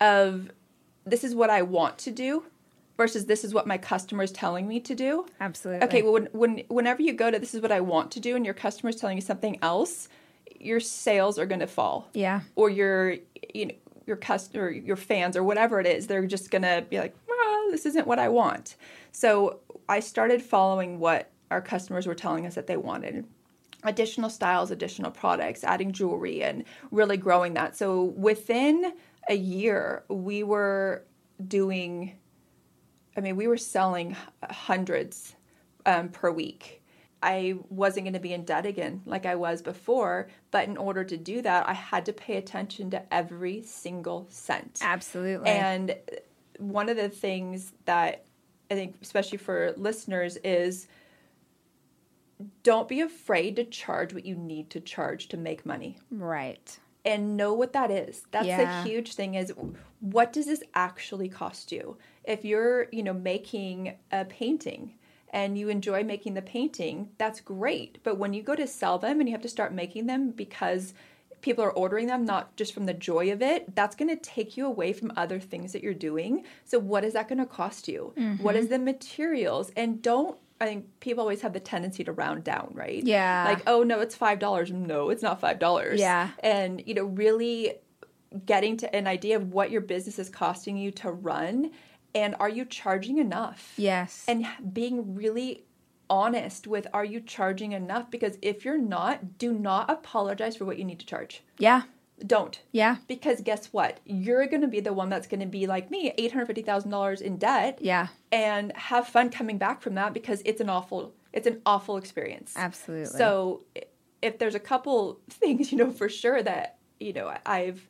[0.00, 0.50] Of
[1.04, 2.44] this is what I want to do,
[2.96, 5.26] versus this is what my customer is telling me to do.
[5.40, 5.84] Absolutely.
[5.86, 8.36] Okay, well, when, when whenever you go to this is what I want to do,
[8.36, 10.08] and your customer is telling you something else,
[10.58, 12.40] your sales are going to fall Yeah.
[12.54, 13.16] or your
[13.54, 13.74] you know
[14.06, 17.70] your customer or your fans or whatever it is they're just gonna be like well,
[17.72, 18.76] this isn't what i want
[19.10, 19.58] so
[19.88, 23.26] i started following what our customers were telling us that they wanted
[23.82, 28.92] additional styles additional products adding jewelry and really growing that so within
[29.28, 31.02] a year we were
[31.48, 32.12] doing
[33.16, 34.16] i mean we were selling
[34.50, 35.34] hundreds
[35.84, 36.82] um, per week
[37.22, 40.28] I wasn't going to be in debt again like I was before.
[40.50, 44.78] But in order to do that, I had to pay attention to every single cent.
[44.82, 45.48] Absolutely.
[45.48, 45.96] And
[46.58, 48.24] one of the things that
[48.70, 50.88] I think, especially for listeners, is
[52.62, 56.78] don't be afraid to charge what you need to charge to make money right.
[57.06, 58.24] And know what that is.
[58.32, 58.82] That's Yeah.
[58.82, 59.52] the huge thing is
[60.00, 61.96] what does this actually cost you?
[62.24, 64.94] If you're, you know, making a painting
[65.30, 67.98] and you enjoy making the painting, that's great.
[68.02, 70.92] But when you go to sell them and you have to start making them because
[71.40, 74.56] people are ordering them not just from the joy of it, that's going to take
[74.56, 76.44] you away from other things that you're doing.
[76.64, 78.12] So what is that going to cost you?
[78.40, 78.72] What is mm-hmm.
[78.72, 79.70] the materials?
[79.76, 83.02] And don't I think people always have the tendency to round down, right?
[83.04, 83.44] Yeah.
[83.46, 84.70] Like, oh no, it's five dollars.
[84.72, 86.30] No, it's not five dollars Yeah.
[86.40, 87.74] and you know really
[88.44, 91.70] getting to an idea of what your business is costing you to run
[92.14, 94.24] and are you charging enough Yes.
[94.28, 95.64] and being really
[96.10, 100.78] honest with are you charging enough because if you're not do not apologize for what
[100.78, 101.82] you need to charge yeah.
[102.24, 102.96] Don't Yeah.
[103.08, 106.12] because guess what you're going to be the one that's going to be like me
[106.18, 108.08] $850000 in debt Yeah.
[108.32, 112.54] and have fun coming back from that because it's an awful it's an awful experience
[112.56, 113.18] Absolutely.
[113.18, 113.64] so
[114.22, 117.86] if there's a couple things, you know, for sure that, you know, I've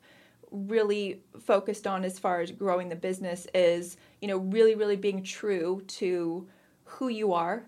[0.51, 5.23] really focused on as far as growing the business is, you know, really, really being
[5.23, 6.47] true to
[6.83, 7.65] who you are,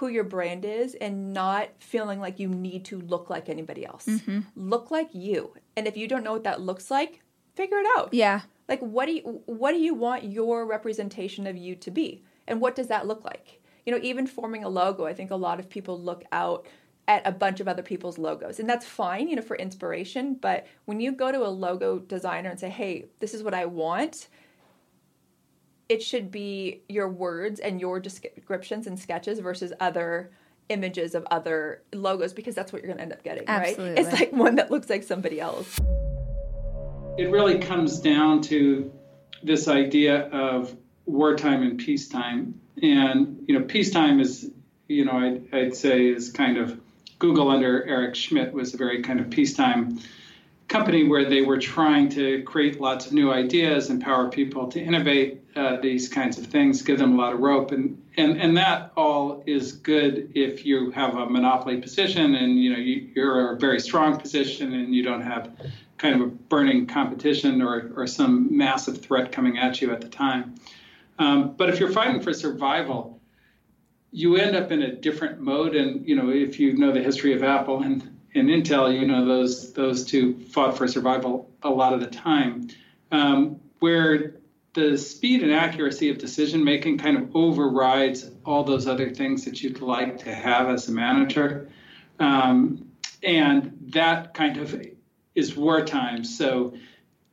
[0.00, 4.06] who your brand is, and not feeling like you need to look like anybody else.
[4.06, 4.40] Mm-hmm.
[4.56, 5.54] Look like you.
[5.76, 7.22] And if you don't know what that looks like,
[7.54, 8.40] figure it out yeah.
[8.68, 12.60] like what do you what do you want your representation of you to be and
[12.60, 15.58] what does that look like you know even forming a logo i think a lot
[15.58, 16.66] of people look out
[17.08, 20.66] at a bunch of other people's logos and that's fine you know for inspiration but
[20.84, 24.28] when you go to a logo designer and say hey this is what i want
[25.90, 30.30] it should be your words and your descriptions and sketches versus other
[30.68, 33.76] images of other logos because that's what you're going to end up getting right?
[33.76, 35.80] It's like one that looks like somebody else.
[37.18, 38.92] It really comes down to
[39.42, 40.76] this idea of
[41.06, 42.60] wartime and peacetime.
[42.80, 44.48] And, you know, peacetime is,
[44.86, 46.80] you know, I'd, I'd say is kind of
[47.18, 49.98] Google under Eric Schmidt was a very kind of peacetime
[50.70, 55.42] company where they were trying to create lots of new ideas, empower people to innovate
[55.56, 58.92] uh, these kinds of things, give them a lot of rope, and and and that
[58.96, 63.58] all is good if you have a monopoly position and you know you, you're a
[63.58, 65.50] very strong position and you don't have
[65.98, 70.08] kind of a burning competition or or some massive threat coming at you at the
[70.08, 70.54] time.
[71.18, 73.20] Um, but if you're fighting for survival,
[74.12, 75.74] you end up in a different mode.
[75.74, 79.26] And you know, if you know the history of Apple and, and Intel, you know
[79.26, 82.68] those those two fought for survival a lot of the time,
[83.10, 84.36] um, where
[84.74, 89.62] the speed and accuracy of decision making kind of overrides all those other things that
[89.62, 91.68] you'd like to have as a manager,
[92.20, 92.86] um,
[93.22, 94.80] and that kind of
[95.34, 96.24] is wartime.
[96.24, 96.74] So,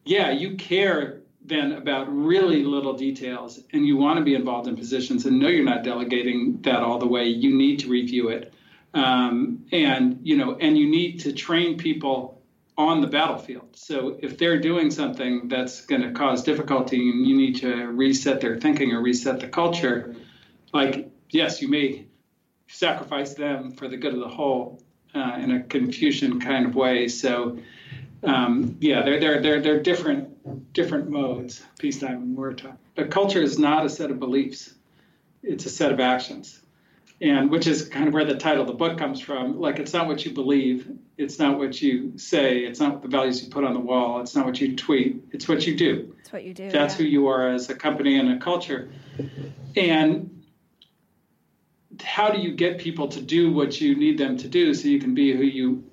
[0.03, 4.75] yeah, you care then about really little details and you want to be involved in
[4.75, 7.25] positions and know you're not delegating that all the way.
[7.25, 8.53] You need to review it
[8.93, 12.41] um, and you know and you need to train people
[12.77, 17.35] on the battlefield so if they're doing something that's going to cause difficulty and you
[17.35, 20.15] need to reset their thinking or reset the culture
[20.73, 22.05] like yes you may
[22.67, 24.81] sacrifice them for the good of the whole
[25.15, 27.57] uh, in a confucian kind of way so
[28.23, 32.77] um, yeah, they're they're they're they're different different modes, peacetime and wartime.
[32.97, 34.73] A culture is not a set of beliefs.
[35.43, 36.61] it's a set of actions
[37.19, 39.59] and which is kind of where the title of the book comes from.
[39.59, 40.91] Like it's not what you believe.
[41.17, 42.59] It's not what you say.
[42.59, 44.21] It's not the values you put on the wall.
[44.21, 45.23] It's not what you tweet.
[45.31, 46.15] It's what you do.
[46.19, 46.97] It's what you do that's yeah.
[46.97, 48.91] who you are as a company and a culture.
[49.75, 50.43] And
[52.03, 54.99] how do you get people to do what you need them to do so you
[54.99, 55.83] can be who you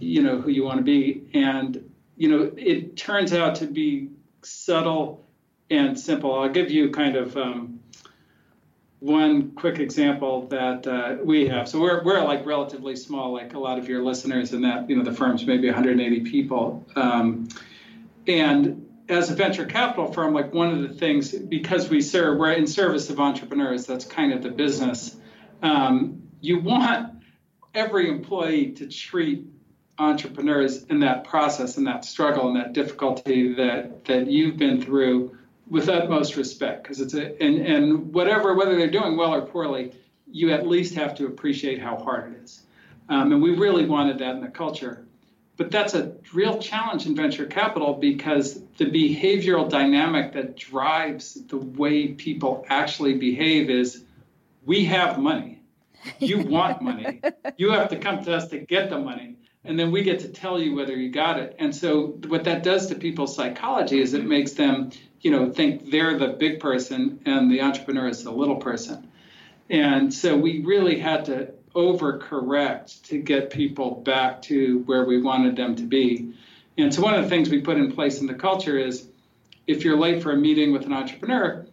[0.00, 1.28] you know who you want to be?
[1.34, 4.10] And you know it turns out to be
[4.42, 5.26] subtle
[5.70, 6.38] and simple.
[6.38, 7.77] I'll give you kind of um,
[9.00, 11.68] one quick example that uh, we have.
[11.68, 14.96] So we're, we're like relatively small, like a lot of your listeners, and that, you
[14.96, 16.86] know, the firm's maybe 180 people.
[16.96, 17.48] Um,
[18.26, 22.52] and as a venture capital firm, like one of the things, because we serve, we're
[22.52, 25.16] in service of entrepreneurs, that's kind of the business.
[25.62, 27.22] Um, you want
[27.74, 29.46] every employee to treat
[29.98, 35.37] entrepreneurs in that process and that struggle and that difficulty that, that you've been through
[35.70, 39.92] with utmost respect because it's a and and whatever whether they're doing well or poorly
[40.30, 42.62] you at least have to appreciate how hard it is.
[43.08, 45.06] Um, and we really wanted that in the culture.
[45.56, 51.56] But that's a real challenge in venture capital because the behavioral dynamic that drives the
[51.56, 54.04] way people actually behave is
[54.64, 55.62] we have money.
[56.20, 57.20] You want money.
[57.56, 59.36] You have to come to us to get the money
[59.68, 62.62] and then we get to tell you whether you got it and so what that
[62.64, 64.90] does to people's psychology is it makes them
[65.20, 69.10] you know, think they're the big person and the entrepreneur is the little person.
[69.70, 75.56] And so we really had to overcorrect to get people back to where we wanted
[75.56, 76.34] them to be.
[76.76, 79.08] And so one of the things we put in place in the culture is
[79.66, 81.66] if you're late for a meeting with an entrepreneur,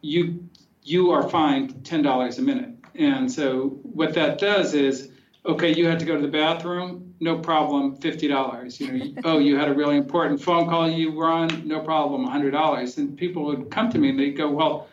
[0.00, 0.48] you
[0.84, 2.70] you are fined $10 a minute.
[2.94, 5.10] And so what that does is
[5.44, 8.80] okay, you had to go to the bathroom, no problem, fifty dollars.
[8.80, 12.24] You know, oh, you had a really important phone call you were on, no problem,
[12.24, 12.98] hundred dollars.
[12.98, 14.88] And people would come to me and they'd go, well,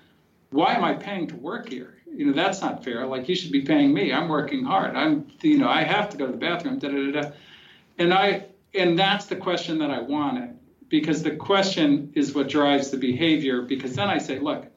[0.52, 1.95] why am I paying to work here?
[2.16, 3.06] You know, that's not fair.
[3.08, 4.14] Like you should be paying me.
[4.14, 4.95] I'm working hard.
[4.95, 6.78] I'm, you know, I have to go to the bathroom.
[6.78, 7.32] Da da da da.
[7.98, 8.45] And I,
[8.76, 10.58] and that's the question that I wanted
[10.90, 13.64] because the question is what drives the behavior.
[13.64, 14.68] Because then I say, look,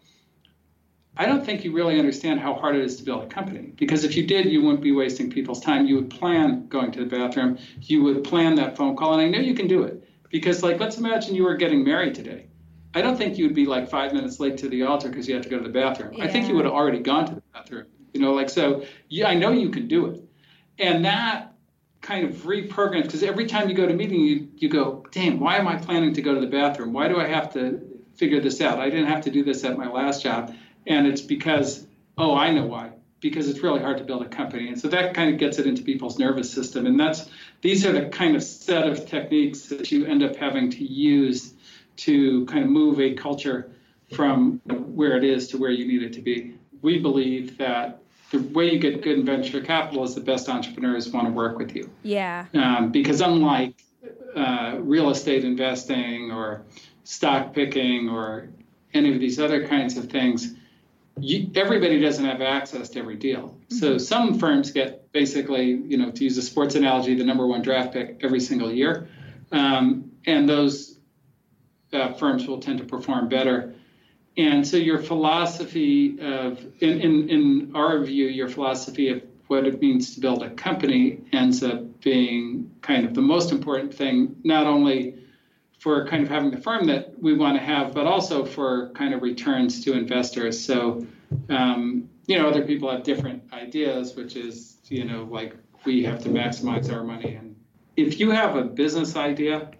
[1.18, 3.72] I don't think you really understand how hard it is to build a company.
[3.76, 5.86] Because if you did, you wouldn't be wasting people's time.
[5.86, 7.58] You would plan going to the bathroom.
[7.80, 9.14] You would plan that phone call.
[9.14, 10.06] And I know you can do it.
[10.28, 12.46] Because, like, let's imagine you were getting married today.
[12.94, 15.34] I don't think you would be like five minutes late to the altar because you
[15.34, 16.14] had to go to the bathroom.
[16.14, 16.24] Yeah.
[16.24, 17.86] I think you would have already gone to the bathroom.
[18.12, 20.22] You know, like, so yeah, I know you can do it.
[20.78, 21.52] And that
[22.00, 25.40] kind of reprograms, because every time you go to a meeting, you, you go, damn,
[25.40, 26.92] why am I planning to go to the bathroom?
[26.92, 27.82] Why do I have to
[28.14, 28.78] figure this out?
[28.78, 30.54] I didn't have to do this at my last job
[30.86, 31.86] and it's because
[32.18, 34.68] oh i know why because it's really hard to build a company.
[34.68, 36.86] And so that kind of gets it into people's nervous system.
[36.86, 37.28] And that's
[37.60, 41.54] these are the kind of set of techniques that you end up having to use
[41.98, 43.70] to kind of move a culture
[44.14, 46.54] from where it is to where you need it to be.
[46.82, 48.00] We believe that
[48.30, 51.58] the way you get good in venture capital is the best entrepreneurs want to work
[51.58, 51.90] with you.
[52.02, 52.46] Yeah.
[52.54, 53.82] Um, because unlike
[54.34, 56.62] uh, real estate investing or
[57.04, 58.50] stock picking or
[58.92, 60.54] any of these other kinds of things
[61.18, 63.48] you, everybody doesn't have access to every deal.
[63.48, 63.76] Mm-hmm.
[63.76, 67.62] So some firms get basically, you know, to use a sports analogy, the number one
[67.62, 69.08] draft pick every single year,
[69.52, 70.98] um, and those
[71.92, 73.74] uh, firms will tend to perform better.
[74.36, 79.80] And so your philosophy of, in, in, in our view, your philosophy of what it
[79.80, 84.66] means to build a company ends up being kind of the most important thing, not
[84.66, 85.14] only
[85.86, 89.14] for kind of having the firm that we want to have, but also for kind
[89.14, 90.58] of returns to investors.
[90.64, 91.06] So,
[91.48, 95.54] um, you know, other people have different ideas, which is, you know, like
[95.84, 97.36] we have to maximize our money.
[97.36, 97.54] And
[97.96, 99.70] if you have a business idea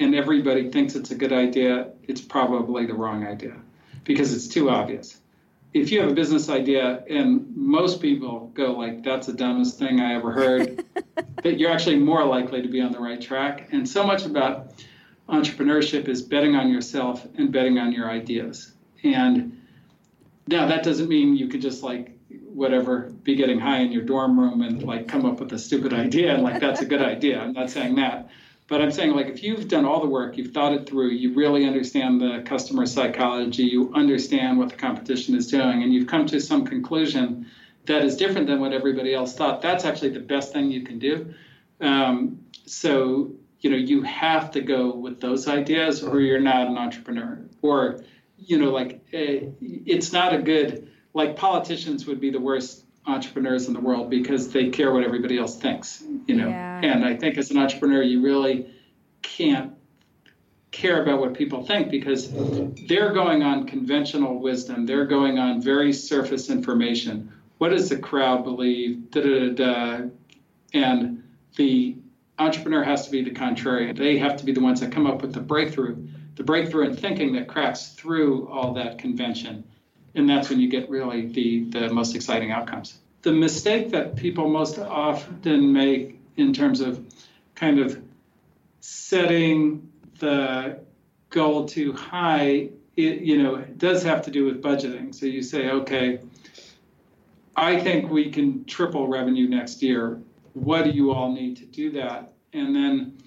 [0.00, 3.54] and everybody thinks it's a good idea, it's probably the wrong idea
[4.02, 5.20] because it's too obvious.
[5.72, 10.00] If you have a business idea and most people go like, that's the dumbest thing
[10.00, 10.84] I ever heard,
[11.44, 13.68] that you're actually more likely to be on the right track.
[13.70, 14.72] And so much about
[15.28, 18.72] entrepreneurship is betting on yourself and betting on your ideas.
[19.02, 19.60] And
[20.46, 24.38] now that doesn't mean you could just like whatever be getting high in your dorm
[24.38, 27.40] room and like come up with a stupid idea and like that's a good idea.
[27.40, 28.30] I'm not saying that.
[28.68, 31.34] But I'm saying like if you've done all the work, you've thought it through, you
[31.34, 36.26] really understand the customer psychology, you understand what the competition is doing, and you've come
[36.26, 37.46] to some conclusion
[37.88, 40.98] that is different than what everybody else thought, that's actually the best thing you can
[40.98, 41.34] do.
[41.80, 46.78] Um, so you know you have to go with those ideas or you're not an
[46.78, 48.00] entrepreneur or
[48.36, 53.66] you know like eh, it's not a good like politicians would be the worst entrepreneurs
[53.66, 56.80] in the world because they care what everybody else thinks you know yeah.
[56.82, 58.70] and i think as an entrepreneur you really
[59.22, 59.72] can't
[60.70, 62.30] care about what people think because
[62.86, 64.86] they're going on conventional wisdom.
[64.86, 67.32] They're going on very surface information.
[67.58, 69.10] What does the crowd believe?
[69.10, 70.00] Da, da, da,
[70.72, 71.22] and
[71.56, 71.96] the
[72.38, 73.92] entrepreneur has to be the contrary.
[73.92, 75.96] They have to be the ones that come up with the breakthrough,
[76.36, 79.64] the breakthrough in thinking that cracks through all that convention.
[80.14, 82.98] And that's when you get really the, the most exciting outcomes.
[83.22, 87.04] The mistake that people most often make in terms of
[87.54, 88.00] kind of
[88.80, 90.80] setting the
[91.30, 95.14] goal too high, it, you know, does have to do with budgeting.
[95.14, 96.20] So you say, okay,
[97.56, 100.20] I think we can triple revenue next year.
[100.64, 102.32] What do you all need to do that?
[102.52, 103.18] And then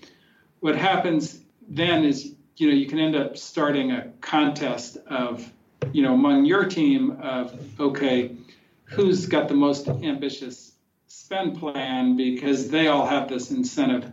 [0.60, 5.52] what happens then is, you know, you can end up starting a contest of,
[5.94, 8.36] you know, among your team of, okay,
[8.84, 10.74] who's got the most ambitious
[11.08, 14.12] spend plan because they all have this incentive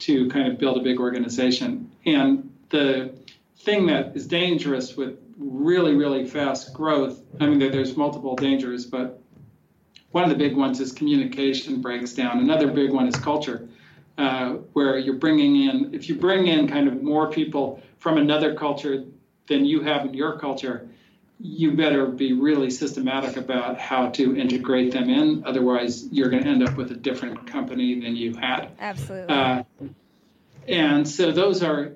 [0.00, 1.90] to kind of build a big organization.
[2.04, 3.14] And the
[3.60, 9.22] thing that is dangerous with really, really fast growth, I mean, there's multiple dangers, but
[10.10, 12.38] one of the big ones is communication breaks down.
[12.38, 13.68] Another big one is culture,
[14.18, 18.54] uh, where you're bringing in, if you bring in kind of more people from another
[18.54, 19.04] culture
[19.48, 20.88] than you have in your culture,
[21.38, 25.44] you better be really systematic about how to integrate them in.
[25.44, 28.70] Otherwise, you're going to end up with a different company than you had.
[28.78, 29.34] Absolutely.
[29.34, 29.62] Uh,
[30.66, 31.92] and so those are,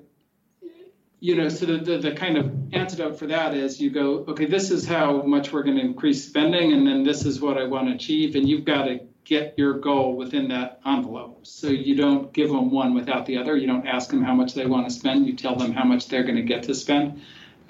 [1.21, 4.45] you know, so the, the, the, kind of antidote for that is you go, okay,
[4.45, 7.65] this is how much we're going to increase spending, and then this is what I
[7.65, 11.45] want to achieve, and you've got to get your goal within that envelope.
[11.45, 13.55] So you don't give them one without the other.
[13.55, 15.27] You don't ask them how much they want to spend.
[15.27, 17.21] You tell them how much they're going to get to spend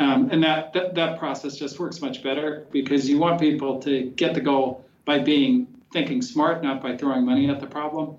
[0.01, 4.09] um, and that, that, that process just works much better because you want people to
[4.15, 8.17] get the goal by being thinking smart, not by throwing money at the problem.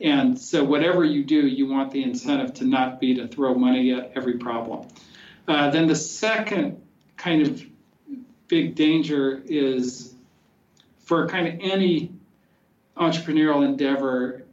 [0.00, 3.92] And so whatever you do, you want the incentive to not be to throw money
[3.92, 4.88] at every problem.
[5.46, 6.82] Uh, then the second
[7.16, 7.62] kind of
[8.48, 10.14] big danger is
[10.98, 12.12] for kind of any
[12.96, 14.44] entrepreneurial endeavor,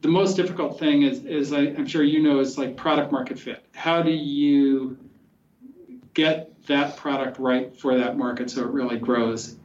[0.00, 3.38] the most difficult thing is, is I, I'm sure you know, is like product market
[3.38, 3.64] fit.
[3.74, 4.98] How do you
[6.14, 9.56] get that product right for that market so it really grows.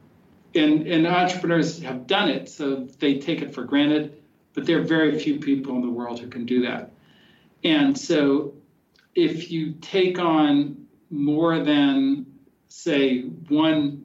[0.54, 4.22] And, and entrepreneurs have done it, so they take it for granted,
[4.54, 6.92] but there are very few people in the world who can do that.
[7.62, 8.54] And so
[9.14, 12.26] if you take on more than,
[12.68, 14.04] say, one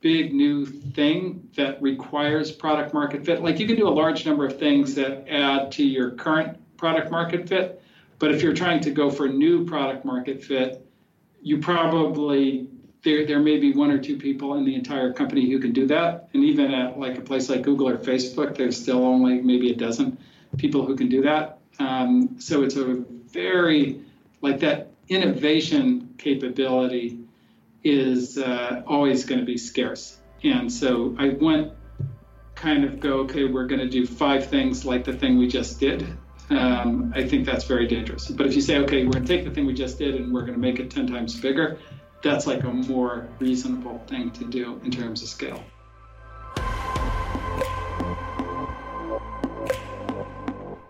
[0.00, 4.46] big new thing that requires product market fit, like you can do a large number
[4.46, 7.82] of things that add to your current product market fit,
[8.18, 10.86] but if you're trying to go for new product market fit,
[11.42, 12.68] you probably
[13.02, 15.86] there there may be one or two people in the entire company who can do
[15.86, 16.28] that.
[16.34, 19.76] And even at like a place like google or facebook there's still only maybe a
[19.76, 20.18] dozen
[20.58, 21.58] people who can do that.
[21.78, 23.02] Um, so it's a
[23.32, 24.02] very
[24.42, 27.18] like that innovation capability
[27.82, 30.18] is uh, always going to be scarce.
[30.42, 31.72] And so i went
[32.54, 35.80] kind of go okay we're going to do five things like the thing we just
[35.80, 36.06] did.
[36.50, 38.28] Um, I think that's very dangerous.
[38.28, 40.32] But if you say, okay, we're going to take the thing we just did and
[40.32, 41.78] we're going to make it 10 times bigger,
[42.22, 45.62] that's like a more reasonable thing to do in terms of scale.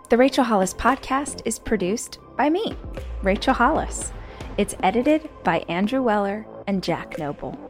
[0.09, 2.74] The Rachel Hollis podcast is produced by me,
[3.23, 4.12] Rachel Hollis.
[4.59, 7.69] It's edited by Andrew Weller and Jack Noble.